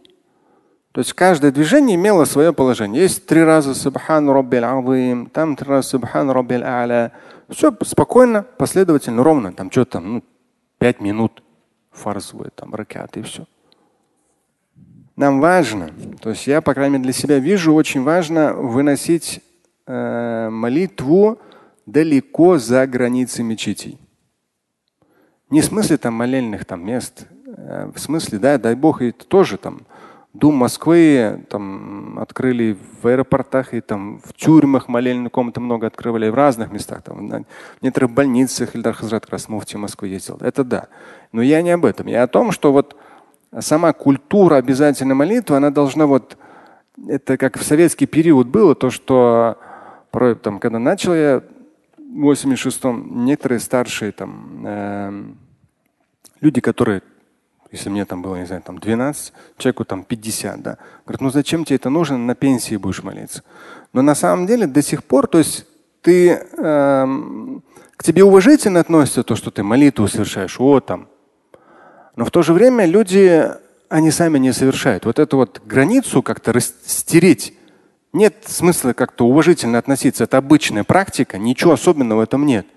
То 0.93 1.01
есть 1.01 1.13
каждое 1.13 1.51
движение 1.51 1.97
имело 1.97 2.25
свое 2.25 2.53
положение. 2.53 3.03
Есть 3.03 3.27
три 3.27 3.43
раза 3.43 3.75
субхан 3.75 4.31
роббил 4.31 4.65
азим, 4.65 5.27
там 5.27 5.57
три 5.57 5.69
раза 5.69 5.89
субхан 5.89 6.31
роббил 6.31 6.63
а'ля. 6.63 7.11
Все 7.51 7.77
спокойно, 7.83 8.45
последовательно, 8.45 9.25
ровно. 9.25 9.53
Там 9.53 9.73
что 9.73 9.85
там, 9.85 10.15
ну, 10.15 10.25
пять 10.85 11.01
минут 11.01 11.43
фарзовые, 11.93 12.51
там 12.55 12.75
ракеты 12.75 13.21
и 13.21 13.23
все. 13.23 13.47
Нам 15.17 15.41
важно, 15.41 15.89
то 16.21 16.29
есть 16.29 16.47
я, 16.47 16.61
по 16.61 16.75
крайней 16.75 16.99
мере, 16.99 17.05
для 17.05 17.13
себя 17.15 17.39
вижу, 17.39 17.73
очень 17.73 18.03
важно 18.03 18.53
выносить 18.53 19.41
э, 19.87 20.49
молитву 20.51 21.39
далеко 21.87 22.59
за 22.59 22.87
границы 22.87 23.43
мечетей. 23.43 23.99
Не 25.49 25.63
в 25.63 25.65
смысле 25.65 25.97
там 25.97 26.13
молельных 26.13 26.67
там 26.67 26.85
мест, 26.85 27.29
а 27.47 27.91
в 27.91 27.99
смысле, 27.99 28.39
да, 28.39 28.59
дай 28.59 28.75
бог, 28.75 29.01
и 29.01 29.11
тоже 29.11 29.57
там 29.57 29.87
Дум 30.35 30.57
Москвы 30.57 31.45
там 31.49 32.19
открыли 32.19 32.77
в 33.01 33.07
аэропортах 33.07 33.73
и 33.73 33.81
там 33.81 34.21
в 34.25 34.33
тюрьмах 34.33 34.89
молельные 34.89 35.31
комнаты 35.31 35.61
много 35.61 35.87
открывали 35.87 36.29
в 36.29 36.35
разных 36.35 36.73
местах, 36.73 37.03
там, 37.03 37.29
в 37.29 37.83
некоторых 37.83 38.11
больницах 38.11 38.75
Ильдар 38.75 38.95
Хазрат 38.95 39.27
Красмуфти 39.27 39.77
в 39.77 39.79
Москву 39.79 40.09
ездил. 40.09 40.37
Это 40.41 40.65
да. 40.65 40.89
Но 41.31 41.41
я 41.41 41.63
не 41.63 41.71
об 41.71 41.85
этом. 41.85 42.09
Я 42.09 42.25
о 42.25 42.27
том, 42.27 42.51
что 42.51 42.73
вот 42.73 42.97
сама 43.61 43.93
культура 43.93 44.57
обязательной 44.57 45.15
молитвы, 45.15 45.57
она 45.57 45.71
должна 45.71 46.07
вот, 46.07 46.37
это 47.07 47.37
как 47.37 47.57
в 47.57 47.63
советский 47.63 48.07
период 48.07 48.49
было, 48.49 48.75
то, 48.75 48.91
что 48.91 49.57
там, 50.11 50.59
когда 50.59 50.81
начал 50.81 51.15
я 51.15 51.43
в 51.97 52.31
86-м, 52.31 53.25
некоторые 53.25 53.61
старшие 53.61 54.11
там 54.11 54.65
э, 54.67 55.25
люди, 56.41 56.61
которые 56.61 57.03
если 57.75 57.91
мне 57.91 58.05
там 58.05 58.23
было, 58.23 58.37
не 58.37 58.47
знаю, 58.47 58.63
там 58.63 58.79
12, 58.79 59.33
человеку 59.59 59.85
там 59.85 60.05
50, 60.05 60.63
да. 60.63 60.79
Говорят, 61.05 61.21
ну 61.21 61.31
зачем 61.31 61.65
тебе 61.65 61.77
это 61.77 61.91
нужно, 61.91 62.17
на 62.17 62.37
пенсии 62.37 62.77
будешь 62.77 63.03
молиться. 63.03 63.43
Но 63.93 64.01
на 64.01 64.15
самом 64.15 64.47
деле 64.47 64.69
до 64.69 64.81
сих 64.81 65.03
пор, 65.03 65.27
то 65.27 65.39
есть 65.39 65.67
ты, 66.01 66.31
э, 66.31 67.07
к 67.97 68.03
тебе 68.05 68.23
уважительно 68.23 68.79
относятся 68.79 69.25
то, 69.25 69.35
что 69.35 69.51
ты 69.51 69.65
молитву 69.65 70.07
совершаешь, 70.07 70.61
о 70.61 70.79
там. 70.79 71.09
Но 72.15 72.25
в 72.25 72.31
то 72.31 72.43
же 72.43 72.53
время 72.53 72.87
люди, 72.87 73.45
они 73.89 74.13
сами 74.13 74.39
не 74.39 74.53
совершают. 74.53 75.05
Вот 75.05 75.19
эту 75.19 75.37
вот 75.37 75.61
границу 75.67 76.23
как-то 76.23 76.53
растереть. 76.53 77.55
Нет 78.13 78.45
смысла 78.47 78.93
как-то 78.93 79.27
уважительно 79.27 79.79
относиться. 79.79 80.23
Это 80.23 80.39
обычная 80.39 80.85
практика, 80.85 81.39
ничего 81.39 81.73
особенного 81.73 82.21
в 82.21 82.23
этом 82.23 82.47
нет. 82.47 82.69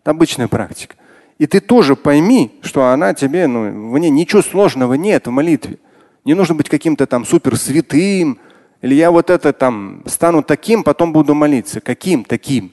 Это 0.00 0.10
обычная 0.10 0.48
практика. 0.48 0.96
И 1.40 1.46
ты 1.46 1.60
тоже 1.60 1.96
пойми, 1.96 2.60
что 2.60 2.88
она 2.88 3.14
тебе, 3.14 3.46
ну, 3.46 3.90
в 3.90 3.98
ней 3.98 4.10
ничего 4.10 4.42
сложного 4.42 4.92
нет 4.92 5.26
в 5.26 5.30
молитве. 5.30 5.78
Не 6.26 6.34
нужно 6.34 6.54
быть 6.54 6.68
каким-то 6.68 7.06
там 7.06 7.24
супер 7.24 7.56
святым. 7.56 8.38
Или 8.82 8.94
я 8.94 9.10
вот 9.10 9.30
это 9.30 9.54
там 9.54 10.02
стану 10.04 10.42
таким, 10.42 10.84
потом 10.84 11.14
буду 11.14 11.34
молиться. 11.34 11.80
Каким 11.80 12.24
таким? 12.24 12.72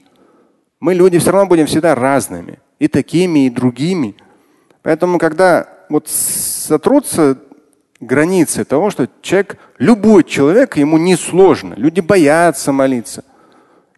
Мы 0.80 0.92
люди 0.92 1.18
все 1.18 1.30
равно 1.30 1.46
будем 1.48 1.64
всегда 1.64 1.94
разными. 1.94 2.58
И 2.78 2.88
такими, 2.88 3.46
и 3.46 3.50
другими. 3.50 4.14
Поэтому, 4.82 5.18
когда 5.18 5.66
вот 5.88 6.06
сотрутся 6.06 7.38
границы 8.00 8.66
того, 8.66 8.90
что 8.90 9.08
человек, 9.22 9.56
любой 9.78 10.24
человек, 10.24 10.76
ему 10.76 10.98
не 10.98 11.16
сложно. 11.16 11.72
Люди 11.78 12.00
боятся 12.00 12.72
молиться. 12.72 13.24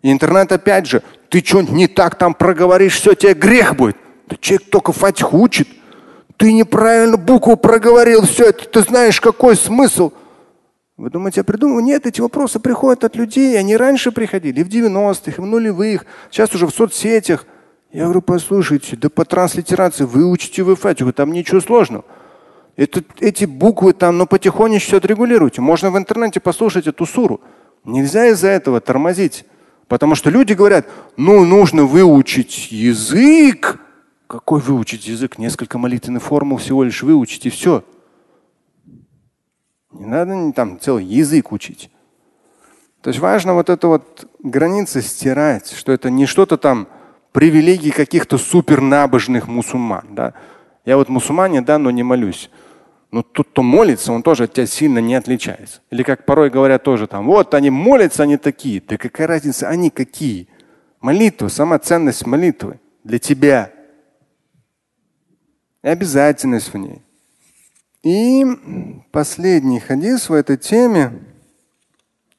И 0.00 0.12
интернет 0.12 0.52
опять 0.52 0.86
же, 0.86 1.02
ты 1.28 1.44
что-нибудь 1.44 1.74
не 1.74 1.88
так 1.88 2.14
там 2.14 2.34
проговоришь, 2.34 2.94
все, 2.94 3.14
тебе 3.14 3.34
грех 3.34 3.74
будет. 3.74 3.96
Да 4.31 4.37
человек 4.41 4.70
только 4.70 4.93
фатиху 4.93 5.39
учит. 5.39 5.68
Ты 6.37 6.53
неправильно 6.53 7.16
букву 7.16 7.57
проговорил, 7.57 8.22
все 8.22 8.47
это, 8.47 8.66
ты 8.66 8.81
знаешь, 8.81 9.20
какой 9.20 9.57
смысл. 9.57 10.12
Вы 10.97 11.11
думаете, 11.11 11.41
я 11.41 11.45
придумал? 11.45 11.81
Нет, 11.81 12.07
эти 12.07 12.20
вопросы 12.20 12.61
приходят 12.61 13.05
от 13.05 13.16
людей. 13.16 13.59
Они 13.59 13.76
раньше 13.76 14.12
приходили, 14.12 14.61
и 14.61 14.64
в 14.64 14.68
90-х, 14.68 15.33
и 15.37 15.41
в 15.41 15.47
нулевых, 15.47 16.07
сейчас 16.31 16.55
уже 16.55 16.66
в 16.66 16.70
соцсетях. 16.70 17.45
Я 17.93 18.05
говорю, 18.05 18.22
послушайте, 18.22 18.97
да 18.97 19.11
по 19.11 19.24
транслитерации 19.24 20.05
выучите 20.05 20.62
вы 20.62 20.76
фатиху, 20.76 21.12
там 21.12 21.33
ничего 21.33 21.61
сложного. 21.61 22.05
Это, 22.76 23.03
эти 23.18 23.45
буквы 23.45 23.93
там, 23.93 24.16
ну 24.16 24.26
потихонечку 24.26 24.89
все 24.89 24.97
отрегулируйте. 24.99 25.61
Можно 25.61 25.91
в 25.91 25.99
интернете 25.99 26.39
послушать 26.39 26.87
эту 26.87 27.05
суру. 27.05 27.41
Нельзя 27.85 28.28
из-за 28.28 28.49
этого 28.49 28.81
тормозить. 28.81 29.45
Потому 29.89 30.14
что 30.14 30.31
люди 30.31 30.53
говорят, 30.53 30.87
ну 31.16 31.45
нужно 31.45 31.85
выучить 31.85 32.70
язык, 32.70 33.81
какой 34.31 34.61
выучить 34.61 35.09
язык? 35.09 35.39
Несколько 35.39 35.76
молитвенных 35.76 36.22
формул 36.22 36.59
всего 36.59 36.85
лишь 36.85 37.03
выучить 37.03 37.47
и 37.47 37.51
все. 37.51 37.83
Не 39.91 40.07
надо 40.07 40.53
там 40.53 40.78
целый 40.78 41.05
язык 41.05 41.51
учить. 41.51 41.91
То 43.03 43.09
есть 43.09 43.18
важно 43.18 43.55
вот 43.55 43.68
эту 43.68 43.89
вот 43.89 44.31
границы 44.39 45.03
стирать, 45.03 45.72
что 45.72 45.91
это 45.91 46.11
не 46.11 46.26
что-то 46.26 46.59
там 46.59 46.87
привилегии 47.33 47.91
каких-то 47.91 48.39
супернабожных 48.39 49.49
мусульман. 49.49 50.14
Да? 50.14 50.35
Я 50.85 50.97
вот 50.97 51.09
мусульманин, 51.09 51.64
да, 51.64 51.78
но 51.78 51.91
не 51.91 52.05
молюсь. 52.05 52.51
Но 53.11 53.24
тут, 53.24 53.49
кто 53.49 53.64
молится, 53.64 54.12
он 54.12 54.22
тоже 54.22 54.45
от 54.45 54.53
тебя 54.53 54.66
сильно 54.66 55.01
не 55.01 55.16
отличается. 55.16 55.81
Или 55.91 56.05
как 56.05 56.24
порой 56.24 56.51
говорят 56.51 56.85
тоже 56.85 57.09
там, 57.09 57.26
вот 57.26 57.53
они 57.55 57.70
молятся, 57.70 58.22
они 58.22 58.37
такие. 58.37 58.81
Да 58.81 58.97
какая 58.97 59.26
разница, 59.26 59.68
они 59.68 59.91
какие? 59.91 60.47
Молитва, 61.01 61.49
сама 61.49 61.81
ценность 61.81 62.26
молитвы 62.26 62.78
для 63.03 63.18
тебя 63.18 63.72
и 65.83 65.89
обязательность 65.89 66.72
в 66.72 66.76
ней. 66.76 67.03
И 68.03 68.47
последний 69.11 69.81
хадис 69.81 70.28
в 70.28 70.33
этой 70.33 70.57
теме, 70.57 71.12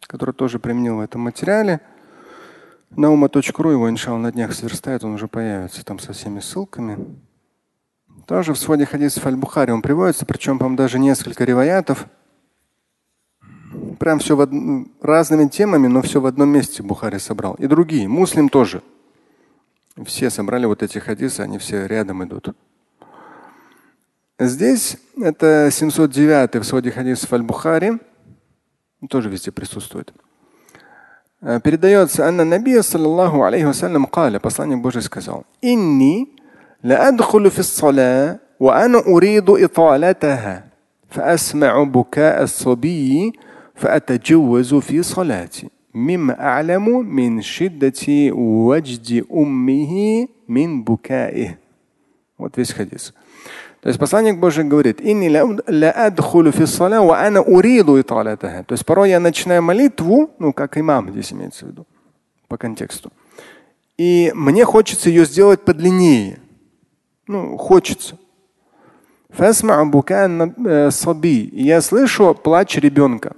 который 0.07 0.33
тоже 0.33 0.59
применил 0.59 0.97
в 0.97 1.01
этом 1.01 1.21
материале, 1.21 1.81
наума.ру 2.91 3.69
его, 3.69 3.89
иншалла, 3.89 4.17
на 4.17 4.31
днях 4.31 4.53
сверстает, 4.53 5.03
он 5.03 5.13
уже 5.13 5.27
появится 5.27 5.85
там 5.85 5.99
со 5.99 6.13
всеми 6.13 6.39
ссылками. 6.39 6.97
Тоже 8.25 8.53
в 8.53 8.57
своде 8.57 8.85
хадисов 8.85 9.25
Аль-Бухари 9.25 9.71
он 9.71 9.81
приводится, 9.81 10.25
причем, 10.25 10.57
по 10.57 10.69
даже 10.69 10.99
несколько 10.99 11.43
риваятов. 11.43 12.07
Прям 13.99 14.19
все 14.19 14.35
в 14.35 14.39
од... 14.39 14.51
разными 15.01 15.47
темами, 15.47 15.87
но 15.87 16.01
все 16.01 16.19
в 16.19 16.25
одном 16.25 16.49
месте 16.49 16.81
Бухари 16.81 17.19
собрал. 17.19 17.55
И 17.55 17.67
другие. 17.67 18.07
Муслим 18.07 18.49
тоже. 18.49 18.81
Все 20.05 20.29
собрали 20.29 20.65
вот 20.65 20.81
эти 20.81 20.97
хадисы, 20.97 21.41
они 21.41 21.57
все 21.57 21.85
рядом 21.85 22.23
идут. 22.23 22.55
Здесь 24.40 24.98
это 25.20 25.68
709 25.70 26.56
в 26.56 26.64
своде 26.64 26.90
хадисов 26.90 27.32
Аль-Бухари. 27.32 27.98
Тоже 29.08 29.28
везде 29.28 29.52
присутствует. 29.52 30.12
передается, 31.62 32.26
Анна 32.26 32.44
Набия, 32.44 32.82
саллаллаху 32.82 33.44
алейхи 33.44 33.64
вассалям, 33.64 34.06
каля, 34.06 34.40
посланник 34.40 34.82
Божий 34.82 35.02
сказал, 35.02 35.44
«Инни 35.62 36.36
لأدخل 36.82 37.50
في 37.50 37.58
الصلاة 37.58 38.38
وأنا 38.60 38.98
أريد 39.06 39.50
إطالتها 39.50 40.64
فأسمع 41.08 41.82
بكاء 41.82 42.42
الصبي 42.42 43.32
فأتجوز 43.74 44.74
في 44.74 45.02
صلاتي 45.02 45.68
مما 45.94 46.40
أعلم 46.40 47.14
من 47.14 47.42
شدة 47.42 48.32
وجد 48.32 49.24
أمه 49.32 50.26
من 50.48 50.84
بكائه. 50.84 51.58
Вот 52.38 52.56
весь 52.56 52.72
хадис. 52.72 53.12
То 53.81 53.89
есть 53.89 53.99
посланник 53.99 54.37
Божий 54.37 54.63
говорит, 54.63 54.99
то 54.99 55.03
есть 58.73 58.85
порой 58.85 59.09
я 59.09 59.19
начинаю 59.19 59.63
молитву, 59.63 60.29
ну 60.37 60.53
как 60.53 60.77
имам 60.77 61.11
здесь 61.11 61.33
имеется 61.33 61.65
в 61.65 61.69
виду, 61.69 61.87
по 62.47 62.57
контексту. 62.57 63.11
И 63.97 64.31
мне 64.35 64.65
хочется 64.65 65.09
ее 65.09 65.25
сделать 65.25 65.61
подлиннее. 65.61 66.39
Ну, 67.27 67.57
хочется. 67.57 68.19
Я 71.53 71.81
слышу 71.81 72.35
плач 72.35 72.77
ребенка. 72.77 73.35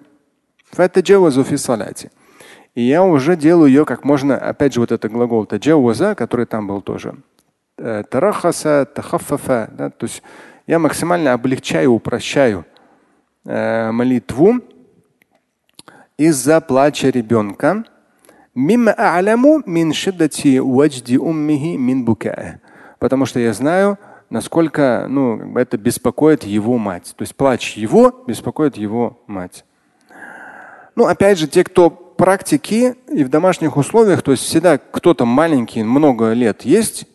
И 2.76 2.82
я 2.82 3.04
уже 3.04 3.36
делаю 3.36 3.68
ее 3.68 3.86
как 3.86 4.04
можно, 4.04 4.38
опять 4.38 4.74
же, 4.74 4.80
вот 4.80 4.92
это 4.92 5.08
глагол 5.08 5.46
таджаваза, 5.46 6.16
который 6.16 6.48
там 6.48 6.68
был 6.68 6.82
тоже. 6.82 7.16
Тарахаса, 7.76 8.86
тахафафа. 8.94 9.70
Да? 9.72 9.90
То 9.90 10.06
есть 10.06 10.22
я 10.68 10.80
максимально 10.80 11.34
облегчаю, 11.34 11.92
упрощаю 11.92 12.66
э, 13.46 13.92
молитву 13.92 14.62
из-за 16.18 16.62
плача 16.62 17.10
ребенка. 17.10 17.84
Потому 23.00 23.26
что 23.26 23.40
я 23.40 23.54
знаю, 23.54 23.98
насколько 24.30 25.08
ну, 25.10 25.58
это 25.58 25.78
беспокоит 25.78 26.44
его 26.44 26.78
мать. 26.78 27.14
То 27.18 27.24
есть 27.24 27.36
плач 27.36 27.76
его 27.76 28.24
беспокоит 28.28 28.78
его 28.78 29.20
мать. 29.28 29.66
Ну, 30.96 31.08
опять 31.08 31.40
же, 31.40 31.48
те, 31.48 31.64
кто 31.64 31.90
практики 31.90 32.96
и 33.12 33.24
в 33.24 33.30
домашних 33.30 33.76
условиях, 33.76 34.22
то 34.22 34.32
есть 34.32 34.44
всегда 34.44 34.78
кто-то 34.78 35.26
маленький, 35.26 35.84
много 35.84 36.34
лет 36.34 36.62
есть, 36.62 37.08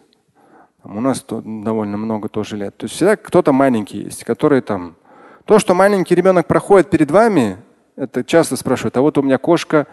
у 0.85 1.01
нас 1.01 1.25
довольно 1.29 1.97
много 1.97 2.29
тоже 2.29 2.57
лет. 2.57 2.77
То 2.77 2.85
есть 2.85 2.95
всегда 2.95 3.17
кто-то 3.17 3.53
маленький 3.53 4.03
есть, 4.03 4.25
который 4.25 4.61
там. 4.61 4.97
То, 5.45 5.59
что 5.59 5.75
маленький 5.75 6.15
ребенок 6.15 6.47
проходит 6.47 6.91
перед 6.91 7.11
вами, 7.11 7.59
это 7.97 8.23
часто 8.23 8.57
спрашивают, 8.57 8.97
а 8.97 9.01
вот 9.01 9.19
у 9.19 9.23
меня 9.23 9.39
кошка 9.39 9.87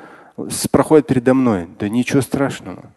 проходит 0.71 1.07
передо 1.07 1.33
мной. 1.33 1.67
Да 1.79 1.89
ничего 1.89 2.21
страшного. 2.21 2.91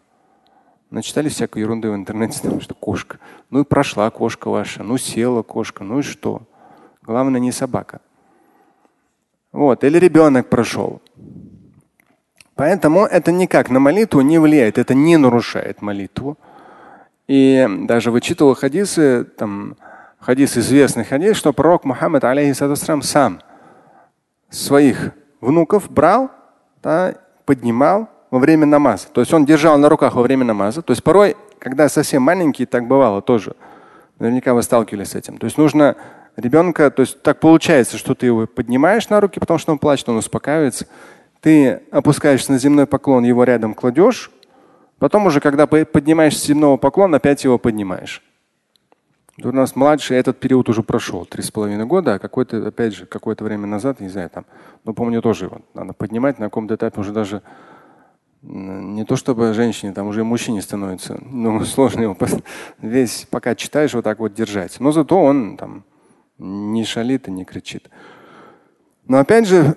Начитали 0.89 1.29
всякой 1.29 1.59
ерунды 1.59 1.89
в 1.89 1.95
интернете, 1.95 2.39
потому 2.41 2.61
что 2.61 2.73
кошка. 2.73 3.19
Ну 3.49 3.61
и 3.61 3.63
прошла 3.63 4.09
кошка 4.09 4.49
ваша, 4.49 4.83
ну 4.83 4.97
села 4.97 5.43
кошка, 5.43 5.83
ну 5.83 5.99
и 5.99 6.01
что? 6.01 6.41
Главное 7.01 7.39
не 7.39 7.51
собака. 7.51 8.01
Вот, 9.51 9.83
или 9.83 9.97
ребенок 9.97 10.49
прошел. 10.49 11.01
Поэтому 12.55 13.05
это 13.05 13.31
никак 13.31 13.69
на 13.69 13.79
молитву 13.79 14.21
не 14.21 14.37
влияет, 14.37 14.77
это 14.77 14.93
не 14.93 15.17
нарушает 15.17 15.81
молитву. 15.81 16.37
И 17.29 17.63
даже 17.81 18.09
вычитывал 18.09 18.55
хадисы, 18.55 19.23
там, 19.23 19.77
хадис 20.19 20.57
известный 20.57 21.03
хадис, 21.03 21.37
что 21.37 21.53
пророк 21.53 21.85
Мухаммад 21.85 22.23
алейхиссалам 22.23 23.03
сам 23.03 23.39
своих 24.49 25.11
внуков 25.39 25.91
брал, 25.91 26.31
да, 26.81 27.13
поднимал 27.45 28.09
во 28.31 28.39
время 28.39 28.65
намаза. 28.65 29.09
То 29.13 29.21
есть 29.21 29.31
он 29.31 29.45
держал 29.45 29.77
на 29.77 29.89
руках 29.89 30.15
во 30.15 30.23
время 30.23 30.43
намаза. 30.43 30.81
То 30.81 30.89
есть 30.89 31.03
порой, 31.03 31.37
когда 31.59 31.87
совсем 31.87 32.23
маленький, 32.23 32.65
так 32.65 32.87
бывало 32.87 33.21
тоже. 33.21 33.55
Наверняка 34.17 34.55
вы 34.55 34.63
сталкивались 34.63 35.09
с 35.09 35.15
этим. 35.15 35.37
То 35.37 35.45
есть 35.45 35.59
нужно 35.59 35.97
ребенка, 36.35 36.89
то 36.89 37.03
есть 37.03 37.21
так 37.21 37.39
получается, 37.39 37.99
что 37.99 38.15
ты 38.15 38.25
его 38.25 38.47
поднимаешь 38.47 39.07
на 39.09 39.21
руки, 39.21 39.39
потому 39.39 39.59
что 39.59 39.71
он 39.71 39.77
плачет, 39.77 40.09
он 40.09 40.17
успокаивается. 40.17 40.87
Ты 41.41 41.83
опускаешься 41.91 42.51
на 42.51 42.57
земной 42.57 42.87
поклон, 42.87 43.23
его 43.23 43.43
рядом 43.43 43.75
кладешь, 43.75 44.31
Потом 44.99 45.25
уже, 45.25 45.39
когда 45.39 45.65
поднимаешь 45.65 46.37
земного 46.39 46.77
поклона, 46.77 47.17
опять 47.17 47.43
его 47.43 47.57
поднимаешь. 47.57 48.21
У 49.41 49.51
нас 49.53 49.75
младший 49.75 50.17
этот 50.17 50.37
период 50.39 50.67
уже 50.67 50.83
прошел, 50.83 51.25
три 51.25 51.41
с 51.41 51.49
половиной 51.49 51.85
года, 51.85 52.15
а 52.15 52.19
какой-то, 52.19 52.67
опять 52.67 52.93
же, 52.93 53.05
какое-то 53.05 53.45
время 53.45 53.67
назад, 53.67 54.01
не 54.01 54.09
знаю, 54.09 54.29
там, 54.29 54.45
ну, 54.83 54.93
помню, 54.93 55.21
тоже 55.21 55.45
его 55.45 55.61
надо 55.73 55.93
поднимать 55.93 56.39
на 56.39 56.47
каком-то 56.47 56.75
этапе 56.75 56.99
уже 56.99 57.13
даже 57.13 57.41
не 58.41 59.05
то 59.05 59.15
чтобы 59.15 59.53
женщине, 59.53 59.93
там 59.93 60.07
уже 60.07 60.21
и 60.21 60.23
мужчине 60.23 60.61
становится, 60.61 61.17
ну, 61.21 61.63
сложно 61.65 62.01
его 62.01 62.17
весь, 62.81 63.27
пока 63.29 63.55
читаешь, 63.55 63.93
вот 63.93 64.03
так 64.03 64.19
вот 64.19 64.33
держать. 64.33 64.79
Но 64.81 64.91
зато 64.91 65.17
он 65.21 65.55
там 65.55 65.85
не 66.37 66.83
шалит 66.83 67.29
и 67.29 67.31
не 67.31 67.45
кричит. 67.45 67.89
Но 69.07 69.19
опять 69.19 69.47
же, 69.47 69.75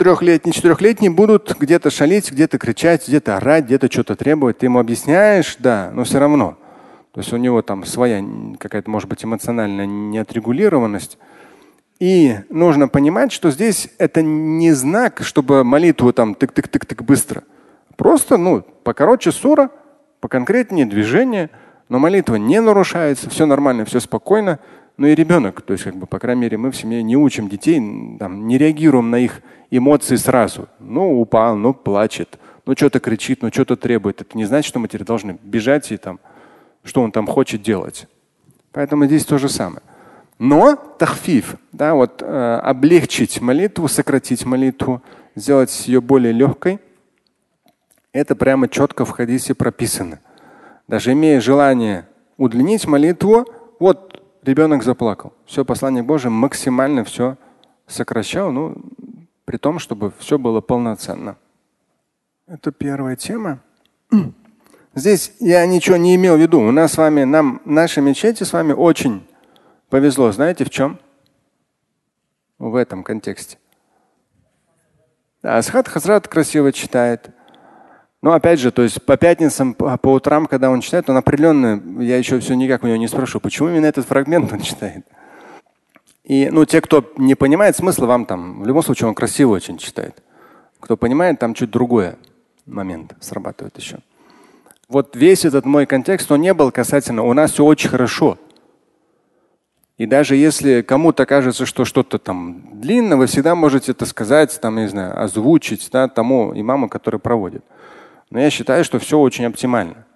трехлетний, 0.00 0.52
четырехлетний 0.52 1.10
будут 1.10 1.54
где-то 1.58 1.90
шалить, 1.90 2.32
где-то 2.32 2.56
кричать, 2.56 3.06
где-то 3.06 3.36
орать, 3.36 3.66
где-то 3.66 3.92
что-то 3.92 4.16
требовать. 4.16 4.56
Ты 4.56 4.64
ему 4.64 4.78
объясняешь, 4.78 5.56
да, 5.58 5.90
но 5.92 6.04
все 6.04 6.18
равно. 6.18 6.56
То 7.12 7.20
есть 7.20 7.34
у 7.34 7.36
него 7.36 7.60
там 7.60 7.84
своя 7.84 8.24
какая-то, 8.58 8.88
может 8.88 9.10
быть, 9.10 9.22
эмоциональная 9.22 9.84
неотрегулированность. 9.84 11.18
И 11.98 12.34
нужно 12.48 12.88
понимать, 12.88 13.30
что 13.30 13.50
здесь 13.50 13.90
это 13.98 14.22
не 14.22 14.72
знак, 14.72 15.20
чтобы 15.22 15.64
молитву 15.64 16.14
там 16.14 16.32
тык-тык-тык-тык 16.32 17.02
быстро. 17.04 17.42
Просто, 17.98 18.38
ну, 18.38 18.62
покороче 18.62 19.32
сура, 19.32 19.68
поконкретнее 20.20 20.86
движение, 20.86 21.50
но 21.90 21.98
молитва 21.98 22.36
не 22.36 22.58
нарушается, 22.62 23.28
все 23.28 23.44
нормально, 23.44 23.84
все 23.84 24.00
спокойно. 24.00 24.60
Ну 25.00 25.06
и 25.06 25.14
ребенок, 25.14 25.62
то 25.62 25.72
есть, 25.72 25.84
как 25.84 25.96
бы, 25.96 26.06
по 26.06 26.18
крайней 26.18 26.42
мере, 26.42 26.58
мы 26.58 26.70
в 26.70 26.76
семье 26.76 27.02
не 27.02 27.16
учим 27.16 27.48
детей, 27.48 27.80
там, 28.18 28.46
не 28.46 28.58
реагируем 28.58 29.10
на 29.10 29.16
их 29.16 29.40
эмоции 29.70 30.16
сразу. 30.16 30.68
Ну, 30.78 31.18
упал, 31.18 31.56
ну, 31.56 31.72
плачет, 31.72 32.38
ну, 32.66 32.76
что-то 32.76 33.00
кричит, 33.00 33.40
ну, 33.40 33.48
что-то 33.50 33.76
требует. 33.76 34.20
Это 34.20 34.36
не 34.36 34.44
значит, 34.44 34.68
что 34.68 34.78
мы 34.78 34.88
теперь 34.88 35.04
должны 35.04 35.38
бежать 35.42 35.90
и 35.90 35.96
там, 35.96 36.20
что 36.84 37.00
он 37.00 37.12
там 37.12 37.26
хочет 37.26 37.62
делать. 37.62 38.08
Поэтому 38.72 39.06
здесь 39.06 39.24
то 39.24 39.38
же 39.38 39.48
самое. 39.48 39.80
Но 40.38 40.76
тахфиф, 40.76 41.54
да, 41.72 41.94
вот 41.94 42.20
э, 42.20 42.60
облегчить 42.62 43.40
молитву, 43.40 43.88
сократить 43.88 44.44
молитву, 44.44 45.02
сделать 45.34 45.88
ее 45.88 46.02
более 46.02 46.34
легкой, 46.34 46.78
это 48.12 48.36
прямо 48.36 48.68
четко 48.68 49.06
в 49.06 49.10
хадисе 49.12 49.54
прописано. 49.54 50.20
Даже 50.88 51.12
имея 51.12 51.40
желание 51.40 52.06
удлинить 52.36 52.86
молитву, 52.86 53.46
вот 53.78 54.09
ребенок 54.42 54.82
заплакал. 54.82 55.32
Все, 55.46 55.64
послание 55.64 56.02
Божие 56.02 56.30
максимально 56.30 57.04
все 57.04 57.36
сокращал, 57.86 58.52
ну, 58.52 58.76
при 59.44 59.56
том, 59.56 59.78
чтобы 59.78 60.12
все 60.18 60.38
было 60.38 60.60
полноценно. 60.60 61.36
Это 62.46 62.72
первая 62.72 63.16
тема. 63.16 63.60
Здесь 64.94 65.32
я 65.38 65.64
ничего 65.66 65.96
не 65.96 66.16
имел 66.16 66.36
в 66.36 66.40
виду. 66.40 66.60
У 66.60 66.70
нас 66.72 66.92
с 66.92 66.96
вами, 66.96 67.24
нам, 67.24 67.60
нашей 67.64 68.02
мечети 68.02 68.42
с 68.42 68.52
вами 68.52 68.72
очень 68.72 69.26
повезло. 69.88 70.32
Знаете 70.32 70.64
в 70.64 70.70
чем? 70.70 70.98
В 72.58 72.74
этом 72.74 73.04
контексте. 73.04 73.58
Асхат 75.42 75.88
Хазрат 75.88 76.28
красиво 76.28 76.72
читает. 76.72 77.30
Но 78.22 78.32
опять 78.32 78.60
же, 78.60 78.70
то 78.70 78.82
есть 78.82 79.02
по 79.02 79.16
пятницам, 79.16 79.72
по, 79.72 79.96
по 79.96 80.12
утрам, 80.12 80.46
когда 80.46 80.70
он 80.70 80.82
читает, 80.82 81.08
он 81.08 81.16
определенно, 81.16 81.82
я 82.02 82.18
еще 82.18 82.38
все 82.40 82.54
никак 82.54 82.84
у 82.84 82.86
него 82.86 82.98
не 82.98 83.08
спрошу, 83.08 83.40
почему 83.40 83.70
именно 83.70 83.86
этот 83.86 84.06
фрагмент 84.06 84.52
он 84.52 84.60
читает. 84.60 85.06
И 86.24 86.50
ну, 86.50 86.64
те, 86.64 86.80
кто 86.80 87.10
не 87.16 87.34
понимает 87.34 87.76
смысла, 87.76 88.06
вам 88.06 88.26
там, 88.26 88.62
в 88.62 88.66
любом 88.66 88.82
случае 88.82 89.08
он 89.08 89.14
красиво 89.14 89.52
очень 89.52 89.78
читает. 89.78 90.22
Кто 90.78 90.96
понимает, 90.96 91.38
там 91.38 91.54
чуть 91.54 91.70
другой 91.70 92.16
момент 92.66 93.14
срабатывает 93.20 93.76
еще. 93.78 93.98
Вот 94.88 95.16
весь 95.16 95.44
этот 95.44 95.64
мой 95.64 95.86
контекст, 95.86 96.30
он 96.30 96.40
не 96.40 96.52
был 96.52 96.70
касательно, 96.72 97.22
у 97.22 97.32
нас 97.32 97.52
все 97.52 97.64
очень 97.64 97.88
хорошо. 97.88 98.38
И 99.98 100.06
даже 100.06 100.34
если 100.34 100.82
кому-то 100.82 101.26
кажется, 101.26 101.66
что 101.66 101.84
что-то 101.84 102.18
там 102.18 102.80
длинно, 102.80 103.16
вы 103.16 103.26
всегда 103.26 103.54
можете 103.54 103.92
это 103.92 104.06
сказать, 104.06 104.58
там, 104.60 104.76
не 104.76 104.88
знаю, 104.88 105.22
озвучить 105.22 105.88
да, 105.92 106.08
тому 106.08 106.52
имаму, 106.54 106.88
который 106.88 107.20
проводит. 107.20 107.64
Но 108.30 108.40
я 108.40 108.50
считаю, 108.50 108.84
что 108.84 108.98
все 108.98 109.18
очень 109.18 109.44
оптимально. 109.44 110.06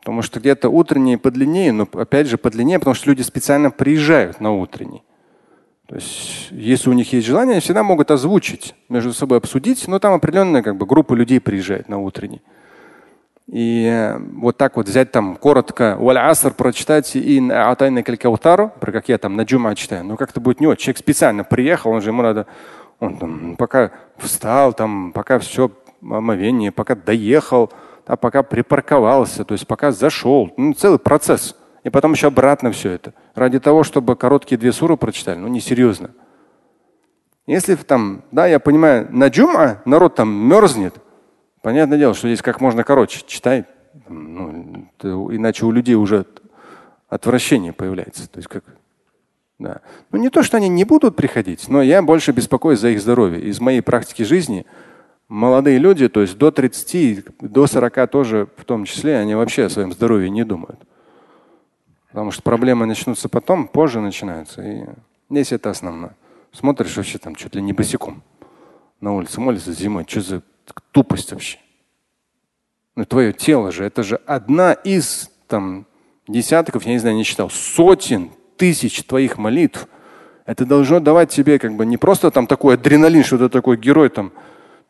Потому 0.00 0.22
что 0.22 0.40
где-то 0.40 0.68
утренние 0.68 1.18
подлиннее, 1.18 1.72
но 1.72 1.88
опять 1.92 2.28
же 2.28 2.38
подлиннее, 2.38 2.78
потому 2.78 2.94
что 2.94 3.10
люди 3.10 3.22
специально 3.22 3.70
приезжают 3.70 4.40
на 4.40 4.52
утренний. 4.52 5.02
То 5.86 5.96
есть, 5.96 6.48
если 6.50 6.90
у 6.90 6.92
них 6.92 7.12
есть 7.12 7.26
желание, 7.26 7.52
они 7.52 7.60
всегда 7.60 7.82
могут 7.82 8.10
озвучить, 8.10 8.74
между 8.88 9.12
собой 9.12 9.38
обсудить, 9.38 9.86
но 9.86 9.98
там 9.98 10.14
определенная 10.14 10.62
как 10.62 10.76
бы, 10.76 10.86
группа 10.86 11.14
людей 11.14 11.40
приезжает 11.40 11.88
на 11.88 11.98
утренний. 11.98 12.42
И 13.46 13.84
э, 13.84 14.18
вот 14.18 14.56
так 14.56 14.76
вот 14.76 14.88
взять 14.88 15.12
там 15.12 15.36
коротко 15.36 15.96
аср 16.00 16.52
прочитать 16.52 17.14
и 17.14 17.40
атайна 17.50 18.02
калькаутару, 18.02 18.72
про 18.80 18.90
как 18.90 19.08
я 19.08 19.18
там 19.18 19.36
на 19.36 19.42
джума 19.42 19.76
читаю, 19.76 20.04
ну 20.04 20.16
как-то 20.16 20.40
будет 20.40 20.60
не 20.60 20.66
очень. 20.66 20.82
Человек 20.82 20.98
специально 20.98 21.44
приехал, 21.44 21.92
он 21.92 22.02
же 22.02 22.10
ему 22.10 22.22
надо, 22.22 22.46
он 22.98 23.16
там 23.18 23.56
пока 23.56 23.92
встал, 24.16 24.72
там 24.72 25.12
пока 25.12 25.38
все 25.38 25.70
омовение, 26.12 26.72
пока 26.72 26.94
доехал, 26.94 27.72
а 28.06 28.16
пока 28.16 28.42
припарковался, 28.42 29.44
то 29.44 29.52
есть 29.52 29.66
пока 29.66 29.92
зашел. 29.92 30.52
Ну, 30.56 30.72
целый 30.74 30.98
процесс. 30.98 31.56
И 31.84 31.90
потом 31.90 32.12
еще 32.12 32.28
обратно 32.28 32.72
все 32.72 32.90
это. 32.90 33.14
Ради 33.34 33.60
того, 33.60 33.84
чтобы 33.84 34.16
короткие 34.16 34.58
две 34.58 34.72
суры 34.72 34.96
прочитали. 34.96 35.38
Ну, 35.38 35.48
несерьезно. 35.48 36.10
Если 37.46 37.76
там, 37.76 38.22
да, 38.32 38.46
я 38.46 38.58
понимаю, 38.58 39.06
на 39.10 39.28
джума 39.28 39.82
народ 39.84 40.16
там 40.16 40.28
мерзнет, 40.28 40.94
понятное 41.62 41.98
дело, 41.98 42.14
что 42.14 42.26
здесь 42.26 42.42
как 42.42 42.60
можно 42.60 42.82
короче 42.82 43.22
читай. 43.26 43.64
Ну, 44.08 44.88
иначе 45.02 45.64
у 45.64 45.70
людей 45.70 45.94
уже 45.94 46.26
отвращение 47.08 47.72
появляется. 47.72 48.28
То 48.28 48.38
есть 48.38 48.48
как, 48.48 48.64
да. 49.58 49.80
Ну 50.10 50.18
не 50.18 50.28
то, 50.28 50.42
что 50.42 50.56
они 50.56 50.68
не 50.68 50.84
будут 50.84 51.16
приходить, 51.16 51.68
но 51.68 51.82
я 51.82 52.02
больше 52.02 52.32
беспокоюсь 52.32 52.80
за 52.80 52.88
их 52.88 53.00
здоровье. 53.00 53.42
Из 53.42 53.60
моей 53.60 53.80
практики 53.80 54.22
жизни 54.22 54.66
молодые 55.28 55.78
люди, 55.78 56.08
то 56.08 56.20
есть 56.20 56.38
до 56.38 56.50
30, 56.50 57.24
до 57.40 57.66
40 57.66 58.10
тоже 58.10 58.48
в 58.56 58.64
том 58.64 58.84
числе, 58.84 59.18
они 59.18 59.34
вообще 59.34 59.64
о 59.64 59.70
своем 59.70 59.92
здоровье 59.92 60.30
не 60.30 60.44
думают. 60.44 60.80
Потому 62.08 62.30
что 62.30 62.42
проблемы 62.42 62.86
начнутся 62.86 63.28
потом, 63.28 63.68
позже 63.68 64.00
начинаются. 64.00 64.62
И 64.62 64.84
здесь 65.28 65.52
это 65.52 65.70
основное. 65.70 66.16
Смотришь 66.52 66.96
вообще 66.96 67.18
там 67.18 67.34
чуть 67.34 67.54
ли 67.54 67.62
не 67.62 67.72
босиком 67.72 68.22
на 69.00 69.14
улице 69.14 69.40
молится 69.40 69.72
зимой. 69.72 70.04
Что 70.08 70.20
за 70.20 70.42
тупость 70.92 71.32
вообще? 71.32 71.58
Ну 72.94 73.04
твое 73.04 73.32
тело 73.32 73.70
же, 73.70 73.84
это 73.84 74.02
же 74.02 74.16
одна 74.26 74.72
из 74.72 75.30
там 75.48 75.86
десятков, 76.26 76.86
я 76.86 76.92
не 76.92 76.98
знаю, 76.98 77.14
не 77.14 77.24
читал, 77.24 77.50
сотен 77.50 78.30
тысяч 78.56 79.02
твоих 79.04 79.36
молитв. 79.36 79.86
Это 80.46 80.64
должно 80.64 81.00
давать 81.00 81.30
тебе 81.30 81.58
как 81.58 81.74
бы 81.76 81.84
не 81.84 81.98
просто 81.98 82.30
там 82.30 82.46
такой 82.46 82.74
адреналин, 82.74 83.22
что 83.22 83.36
ты 83.36 83.48
такой 83.48 83.76
герой 83.76 84.08
там. 84.08 84.32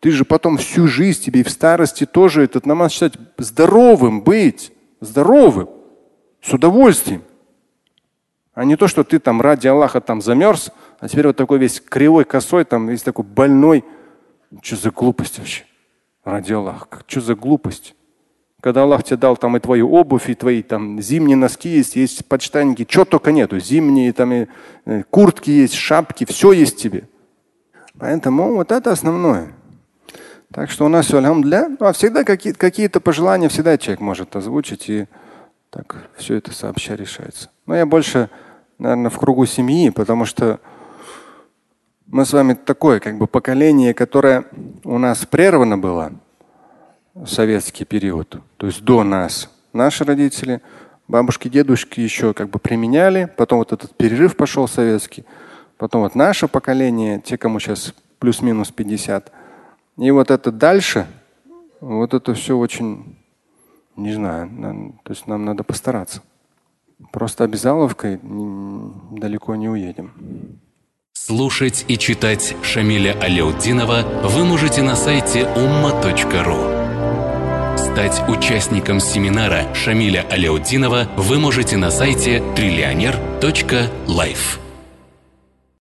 Ты 0.01 0.11
же 0.11 0.25
потом 0.25 0.59
всю 0.59 0.87
жизнь 0.87 1.23
тебе 1.23 1.41
и 1.41 1.45
в 1.45 1.51
старости 1.51 2.07
тоже 2.07 2.45
этот 2.45 2.67
намаз 2.67 2.93
читать 2.93 3.15
здоровым 3.39 4.23
быть, 4.23 4.73
здоровым 5.01 5.69
с 6.43 6.53
удовольствием. 6.53 7.23
А 8.55 8.65
не 8.65 8.77
то, 8.77 8.89
что 8.89 9.05
ты 9.05 9.19
там 9.19 9.41
ради 9.41 9.67
Аллаха 9.67 10.01
там 10.01 10.23
замерз, 10.23 10.71
а 10.99 11.09
теперь 11.09 11.27
вот 11.27 11.37
такой 11.37 11.59
весь 11.59 11.81
кривой, 11.81 12.25
косой, 12.25 12.65
там 12.65 12.89
весь 12.89 13.03
такой 13.03 13.25
больной. 13.25 13.85
Что 14.63 14.77
за 14.77 14.91
глупость 14.91 15.39
вообще? 15.39 15.65
Ради 16.25 16.53
Аллаха. 16.53 16.87
Что 17.07 17.21
за 17.21 17.35
глупость? 17.35 17.95
Когда 18.61 18.83
Аллах 18.83 19.05
тебе 19.05 19.19
дал 19.19 19.37
там 19.37 19.57
и 19.57 19.61
твою 19.61 19.93
обувь, 19.93 20.31
и 20.31 20.35
твои 20.35 20.63
там 20.63 21.01
зимние 21.01 21.37
носки 21.37 21.69
есть, 21.69 21.97
есть 21.97 22.25
подштанники, 22.27 22.85
чего 22.85 23.05
только 23.05 23.31
нету. 23.31 23.61
Зимние 23.61 24.13
там 24.13 24.33
и 24.33 24.47
э, 24.87 25.03
куртки 25.11 25.51
есть, 25.51 25.75
шапки, 25.75 26.25
все 26.25 26.53
есть 26.53 26.79
тебе. 26.79 27.09
Поэтому 27.99 28.55
вот 28.55 28.73
это 28.73 28.91
основное. 28.91 29.53
Так 30.57 30.71
что 30.71 30.87
у 30.87 30.89
нас 30.89 31.05
все, 31.05 31.21
для, 31.43 31.69
ну, 31.69 31.85
а 31.87 31.93
всегда 31.93 32.25
какие-то 32.25 32.59
какие 32.59 32.89
пожелания 32.89 33.51
всегда 33.51 33.77
человек 33.77 34.01
может 34.01 34.37
озвучить 34.37 34.89
и 34.89 35.07
так 35.69 36.09
все 36.17 36.37
это 36.37 36.51
сообща 36.51 36.95
решается. 36.95 37.51
Но 37.67 37.77
я 37.77 37.85
больше, 37.85 38.31
наверное, 38.79 39.11
в 39.11 39.19
кругу 39.19 39.45
семьи, 39.45 39.91
потому 39.91 40.25
что 40.25 40.59
мы 42.07 42.25
с 42.25 42.33
вами 42.33 42.55
такое 42.55 43.01
как 43.01 43.19
бы 43.19 43.27
поколение, 43.27 43.93
которое 43.93 44.47
у 44.83 44.97
нас 44.97 45.27
прервано 45.27 45.77
было 45.77 46.13
в 47.13 47.27
советский 47.27 47.85
период, 47.85 48.41
то 48.57 48.67
есть 48.67 48.83
до 48.83 49.05
нас. 49.05 49.51
Наши 49.75 50.05
родители, 50.05 50.63
бабушки, 51.07 51.49
дедушки 51.49 52.01
еще 52.01 52.33
как 52.33 52.49
бы 52.49 52.59
применяли, 52.59 53.31
потом 53.37 53.59
вот 53.59 53.75
этот 53.75 53.95
перерыв 53.95 54.39
пошел 54.39 54.67
советский, 54.67 55.27
потом 55.77 56.01
вот 56.01 56.15
наше 56.15 56.49
поколение, 56.49 57.21
те, 57.21 57.37
кому 57.37 57.61
сейчас 57.61 57.93
плюс-минус 58.21 58.71
50. 58.71 59.33
И 59.99 60.11
вот 60.11 60.31
это 60.31 60.53
дальше, 60.53 61.07
вот 61.81 62.15
это 62.15 62.35
все 62.35 62.57
очень 62.57 63.17
не 63.97 64.13
знаю. 64.13 64.95
То 65.03 65.13
есть 65.13 65.27
нам 65.27 65.45
надо 65.45 65.65
постараться. 65.65 66.23
Просто 67.13 67.45
обязаловкой 67.45 68.19
далеко 68.23 69.55
не 69.55 69.69
уедем. 69.69 70.13
Слушать 71.13 71.85
и 71.89 71.99
читать 71.99 72.57
Шамиля 72.63 73.15
Аляутдинова 73.21 74.29
вы 74.29 74.45
можете 74.45 74.83
на 74.83 74.97
сайте 74.97 75.41
umma.ru. 75.41 76.77
Стать 77.77 78.23
участником 78.29 79.01
семинара 79.01 79.75
Шамиля 79.75 80.25
Аляутдинова 80.31 81.09
вы 81.17 81.39
можете 81.39 81.77
на 81.79 81.91
сайте 81.91 82.43
триллионер.life. 82.55 84.66